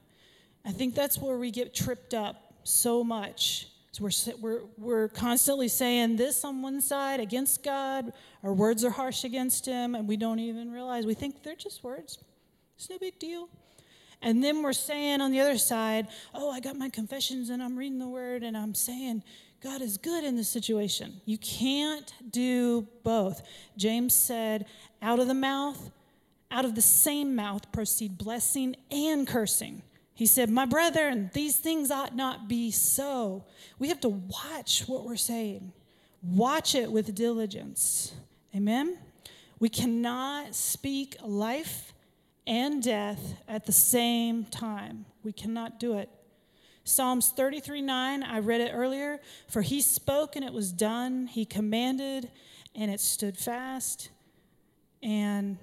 I 0.63 0.71
think 0.71 0.95
that's 0.95 1.17
where 1.17 1.37
we 1.37 1.51
get 1.51 1.73
tripped 1.73 2.13
up 2.13 2.53
so 2.63 3.03
much. 3.03 3.67
So 3.91 4.03
we're, 4.03 4.35
we're, 4.41 4.61
we're 4.77 5.07
constantly 5.09 5.67
saying 5.67 6.17
this 6.17 6.43
on 6.43 6.61
one 6.61 6.81
side 6.81 7.19
against 7.19 7.63
God, 7.63 8.11
our 8.43 8.53
words 8.53 8.83
are 8.83 8.89
harsh 8.89 9.23
against 9.23 9.65
Him, 9.65 9.95
and 9.95 10.07
we 10.07 10.17
don't 10.17 10.39
even 10.39 10.71
realize. 10.71 11.05
We 11.05 11.13
think 11.13 11.43
they're 11.43 11.55
just 11.55 11.83
words, 11.83 12.17
it's 12.75 12.89
no 12.89 12.97
big 12.97 13.19
deal. 13.19 13.47
And 14.25 14.43
then 14.43 14.63
we're 14.63 14.73
saying 14.73 15.21
on 15.21 15.31
the 15.31 15.39
other 15.39 15.59
side, 15.59 16.07
oh, 16.33 16.49
I 16.49 16.59
got 16.59 16.75
my 16.75 16.89
confessions 16.89 17.51
and 17.51 17.61
I'm 17.61 17.77
reading 17.77 17.99
the 17.99 18.07
word 18.07 18.41
and 18.41 18.57
I'm 18.57 18.73
saying, 18.73 19.21
God 19.61 19.83
is 19.83 19.97
good 19.97 20.23
in 20.23 20.35
this 20.35 20.49
situation. 20.49 21.21
You 21.25 21.37
can't 21.37 22.11
do 22.31 22.87
both. 23.03 23.43
James 23.77 24.15
said, 24.15 24.65
out 24.99 25.19
of 25.19 25.27
the 25.27 25.35
mouth, 25.35 25.91
out 26.49 26.65
of 26.65 26.73
the 26.73 26.81
same 26.81 27.35
mouth 27.35 27.71
proceed 27.71 28.17
blessing 28.17 28.75
and 28.89 29.27
cursing. 29.27 29.83
He 30.15 30.25
said, 30.25 30.49
My 30.49 30.65
brethren, 30.65 31.29
these 31.33 31.57
things 31.57 31.91
ought 31.91 32.15
not 32.15 32.47
be 32.47 32.71
so. 32.71 33.45
We 33.77 33.89
have 33.89 33.99
to 34.01 34.09
watch 34.09 34.85
what 34.87 35.05
we're 35.05 35.17
saying, 35.17 35.71
watch 36.23 36.73
it 36.73 36.91
with 36.91 37.13
diligence. 37.13 38.11
Amen? 38.55 38.97
We 39.59 39.69
cannot 39.69 40.55
speak 40.55 41.15
life 41.21 41.93
and 42.47 42.81
death 42.81 43.35
at 43.47 43.65
the 43.65 43.71
same 43.71 44.45
time. 44.45 45.05
We 45.23 45.31
cannot 45.31 45.79
do 45.79 45.97
it. 45.97 46.09
Psalms 46.83 47.31
33 47.35 47.81
9, 47.81 48.23
I 48.23 48.39
read 48.39 48.61
it 48.61 48.71
earlier. 48.73 49.19
For 49.47 49.61
he 49.61 49.81
spoke 49.81 50.35
and 50.35 50.45
it 50.45 50.53
was 50.53 50.71
done, 50.71 51.27
he 51.27 51.45
commanded 51.45 52.29
and 52.75 52.91
it 52.91 52.99
stood 52.99 53.37
fast. 53.37 54.09
And 55.01 55.57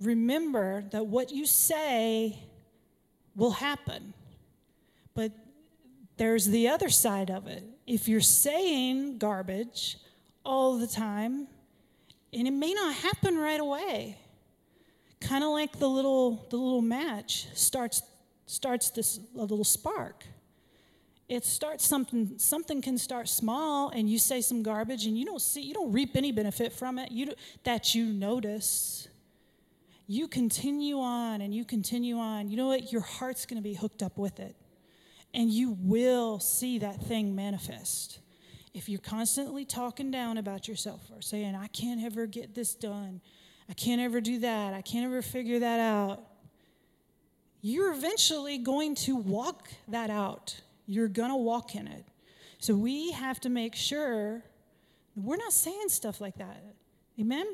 remember 0.00 0.84
that 0.90 1.06
what 1.06 1.30
you 1.30 1.46
say 1.46 2.38
will 3.34 3.52
happen. 3.52 4.12
But 5.14 5.32
there's 6.16 6.46
the 6.46 6.68
other 6.68 6.90
side 6.90 7.30
of 7.30 7.46
it. 7.46 7.64
If 7.86 8.08
you're 8.08 8.20
saying 8.20 9.18
garbage 9.18 9.96
all 10.44 10.78
the 10.78 10.86
time, 10.86 11.48
and 12.32 12.46
it 12.46 12.52
may 12.52 12.74
not 12.74 12.94
happen 12.94 13.36
right 13.38 13.60
away, 13.60 14.18
kind 15.22 15.44
of 15.44 15.50
like 15.50 15.78
the 15.78 15.88
little 15.88 16.46
the 16.50 16.56
little 16.56 16.82
match 16.82 17.46
starts 17.54 18.02
starts 18.46 18.90
this 18.90 19.20
a 19.36 19.40
little 19.40 19.64
spark. 19.64 20.24
It 21.28 21.44
starts 21.44 21.86
something 21.86 22.34
something 22.36 22.82
can 22.82 22.98
start 22.98 23.28
small 23.28 23.88
and 23.88 24.10
you 24.10 24.18
say 24.18 24.40
some 24.40 24.62
garbage 24.62 25.06
and 25.06 25.16
you 25.16 25.24
don't 25.24 25.40
see 25.40 25.62
you 25.62 25.72
don't 25.72 25.92
reap 25.92 26.16
any 26.16 26.32
benefit 26.32 26.72
from 26.72 26.98
it 26.98 27.10
you 27.10 27.32
that 27.64 27.94
you 27.94 28.04
notice 28.06 29.08
you 30.06 30.28
continue 30.28 30.98
on 30.98 31.40
and 31.40 31.54
you 31.54 31.64
continue 31.64 32.18
on, 32.18 32.48
you 32.48 32.56
know 32.56 32.66
what? 32.66 32.92
Your 32.92 33.00
heart's 33.00 33.46
going 33.46 33.56
to 33.56 33.62
be 33.62 33.74
hooked 33.74 34.02
up 34.02 34.18
with 34.18 34.40
it. 34.40 34.54
And 35.32 35.50
you 35.50 35.76
will 35.80 36.38
see 36.38 36.78
that 36.80 37.02
thing 37.02 37.34
manifest. 37.34 38.18
If 38.74 38.88
you're 38.88 39.00
constantly 39.00 39.64
talking 39.64 40.10
down 40.10 40.36
about 40.36 40.68
yourself 40.68 41.00
or 41.14 41.22
saying, 41.22 41.54
I 41.54 41.68
can't 41.68 42.02
ever 42.02 42.26
get 42.26 42.54
this 42.54 42.74
done, 42.74 43.22
I 43.72 43.74
can't 43.74 44.02
ever 44.02 44.20
do 44.20 44.40
that, 44.40 44.74
I 44.74 44.82
can't 44.82 45.06
ever 45.06 45.22
figure 45.22 45.58
that 45.60 45.80
out, 45.80 46.20
you're 47.62 47.90
eventually 47.90 48.58
going 48.58 48.94
to 48.96 49.16
walk 49.16 49.70
that 49.88 50.10
out. 50.10 50.60
You're 50.84 51.08
going 51.08 51.30
to 51.30 51.36
walk 51.36 51.74
in 51.74 51.86
it. 51.86 52.04
So 52.58 52.74
we 52.74 53.12
have 53.12 53.40
to 53.40 53.48
make 53.48 53.74
sure 53.74 54.42
we're 55.16 55.36
not 55.36 55.54
saying 55.54 55.88
stuff 55.88 56.20
like 56.20 56.36
that. 56.36 56.62
Amen? 57.18 57.46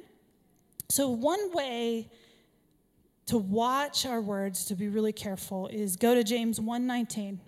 So, 0.89 1.09
one 1.09 1.55
way 1.55 2.11
to 3.27 3.39
watch 3.39 4.05
our 4.05 4.21
words, 4.21 4.65
to 4.65 4.75
be 4.75 4.89
really 4.89 5.13
careful, 5.13 5.69
is 5.69 5.95
go 5.95 6.17
to 6.17 6.25
James 6.25 6.59
1:19. 6.59 7.39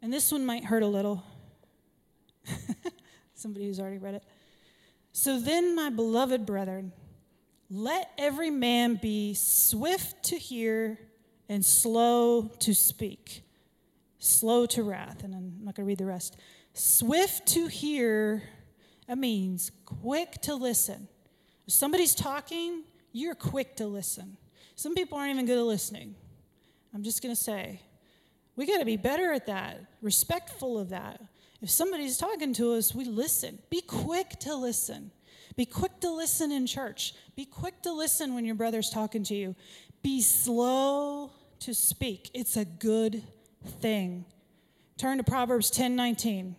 And 0.00 0.10
this 0.10 0.32
one 0.32 0.46
might 0.46 0.64
hurt 0.64 0.82
a 0.82 0.86
little. 0.86 1.22
Somebody 3.42 3.66
who's 3.66 3.80
already 3.80 3.98
read 3.98 4.14
it. 4.14 4.24
So 5.12 5.40
then, 5.40 5.74
my 5.74 5.90
beloved 5.90 6.46
brethren, 6.46 6.92
let 7.68 8.10
every 8.16 8.50
man 8.50 8.98
be 9.00 9.34
swift 9.34 10.22
to 10.24 10.36
hear 10.36 10.98
and 11.48 11.64
slow 11.64 12.50
to 12.60 12.74
speak, 12.74 13.42
slow 14.18 14.64
to 14.66 14.82
wrath. 14.82 15.24
And 15.24 15.34
I'm 15.34 15.56
not 15.62 15.74
going 15.74 15.84
to 15.84 15.88
read 15.88 15.98
the 15.98 16.06
rest. 16.06 16.36
Swift 16.72 17.46
to 17.48 17.66
hear, 17.66 18.42
that 19.06 19.18
means 19.18 19.70
quick 19.84 20.40
to 20.42 20.54
listen 20.54 21.08
if 21.66 21.72
somebody's 21.72 22.14
talking, 22.14 22.82
you're 23.12 23.34
quick 23.34 23.76
to 23.76 23.86
listen. 23.86 24.36
Some 24.74 24.94
people 24.94 25.18
aren't 25.18 25.32
even 25.32 25.46
good 25.46 25.58
at 25.58 25.64
listening. 25.64 26.14
I'm 26.94 27.02
just 27.02 27.22
going 27.22 27.34
to 27.34 27.40
say, 27.40 27.80
we 28.56 28.66
got 28.66 28.78
to 28.78 28.84
be 28.84 28.96
better 28.96 29.32
at 29.32 29.46
that, 29.46 29.80
respectful 30.00 30.78
of 30.78 30.90
that. 30.90 31.20
If 31.62 31.70
somebody's 31.70 32.18
talking 32.18 32.52
to 32.54 32.74
us, 32.74 32.92
we 32.92 33.04
listen. 33.04 33.60
Be 33.70 33.80
quick 33.82 34.30
to 34.40 34.56
listen. 34.56 35.12
Be 35.54 35.64
quick 35.64 36.00
to 36.00 36.10
listen 36.10 36.50
in 36.50 36.66
church. 36.66 37.14
Be 37.36 37.44
quick 37.44 37.82
to 37.82 37.92
listen 37.92 38.34
when 38.34 38.44
your 38.44 38.56
brother's 38.56 38.90
talking 38.90 39.22
to 39.24 39.34
you. 39.34 39.54
Be 40.02 40.20
slow 40.22 41.30
to 41.60 41.72
speak. 41.72 42.30
It's 42.34 42.56
a 42.56 42.64
good 42.64 43.22
thing. 43.80 44.24
Turn 44.98 45.18
to 45.18 45.24
Proverbs 45.24 45.70
10 45.70 45.94
19. 45.94 46.56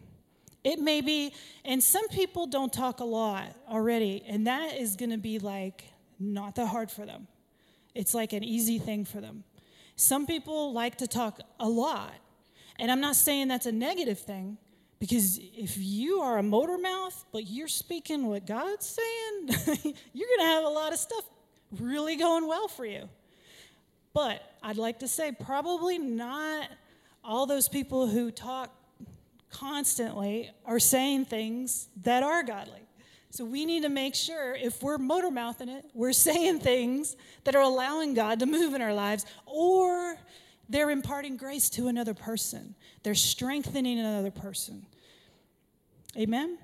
It 0.64 0.80
may 0.80 1.02
be, 1.02 1.34
and 1.66 1.84
some 1.84 2.08
people 2.08 2.48
don't 2.48 2.72
talk 2.72 3.02
a 3.02 3.06
lot 3.06 3.54
already, 3.68 4.24
and 4.26 4.48
that 4.48 4.78
is 4.78 4.96
going 4.96 5.10
to 5.10 5.18
be 5.18 5.38
like 5.38 5.84
not 6.18 6.56
that 6.56 6.68
hard 6.68 6.90
for 6.90 7.06
them. 7.06 7.28
It's 7.94 8.14
like 8.14 8.32
an 8.32 8.46
easy 8.46 8.80
thing 8.80 9.04
for 9.04 9.20
them. 9.20 9.44
Some 9.98 10.26
people 10.26 10.72
like 10.72 11.00
to 11.00 11.08
talk 11.08 11.42
a 11.60 11.68
lot, 11.68 12.14
and 12.80 12.90
I'm 12.90 13.02
not 13.02 13.18
saying 13.18 13.50
that's 13.50 13.66
a 13.66 13.74
negative 13.74 14.20
thing 14.20 14.58
because 15.04 15.38
if 15.54 15.76
you 15.78 16.22
are 16.22 16.38
a 16.38 16.44
motor 16.44 16.78
mouth, 16.78 17.26
but 17.34 17.46
you're 17.46 17.68
speaking 17.68 18.26
what 18.28 18.48
God's 18.48 18.86
saying, 18.86 19.50
you're 20.14 20.30
going 20.30 20.40
to 20.40 20.46
have 20.46 20.64
a 20.64 20.70
lot 20.70 20.94
of 20.94 20.98
stuff 20.98 21.26
really 21.78 22.16
going 22.16 22.48
well 22.48 22.70
for 22.70 22.86
you. 22.86 23.10
But 24.14 24.42
I'd 24.64 24.78
like 24.78 25.00
to 25.00 25.10
say, 25.10 25.34
probably 25.34 25.98
not 25.98 26.70
all 27.22 27.46
those 27.46 27.68
people 27.68 28.08
who 28.08 28.32
talk 28.32 28.74
constantly 29.50 30.52
are 30.66 30.80
saying 30.80 31.26
things 31.26 31.90
that 32.04 32.24
are 32.24 32.42
godly. 32.42 32.88
So 33.30 33.44
we 33.44 33.66
need 33.66 33.84
to 33.84 33.90
make 33.90 34.16
sure 34.16 34.56
if 34.56 34.82
we're 34.82 34.98
motor 34.98 35.32
mouthing 35.32 35.68
it, 35.68 35.84
we're 35.94 36.14
saying 36.14 36.62
things 36.62 37.18
that 37.44 37.58
are 37.58 37.64
allowing 37.64 38.14
God 38.14 38.40
to 38.40 38.46
move 38.46 38.74
in 38.74 38.82
our 38.82 38.94
lives, 38.94 39.26
or 39.48 40.16
they're 40.70 40.92
imparting 40.92 41.36
grace 41.36 41.70
to 41.72 41.90
another 41.90 42.14
person. 42.14 42.74
They're 43.04 43.16
strengthening 43.16 44.00
another 44.00 44.32
person. 44.32 44.86
Amen? 46.18 46.58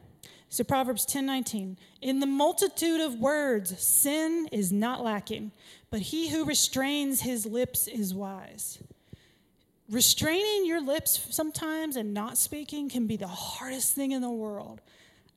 So 0.50 0.64
Proverbs 0.64 1.06
10 1.06 1.26
19. 1.26 1.78
In 2.02 2.20
the 2.20 2.26
multitude 2.26 3.02
of 3.02 3.20
words, 3.20 3.80
sin 3.80 4.48
is 4.52 4.72
not 4.72 5.04
lacking, 5.04 5.52
but 5.92 6.02
he 6.02 6.30
who 6.30 6.46
restrains 6.46 7.22
his 7.22 7.46
lips 7.46 7.88
is 7.88 8.14
wise 8.14 8.80
restraining 9.90 10.66
your 10.66 10.82
lips 10.82 11.28
sometimes 11.32 11.96
and 11.96 12.14
not 12.14 12.38
speaking 12.38 12.90
can 12.90 13.08
be 13.08 13.18
the 13.18 13.28
hardest 13.28 13.96
thing 13.96 14.12
in 14.12 14.22
the 14.22 14.30
world. 14.30 14.82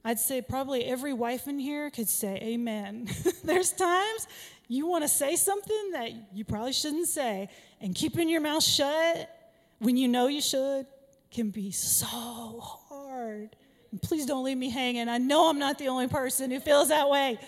I'd 0.04 0.18
say 0.18 0.42
probably 0.42 0.84
every 0.84 1.12
wife 1.12 1.46
in 1.46 1.58
here 1.58 1.88
could 1.90 2.08
say 2.08 2.38
amen. 2.42 3.08
There's 3.44 3.72
times 3.72 4.26
you 4.68 4.86
want 4.86 5.04
to 5.04 5.08
say 5.08 5.36
something 5.36 5.90
that 5.92 6.10
you 6.34 6.44
probably 6.44 6.72
shouldn't 6.72 7.08
say, 7.08 7.48
and 7.80 7.94
keeping 7.94 8.28
your 8.28 8.40
mouth 8.40 8.64
shut 8.64 9.30
when 9.78 9.96
you 9.96 10.08
know 10.08 10.26
you 10.26 10.40
should 10.40 10.86
can 11.30 11.50
be 11.50 11.70
so 11.70 12.06
hard. 12.06 13.54
Please 14.00 14.24
don't 14.24 14.44
leave 14.44 14.56
me 14.56 14.70
hanging. 14.70 15.08
I 15.08 15.18
know 15.18 15.50
I'm 15.50 15.58
not 15.58 15.78
the 15.78 15.88
only 15.88 16.08
person 16.08 16.50
who 16.50 16.60
feels 16.60 16.88
that 16.88 17.10
way. 17.10 17.38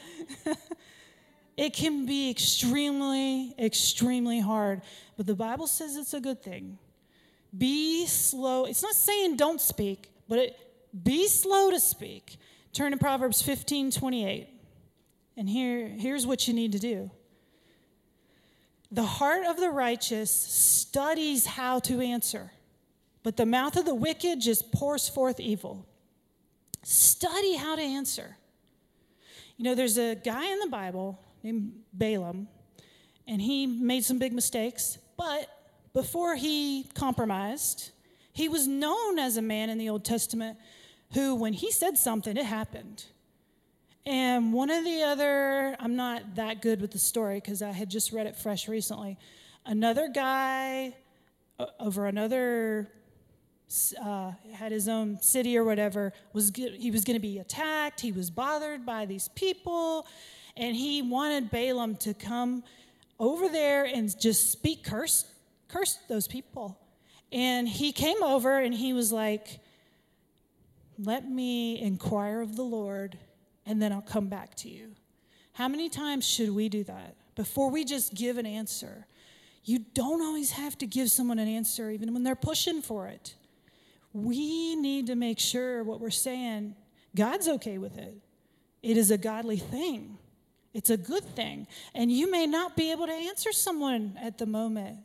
it 1.56 1.72
can 1.72 2.04
be 2.04 2.30
extremely, 2.30 3.54
extremely 3.58 4.40
hard. 4.40 4.82
But 5.16 5.26
the 5.26 5.34
Bible 5.34 5.66
says 5.66 5.96
it's 5.96 6.12
a 6.12 6.20
good 6.20 6.42
thing. 6.42 6.78
Be 7.56 8.06
slow. 8.06 8.66
It's 8.66 8.82
not 8.82 8.94
saying 8.94 9.36
don't 9.36 9.60
speak, 9.60 10.10
but 10.28 10.38
it, 10.38 10.58
be 11.02 11.28
slow 11.28 11.70
to 11.70 11.80
speak. 11.80 12.36
Turn 12.72 12.92
to 12.92 12.98
Proverbs 12.98 13.40
15 13.40 13.90
28. 13.92 14.48
And 15.36 15.48
here, 15.48 15.88
here's 15.88 16.26
what 16.26 16.46
you 16.46 16.54
need 16.54 16.72
to 16.72 16.78
do 16.78 17.10
the 18.90 19.02
heart 19.02 19.44
of 19.44 19.56
the 19.56 19.70
righteous 19.70 20.30
studies 20.30 21.46
how 21.46 21.80
to 21.80 22.00
answer, 22.00 22.52
but 23.22 23.36
the 23.36 23.46
mouth 23.46 23.76
of 23.76 23.86
the 23.86 23.94
wicked 23.94 24.40
just 24.40 24.70
pours 24.70 25.08
forth 25.08 25.40
evil. 25.40 25.86
Study 26.84 27.56
how 27.56 27.76
to 27.76 27.82
answer. 27.82 28.36
You 29.56 29.64
know, 29.64 29.74
there's 29.74 29.98
a 29.98 30.14
guy 30.14 30.50
in 30.52 30.58
the 30.60 30.68
Bible 30.68 31.18
named 31.42 31.72
Balaam, 31.92 32.48
and 33.26 33.40
he 33.40 33.66
made 33.66 34.04
some 34.04 34.18
big 34.18 34.32
mistakes, 34.32 34.98
but 35.16 35.48
before 35.92 36.34
he 36.34 36.86
compromised, 36.94 37.90
he 38.32 38.48
was 38.48 38.66
known 38.66 39.18
as 39.18 39.36
a 39.36 39.42
man 39.42 39.70
in 39.70 39.78
the 39.78 39.88
Old 39.88 40.04
Testament 40.04 40.58
who, 41.12 41.34
when 41.34 41.52
he 41.52 41.70
said 41.70 41.96
something, 41.96 42.36
it 42.36 42.44
happened. 42.44 43.04
And 44.04 44.52
one 44.52 44.70
of 44.70 44.84
the 44.84 45.02
other, 45.02 45.76
I'm 45.78 45.96
not 45.96 46.34
that 46.34 46.60
good 46.60 46.80
with 46.80 46.90
the 46.90 46.98
story 46.98 47.36
because 47.36 47.62
I 47.62 47.70
had 47.70 47.88
just 47.88 48.12
read 48.12 48.26
it 48.26 48.36
fresh 48.36 48.68
recently. 48.68 49.16
Another 49.64 50.08
guy 50.08 50.94
over 51.78 52.06
another 52.06 52.90
uh, 54.02 54.32
had 54.52 54.72
his 54.72 54.88
own 54.88 55.20
city 55.20 55.56
or 55.56 55.64
whatever 55.64 56.12
was 56.32 56.52
he 56.54 56.90
was 56.90 57.04
going 57.04 57.16
to 57.16 57.20
be 57.20 57.38
attacked 57.38 58.00
he 58.00 58.12
was 58.12 58.30
bothered 58.30 58.84
by 58.86 59.04
these 59.06 59.28
people 59.28 60.06
and 60.56 60.76
he 60.76 61.02
wanted 61.02 61.50
balaam 61.50 61.96
to 61.96 62.14
come 62.14 62.62
over 63.18 63.48
there 63.48 63.84
and 63.84 64.18
just 64.18 64.50
speak 64.50 64.84
curse 64.84 65.26
curse 65.68 65.98
those 66.08 66.28
people. 66.28 66.78
And 67.32 67.68
he 67.68 67.90
came 67.92 68.22
over 68.22 68.58
and 68.60 68.72
he 68.74 68.92
was 68.92 69.12
like 69.12 69.60
let 70.98 71.28
me 71.28 71.80
inquire 71.80 72.40
of 72.40 72.54
the 72.54 72.62
lord 72.62 73.18
and 73.66 73.82
then 73.82 73.92
i'll 73.92 74.00
come 74.00 74.28
back 74.28 74.54
to 74.56 74.68
you. 74.68 74.94
How 75.54 75.68
many 75.68 75.88
times 75.88 76.26
should 76.26 76.50
we 76.50 76.68
do 76.68 76.84
that? 76.84 77.16
Before 77.34 77.70
we 77.70 77.84
just 77.84 78.14
give 78.14 78.38
an 78.38 78.46
answer. 78.46 79.06
You 79.66 79.78
don't 79.94 80.20
always 80.20 80.50
have 80.50 80.76
to 80.78 80.86
give 80.86 81.10
someone 81.10 81.38
an 81.38 81.48
answer 81.48 81.90
even 81.90 82.12
when 82.12 82.22
they're 82.22 82.36
pushing 82.36 82.82
for 82.82 83.08
it 83.08 83.34
we 84.14 84.76
need 84.76 85.08
to 85.08 85.16
make 85.16 85.40
sure 85.40 85.82
what 85.82 86.00
we're 86.00 86.08
saying, 86.08 86.76
God's 87.14 87.48
okay 87.48 87.78
with 87.78 87.98
it. 87.98 88.14
It 88.82 88.96
is 88.96 89.10
a 89.10 89.18
godly 89.18 89.58
thing, 89.58 90.16
it's 90.72 90.90
a 90.90 90.96
good 90.96 91.24
thing. 91.24 91.66
And 91.94 92.10
you 92.10 92.30
may 92.30 92.46
not 92.46 92.76
be 92.76 92.92
able 92.92 93.06
to 93.06 93.12
answer 93.12 93.52
someone 93.52 94.18
at 94.22 94.38
the 94.38 94.46
moment. 94.46 94.98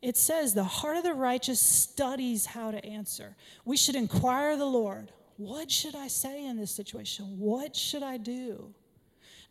It 0.00 0.16
says, 0.16 0.54
the 0.54 0.64
heart 0.64 0.96
of 0.96 1.02
the 1.02 1.12
righteous 1.12 1.60
studies 1.60 2.46
how 2.46 2.70
to 2.70 2.82
answer. 2.84 3.36
We 3.66 3.76
should 3.76 3.96
inquire 3.96 4.56
the 4.56 4.64
Lord. 4.64 5.12
What 5.36 5.70
should 5.70 5.94
I 5.94 6.08
say 6.08 6.46
in 6.46 6.56
this 6.56 6.70
situation? 6.70 7.38
What 7.38 7.76
should 7.76 8.02
I 8.02 8.16
do? 8.16 8.72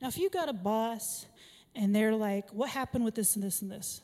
Now, 0.01 0.07
if 0.07 0.17
you 0.17 0.29
got 0.29 0.49
a 0.49 0.53
boss 0.53 1.27
and 1.75 1.95
they're 1.95 2.15
like, 2.15 2.49
what 2.49 2.69
happened 2.69 3.05
with 3.05 3.13
this 3.13 3.35
and 3.35 3.43
this 3.43 3.61
and 3.61 3.71
this? 3.71 4.01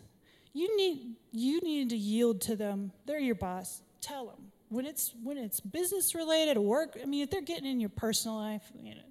You 0.54 0.78
need, 0.78 1.16
you 1.32 1.62
need 1.62 1.90
to 1.90 1.98
yield 1.98 2.42
to 2.42 2.56
them. 2.56 2.92
They're 3.08 3.20
your 3.20 3.36
boss. 3.36 3.82
Tell 4.00 4.28
them 4.28 4.52
when 4.70 4.86
it's 4.86 5.14
when 5.24 5.38
it's 5.38 5.60
business 5.60 6.16
related 6.16 6.58
work 6.58 6.98
i 7.02 7.06
mean 7.06 7.24
if 7.24 7.30
they're 7.30 7.42
getting 7.42 7.66
in 7.66 7.80
your 7.80 7.90
personal 7.90 8.38
life 8.38 8.64
you 8.82 8.96
know 8.96 9.02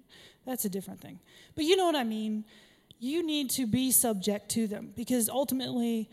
that's 0.45 0.65
a 0.65 0.69
different 0.69 1.01
thing. 1.01 1.19
But 1.55 1.65
you 1.65 1.75
know 1.75 1.85
what 1.85 1.95
i 1.95 2.03
mean? 2.03 2.45
You 2.99 3.25
need 3.25 3.49
to 3.51 3.67
be 3.67 3.91
subject 3.91 4.49
to 4.51 4.67
them 4.67 4.93
because 4.95 5.27
ultimately 5.27 6.09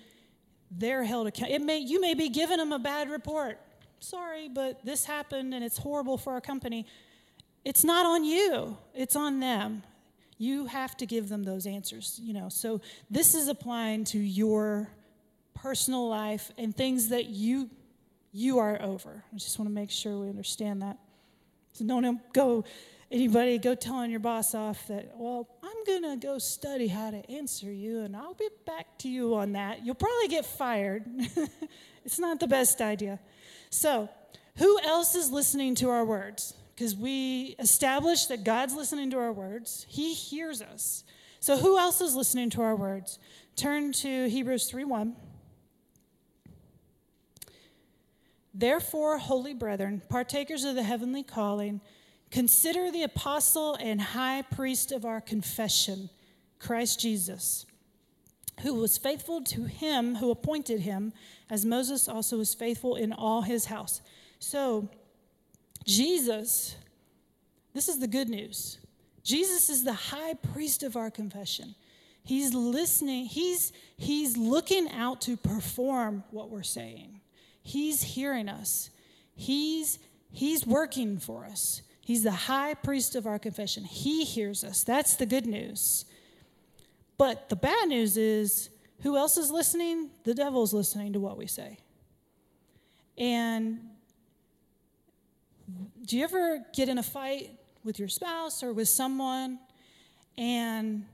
they're 0.71 1.05
held 1.05 1.27
accountable 1.27 1.55
it 1.57 1.63
may 1.63 1.79
you 1.79 2.01
may 2.01 2.15
be 2.15 2.29
giving 2.29 2.57
them 2.57 2.73
a 2.73 2.79
bad 2.79 3.11
report. 3.11 3.59
Sorry 4.01 4.49
but 4.49 4.85
this 4.85 5.05
happened 5.05 5.55
and 5.55 5.63
it's 5.63 5.79
horrible 5.79 6.19
for 6.19 6.33
our 6.33 6.41
company. 6.41 6.87
It's 7.65 7.85
not 7.85 8.05
on 8.07 8.25
you. 8.25 8.77
It's 8.95 9.15
on 9.15 9.39
them. 9.39 9.85
You 10.39 10.67
have 10.67 10.97
to 10.97 11.07
give 11.07 11.29
them 11.29 11.45
those 11.45 11.67
answers 11.67 12.19
you 12.23 12.33
know. 12.33 12.49
So 12.49 12.81
this 13.11 13.35
is 13.35 13.49
applying 13.49 14.05
to 14.07 14.19
your 14.19 14.89
personal 15.55 16.09
life 16.09 16.51
and 16.59 16.75
things 16.75 17.09
that 17.11 17.27
you 17.27 17.71
you 18.33 18.59
are 18.59 18.81
over. 18.83 19.25
I 19.33 19.37
just 19.37 19.59
want 19.59 19.69
to 19.69 19.75
make 19.75 19.91
sure 19.91 20.19
we 20.19 20.29
understand 20.29 20.83
that. 20.83 20.99
So 21.75 21.85
don't 21.85 22.21
go, 22.33 22.65
anybody 23.11 23.59
go 23.59 23.75
telling 23.75 24.11
your 24.11 24.21
boss 24.21 24.55
off 24.55 24.87
that, 24.89 25.13
well, 25.17 25.49
I'm 25.63 25.85
going 25.87 26.03
to 26.19 26.27
go 26.27 26.39
study 26.39 26.89
how 26.89 27.11
to 27.11 27.31
answer 27.31 27.71
you 27.71 28.01
and 28.01 28.17
I'll 28.17 28.35
be 28.35 28.49
back 28.67 28.99
to 28.99 29.09
you 29.09 29.35
on 29.35 29.53
that. 29.53 29.85
You'll 29.85 29.95
probably 29.95 30.29
get 30.29 30.45
fired. 30.45 31.05
it's 32.05 32.19
not 32.19 32.41
the 32.41 32.49
best 32.49 32.81
idea. 32.81 33.21
So, 33.71 34.09
who 34.57 34.79
else 34.81 35.15
is 35.15 35.31
listening 35.31 35.75
to 35.77 35.89
our 35.89 36.05
words? 36.05 36.55
Because 36.75 36.95
we 36.95 37.57
established 37.59 38.29
that 38.29 38.45
God's 38.45 38.75
listening 38.75 39.11
to 39.11 39.19
our 39.19 39.33
words, 39.33 39.87
He 39.89 40.13
hears 40.13 40.61
us. 40.61 41.05
So, 41.41 41.57
who 41.57 41.79
else 41.79 42.01
is 42.01 42.15
listening 42.15 42.51
to 42.51 42.63
our 42.63 42.77
words? 42.77 43.19
Turn 43.57 43.93
to 43.93 44.29
Hebrews 44.29 44.69
3 44.71 44.85
1. 44.85 45.17
Therefore, 48.55 49.19
holy 49.19 49.55
brethren, 49.55 50.03
partakers 50.09 50.65
of 50.65 50.75
the 50.75 50.83
heavenly 50.83 51.23
calling, 51.23 51.81
consider 52.31 52.91
the 52.91 53.03
apostle 53.03 53.75
and 53.77 54.01
high 54.01 54.43
priest 54.43 54.93
of 54.93 55.05
our 55.05 55.21
confession, 55.21 56.11
Christ 56.59 57.01
Jesus, 57.01 57.67
who 58.63 58.75
was 58.75 58.99
faithful 58.99 59.43
to 59.45 59.65
him 59.65 60.17
who 60.17 60.31
appointed 60.31 60.81
him, 60.81 61.13
as 61.51 61.65
Moses 61.65 62.09
also 62.09 62.39
was 62.39 62.55
faithful 62.55 62.97
in 62.97 63.13
all 63.13 63.43
his 63.43 63.67
house. 63.67 64.01
So, 64.39 64.89
Jesus, 65.85 66.77
this 67.73 67.89
is 67.89 67.99
the 67.99 68.07
good 68.07 68.29
news. 68.29 68.79
Jesus 69.25 69.71
is 69.71 69.85
the 69.85 69.93
high 69.93 70.35
priest 70.35 70.83
of 70.83 70.97
our 70.97 71.11
confession. 71.11 71.75
He's 72.25 72.55
listening, 72.55 73.27
he's, 73.27 73.73
he's 73.97 74.37
looking 74.37 74.91
out 74.91 75.23
to 75.23 75.37
perform 75.37 76.23
what 76.31 76.51
we're 76.51 76.63
saying. 76.63 77.21
He's 77.63 78.03
hearing 78.03 78.49
us. 78.49 78.91
He's 79.35 79.99
he's 80.31 80.67
working 80.67 81.19
for 81.19 81.45
us. 81.45 81.83
He's 82.01 82.25
the 82.25 82.33
high 82.33 82.75
priest 82.75 83.15
of 83.15 83.27
our 83.27 83.39
confession. 83.39 83.85
He 83.85 84.25
hears 84.25 84.65
us. 84.65 84.83
That's 84.83 85.17
the 85.17 85.27
good 85.27 85.47
news. 85.47 86.05
But 87.17 87.49
the 87.49 87.57
bad 87.57 87.89
news 87.89 88.17
is 88.17 88.71
who 89.03 89.17
else 89.17 89.37
is 89.37 89.51
listening? 89.51 90.11
The 90.25 90.35
devil's 90.35 90.75
listening 90.75 91.13
to 91.13 91.21
what 91.21 91.37
we 91.37 91.47
say. 91.47 91.79
And 93.17 93.81
do 96.05 96.19
you 96.19 96.25
ever 96.25 96.65
get 96.73 96.89
in 96.89 96.99
a 96.99 97.03
fight 97.03 97.51
with 97.85 97.99
your 97.99 98.09
spouse 98.09 98.63
or 98.63 98.73
with 98.73 98.89
someone 98.89 99.59
and 100.37 101.05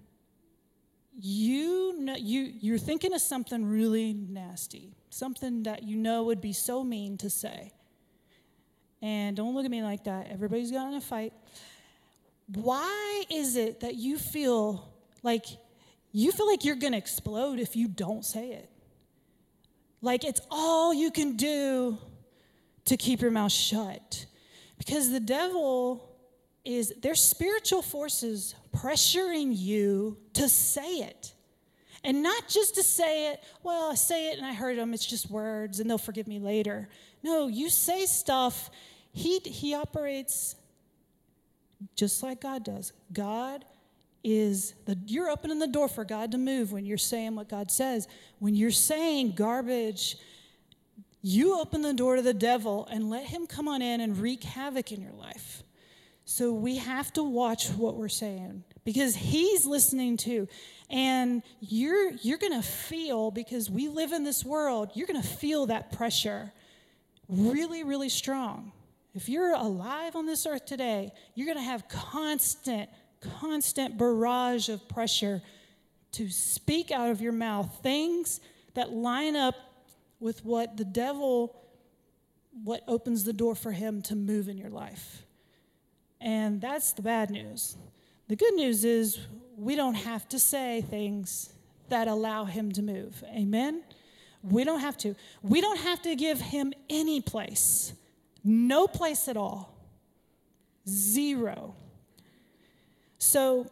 you 1.20 1.98
know, 1.98 2.14
you 2.14 2.52
you're 2.60 2.78
thinking 2.78 3.12
of 3.12 3.20
something 3.20 3.64
really 3.64 4.12
nasty, 4.12 4.94
something 5.10 5.64
that 5.64 5.82
you 5.82 5.96
know 5.96 6.24
would 6.24 6.40
be 6.40 6.52
so 6.52 6.84
mean 6.84 7.16
to 7.18 7.30
say. 7.30 7.72
And 9.00 9.36
don't 9.36 9.54
look 9.54 9.64
at 9.64 9.70
me 9.70 9.82
like 9.82 10.04
that. 10.04 10.28
Everybody's 10.30 10.70
got 10.70 10.88
in 10.88 10.94
a 10.94 11.00
fight. 11.00 11.32
Why 12.54 13.24
is 13.30 13.56
it 13.56 13.80
that 13.80 13.94
you 13.94 14.18
feel 14.18 14.92
like 15.22 15.44
you 16.10 16.32
feel 16.32 16.46
like 16.46 16.64
you're 16.64 16.76
going 16.76 16.92
to 16.92 16.98
explode 16.98 17.58
if 17.58 17.76
you 17.76 17.86
don't 17.86 18.24
say 18.24 18.52
it? 18.52 18.70
Like 20.00 20.24
it's 20.24 20.40
all 20.50 20.94
you 20.94 21.10
can 21.10 21.36
do 21.36 21.98
to 22.86 22.96
keep 22.96 23.20
your 23.20 23.30
mouth 23.30 23.52
shut. 23.52 24.26
Because 24.78 25.10
the 25.10 25.20
devil 25.20 26.08
is 26.64 26.92
there's 27.02 27.22
spiritual 27.22 27.82
forces 27.82 28.54
pressuring 28.74 29.56
you 29.56 30.16
to 30.34 30.48
say 30.48 30.98
it. 30.98 31.34
And 32.04 32.22
not 32.22 32.48
just 32.48 32.76
to 32.76 32.82
say 32.82 33.32
it, 33.32 33.42
well, 33.62 33.90
I 33.90 33.94
say 33.94 34.30
it 34.30 34.38
and 34.38 34.46
I 34.46 34.54
heard 34.54 34.78
them, 34.78 34.94
it's 34.94 35.04
just 35.04 35.30
words 35.30 35.80
and 35.80 35.90
they'll 35.90 35.98
forgive 35.98 36.28
me 36.28 36.38
later. 36.38 36.88
No, 37.22 37.48
you 37.48 37.68
say 37.68 38.06
stuff. 38.06 38.70
He, 39.12 39.40
he 39.40 39.74
operates 39.74 40.54
just 41.96 42.22
like 42.22 42.40
God 42.40 42.64
does. 42.64 42.92
God 43.12 43.64
is 44.24 44.74
the 44.84 44.98
you're 45.06 45.30
opening 45.30 45.58
the 45.58 45.66
door 45.66 45.88
for 45.88 46.04
God 46.04 46.32
to 46.32 46.38
move 46.38 46.72
when 46.72 46.84
you're 46.84 46.98
saying 46.98 47.34
what 47.34 47.48
God 47.48 47.70
says. 47.70 48.08
When 48.38 48.54
you're 48.54 48.70
saying 48.70 49.32
garbage, 49.32 50.16
you 51.22 51.58
open 51.60 51.82
the 51.82 51.94
door 51.94 52.16
to 52.16 52.22
the 52.22 52.34
devil 52.34 52.86
and 52.90 53.10
let 53.10 53.24
him 53.24 53.46
come 53.46 53.68
on 53.68 53.82
in 53.82 54.00
and 54.00 54.18
wreak 54.18 54.44
havoc 54.44 54.92
in 54.92 55.00
your 55.00 55.12
life. 55.12 55.62
So 56.24 56.52
we 56.52 56.76
have 56.76 57.12
to 57.14 57.22
watch 57.22 57.70
what 57.70 57.96
we're 57.96 58.08
saying 58.08 58.64
because 58.84 59.14
he's 59.14 59.64
listening 59.64 60.16
too. 60.16 60.46
And 60.90 61.42
you're 61.60 62.12
you're 62.22 62.38
going 62.38 62.60
to 62.60 62.66
feel 62.66 63.30
because 63.30 63.70
we 63.70 63.88
live 63.88 64.12
in 64.12 64.24
this 64.24 64.44
world, 64.44 64.90
you're 64.94 65.06
going 65.06 65.20
to 65.20 65.28
feel 65.28 65.66
that 65.66 65.92
pressure 65.92 66.52
really 67.28 67.84
really 67.84 68.08
strong. 68.08 68.72
If 69.14 69.28
you're 69.28 69.52
alive 69.52 70.16
on 70.16 70.26
this 70.26 70.46
earth 70.46 70.64
today, 70.64 71.12
you're 71.34 71.46
going 71.46 71.58
to 71.58 71.70
have 71.70 71.88
constant 71.88 72.88
constant 73.20 73.98
barrage 73.98 74.68
of 74.68 74.88
pressure 74.88 75.42
to 76.12 76.30
speak 76.30 76.90
out 76.90 77.10
of 77.10 77.20
your 77.20 77.32
mouth 77.32 77.80
things 77.82 78.40
that 78.74 78.92
line 78.92 79.36
up 79.36 79.56
with 80.20 80.44
what 80.44 80.76
the 80.76 80.84
devil 80.84 81.54
what 82.64 82.82
opens 82.88 83.24
the 83.24 83.32
door 83.32 83.54
for 83.54 83.72
him 83.72 84.02
to 84.02 84.16
move 84.16 84.48
in 84.48 84.58
your 84.58 84.70
life. 84.70 85.24
And 86.20 86.60
that's 86.60 86.92
the 86.92 87.02
bad 87.02 87.30
news. 87.30 87.76
The 88.26 88.36
good 88.36 88.54
news 88.54 88.84
is 88.84 89.18
we 89.58 89.74
don't 89.74 89.94
have 89.94 90.28
to 90.28 90.38
say 90.38 90.82
things 90.82 91.52
that 91.88 92.06
allow 92.06 92.44
him 92.44 92.70
to 92.72 92.82
move. 92.82 93.22
Amen? 93.34 93.82
We 94.42 94.64
don't 94.64 94.80
have 94.80 94.96
to. 94.98 95.16
We 95.42 95.60
don't 95.60 95.80
have 95.80 96.00
to 96.02 96.14
give 96.14 96.40
him 96.40 96.72
any 96.88 97.20
place. 97.20 97.92
No 98.44 98.86
place 98.86 99.28
at 99.28 99.36
all. 99.36 99.74
Zero. 100.88 101.74
So, 103.18 103.70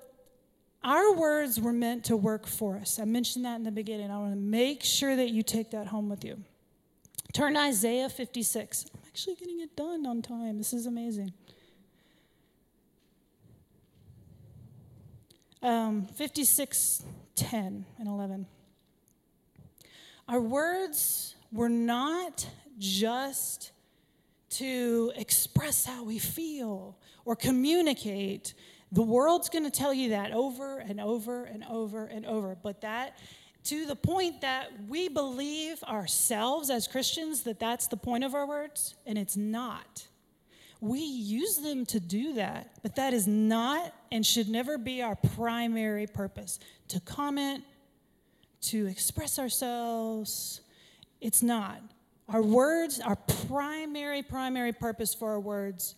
our 0.82 1.14
words 1.14 1.60
were 1.60 1.72
meant 1.72 2.04
to 2.04 2.16
work 2.16 2.46
for 2.46 2.76
us. 2.76 2.98
I 2.98 3.04
mentioned 3.04 3.44
that 3.44 3.56
in 3.56 3.62
the 3.62 3.70
beginning. 3.70 4.10
I 4.10 4.18
want 4.18 4.32
to 4.32 4.40
make 4.40 4.82
sure 4.82 5.16
that 5.16 5.30
you 5.30 5.42
take 5.42 5.70
that 5.70 5.86
home 5.86 6.08
with 6.08 6.24
you. 6.24 6.36
Turn 7.32 7.54
to 7.54 7.60
Isaiah 7.60 8.08
56. 8.08 8.86
I'm 8.92 9.00
actually 9.08 9.34
getting 9.36 9.60
it 9.60 9.76
done 9.76 10.06
on 10.06 10.22
time. 10.22 10.58
This 10.58 10.72
is 10.72 10.86
amazing. 10.86 11.32
Um, 15.62 16.06
56, 16.06 17.02
10 17.34 17.84
and 17.98 18.08
11. 18.08 18.46
Our 20.28 20.40
words 20.40 21.36
were 21.52 21.68
not 21.68 22.46
just 22.78 23.72
to 24.50 25.12
express 25.16 25.84
how 25.84 26.04
we 26.04 26.18
feel 26.18 26.96
or 27.24 27.36
communicate. 27.36 28.54
The 28.92 29.02
world's 29.02 29.48
going 29.48 29.64
to 29.64 29.70
tell 29.70 29.94
you 29.94 30.10
that 30.10 30.32
over 30.32 30.78
and 30.78 31.00
over 31.00 31.44
and 31.44 31.64
over 31.64 32.06
and 32.06 32.26
over, 32.26 32.56
but 32.62 32.80
that 32.82 33.18
to 33.64 33.86
the 33.86 33.96
point 33.96 34.42
that 34.42 34.70
we 34.88 35.08
believe 35.08 35.82
ourselves 35.82 36.70
as 36.70 36.86
Christians 36.86 37.42
that 37.42 37.58
that's 37.58 37.88
the 37.88 37.96
point 37.96 38.22
of 38.22 38.34
our 38.34 38.46
words, 38.46 38.94
and 39.06 39.18
it's 39.18 39.36
not. 39.36 40.06
We 40.80 41.00
use 41.00 41.56
them 41.58 41.86
to 41.86 42.00
do 42.00 42.34
that, 42.34 42.70
but 42.82 42.96
that 42.96 43.14
is 43.14 43.26
not 43.26 43.94
and 44.12 44.24
should 44.24 44.48
never 44.48 44.76
be 44.76 45.02
our 45.02 45.16
primary 45.16 46.06
purpose 46.06 46.58
to 46.88 47.00
comment, 47.00 47.64
to 48.62 48.86
express 48.86 49.38
ourselves. 49.38 50.60
It's 51.20 51.42
not. 51.42 51.80
Our 52.28 52.42
words, 52.42 53.00
our 53.00 53.16
primary, 53.16 54.22
primary 54.22 54.72
purpose 54.72 55.14
for 55.14 55.30
our 55.30 55.40
words 55.40 55.94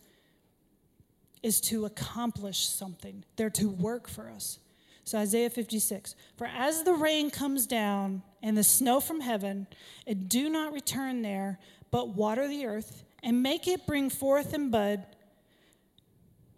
is 1.42 1.60
to 1.62 1.86
accomplish 1.86 2.66
something. 2.66 3.24
They're 3.36 3.50
to 3.50 3.68
work 3.68 4.08
for 4.08 4.28
us. 4.28 4.58
So, 5.04 5.18
Isaiah 5.18 5.48
56 5.48 6.14
For 6.36 6.46
as 6.46 6.82
the 6.82 6.92
rain 6.92 7.30
comes 7.30 7.66
down 7.66 8.22
and 8.42 8.56
the 8.56 8.64
snow 8.64 9.00
from 9.00 9.20
heaven, 9.20 9.66
and 10.06 10.28
do 10.28 10.50
not 10.50 10.72
return 10.72 11.22
there, 11.22 11.58
but 11.90 12.10
water 12.10 12.46
the 12.46 12.66
earth 12.66 13.04
and 13.22 13.42
make 13.42 13.66
it 13.66 13.86
bring 13.86 14.10
forth 14.10 14.54
and 14.54 14.70
bud, 14.70 15.04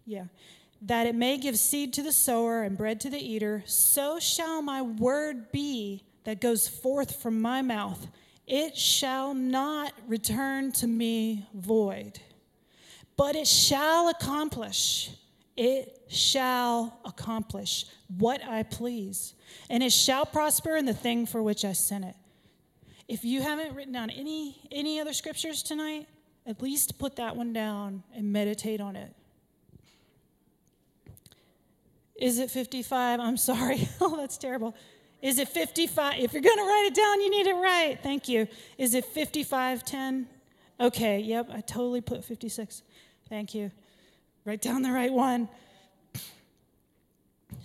yeah, 0.04 0.24
that 0.82 1.06
it 1.06 1.14
may 1.14 1.38
give 1.38 1.56
seed 1.56 1.92
to 1.94 2.02
the 2.02 2.12
sower 2.12 2.62
and 2.62 2.76
bread 2.76 3.00
to 3.00 3.11
the 3.11 3.18
eater, 3.18 3.62
so 3.66 4.18
shall 4.18 4.62
my 4.62 4.82
word 4.82 5.52
be 5.52 6.04
that 6.24 6.40
goes 6.40 6.68
forth 6.68 7.16
from 7.20 7.40
my 7.40 7.62
mouth. 7.62 8.08
It 8.46 8.76
shall 8.76 9.34
not 9.34 9.92
return 10.08 10.72
to 10.72 10.86
me 10.86 11.46
void, 11.54 12.18
but 13.16 13.36
it 13.36 13.46
shall 13.46 14.08
accomplish, 14.08 15.11
it 15.56 16.02
shall 16.08 16.98
accomplish 17.04 17.86
what 18.18 18.42
I 18.44 18.64
please, 18.64 19.34
and 19.68 19.82
it 19.82 19.92
shall 19.92 20.26
prosper 20.26 20.76
in 20.76 20.86
the 20.86 20.94
thing 20.94 21.26
for 21.26 21.42
which 21.42 21.64
I 21.64 21.72
sent 21.72 22.04
it. 22.04 22.16
If 23.06 23.24
you 23.24 23.42
haven't 23.42 23.74
written 23.74 23.92
down 23.92 24.11
any, 24.11 24.56
any 24.72 25.00
other 25.00 25.12
scriptures 25.12 25.62
tonight, 25.62 26.08
at 26.47 26.62
least 26.62 26.99
put 26.99 27.16
that 27.16 27.36
one 27.36 27.53
down 27.53 28.03
and 28.14 28.32
meditate 28.32 28.80
on 28.80 28.97
it. 28.97 29.14
Is 32.16 32.38
it 32.38 32.51
55? 32.51 33.20
I'm 33.20 33.36
sorry. 33.36 33.88
oh, 34.01 34.16
that's 34.16 34.36
terrible. 34.36 34.74
Is 35.22 35.38
it 35.38 35.49
55? 35.49 36.18
If 36.18 36.32
you're 36.32 36.43
going 36.43 36.57
to 36.57 36.62
write 36.62 36.88
it 36.91 36.95
down, 36.95 37.20
you 37.20 37.30
need 37.30 37.47
it 37.47 37.55
right. 37.55 37.99
Thank 38.03 38.28
you. 38.28 38.49
Is 38.78 38.95
it 38.95 39.05
5510? 39.05 40.26
Okay, 40.80 41.20
yep, 41.20 41.49
I 41.53 41.61
totally 41.61 42.01
put 42.01 42.24
56. 42.24 42.82
Thank 43.28 43.55
you. 43.55 43.70
Write 44.45 44.62
down 44.62 44.82
the 44.82 44.91
right 44.91 45.12
one. 45.12 45.49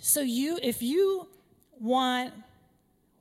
So 0.00 0.20
you 0.20 0.58
if 0.62 0.82
you 0.82 1.26
want 1.80 2.34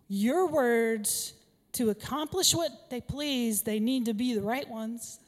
your 0.09 0.47
words 0.47 1.33
to 1.75 1.89
accomplish 1.89 2.53
what 2.53 2.89
they 2.89 3.01
please, 3.01 3.61
they 3.61 3.79
need 3.79 4.05
to 4.05 4.13
be 4.13 4.33
the 4.33 4.41
right 4.41 4.67
ones. 4.67 5.19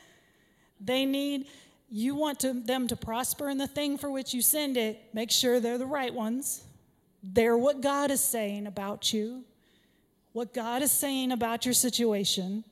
they 0.80 1.04
need 1.04 1.46
you 1.94 2.14
want 2.14 2.40
to, 2.40 2.54
them 2.54 2.88
to 2.88 2.96
prosper 2.96 3.50
in 3.50 3.58
the 3.58 3.66
thing 3.66 3.98
for 3.98 4.10
which 4.10 4.32
you 4.32 4.40
send 4.40 4.78
it, 4.78 4.98
make 5.12 5.30
sure 5.30 5.60
they're 5.60 5.76
the 5.76 5.84
right 5.84 6.12
ones. 6.12 6.64
They're 7.22 7.56
what 7.58 7.82
God 7.82 8.10
is 8.10 8.22
saying 8.22 8.66
about 8.66 9.12
you, 9.12 9.44
what 10.32 10.54
God 10.54 10.80
is 10.80 10.90
saying 10.90 11.32
about 11.32 11.66
your 11.66 11.74
situation, 11.74 12.64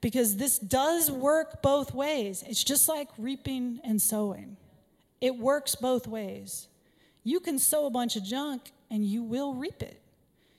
because 0.00 0.36
this 0.36 0.58
does 0.58 1.08
work 1.08 1.62
both 1.62 1.94
ways. 1.94 2.42
It's 2.48 2.64
just 2.64 2.88
like 2.88 3.08
reaping 3.16 3.78
and 3.84 4.02
sowing, 4.02 4.56
it 5.20 5.36
works 5.36 5.76
both 5.76 6.08
ways. 6.08 6.66
You 7.22 7.38
can 7.38 7.60
sow 7.60 7.86
a 7.86 7.90
bunch 7.90 8.16
of 8.16 8.24
junk 8.24 8.72
and 8.90 9.04
you 9.04 9.22
will 9.22 9.54
reap 9.54 9.82
it. 9.82 10.02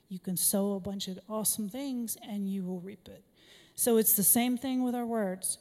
You 0.10 0.20
can 0.20 0.36
sow 0.36 0.74
a 0.74 0.80
bunch 0.80 1.07
of 1.07 1.20
awesome 1.30 1.70
things 1.70 2.18
and 2.28 2.49
you 2.49 2.64
will 2.64 2.82
reap 2.82 3.07
it. 3.07 3.24
So 3.76 3.97
it's 3.97 4.14
the 4.14 4.24
same 4.24 4.57
thing 4.57 4.84
with 4.84 4.95
our 4.95 5.05
words. 5.05 5.60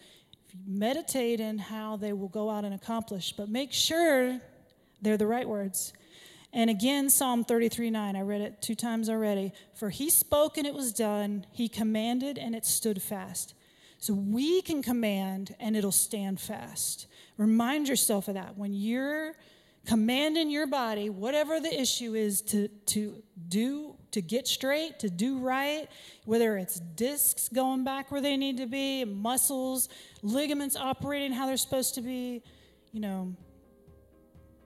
Meditate 0.67 1.39
in 1.39 1.59
how 1.59 1.97
they 1.97 2.15
will 2.15 2.29
go 2.29 2.49
out 2.49 2.65
and 2.65 2.75
accomplish, 2.75 3.33
but 3.37 3.51
make 3.51 3.73
sure 3.73 4.41
they're 5.03 5.19
the 5.19 5.27
right 5.27 5.47
words. 5.47 5.93
And 6.53 6.71
again, 6.71 7.11
Psalm 7.11 7.45
33 7.45 7.91
9, 7.91 8.17
I 8.17 8.23
read 8.23 8.41
it 8.41 8.63
two 8.63 8.75
times 8.75 9.11
already. 9.11 9.53
For 9.75 9.91
he 9.91 10.09
spoke 10.09 10.57
and 10.57 10.67
it 10.67 10.73
was 10.73 10.93
done, 10.95 11.45
he 11.53 11.69
commanded 11.69 12.39
and 12.39 12.55
it 12.55 12.65
stood 12.65 13.03
fast. 13.03 13.55
So 13.99 14.15
we 14.15 14.63
can 14.63 14.83
command 14.83 15.55
and 15.61 15.77
it'll 15.77 15.93
stand 15.93 16.41
fast. 16.41 17.07
Remind 17.37 17.89
yourself 17.89 18.29
of 18.29 18.35
that. 18.35 18.57
When 18.57 18.73
you're 18.73 19.35
commanding 19.87 20.51
your 20.51 20.67
body, 20.67 21.11
whatever 21.11 21.61
the 21.61 21.81
issue 21.81 22.15
is, 22.15 22.41
to, 22.43 22.69
to 22.87 23.23
do, 23.49 23.98
to 24.13 24.23
get 24.23 24.49
straight, 24.49 24.99
to 25.01 25.11
do 25.11 25.39
right, 25.39 25.89
whether 26.25 26.57
it's 26.57 26.81
discs 26.81 27.49
going 27.49 27.85
back 27.85 28.11
where 28.11 28.21
they 28.21 28.37
need 28.37 28.57
to 28.57 28.67
be, 28.67 29.05
muscles, 29.05 29.89
ligaments 30.23 30.77
operating 30.77 31.33
how 31.33 31.47
they're 31.47 31.57
supposed 31.57 31.95
to 31.95 32.01
be, 32.01 32.43
you 32.93 33.01
know, 33.01 33.35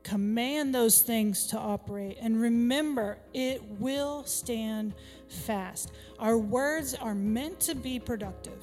Command 0.02 0.74
those 0.74 1.00
things 1.00 1.46
to 1.48 1.58
operate. 1.58 2.18
And 2.20 2.40
remember, 2.40 3.18
it 3.32 3.62
will 3.78 4.24
stand 4.24 4.94
fast. 5.28 5.92
Our 6.18 6.36
words 6.38 6.94
are 6.94 7.14
meant 7.14 7.60
to 7.60 7.74
be 7.74 7.98
productive, 7.98 8.62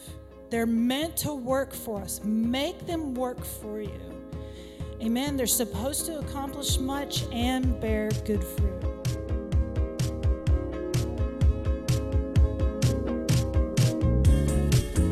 they're 0.50 0.66
meant 0.66 1.16
to 1.18 1.34
work 1.34 1.74
for 1.74 2.02
us. 2.02 2.22
Make 2.24 2.88
them 2.88 3.14
work 3.14 3.46
for 3.46 3.82
you. 3.82 4.02
Amen. 5.02 5.38
They're 5.38 5.48
supposed 5.48 6.06
to 6.08 6.20
accomplish 6.20 6.78
much 6.80 7.24
and 7.32 7.80
bear 7.80 8.10
good 8.26 8.44
fruit. 8.44 9.19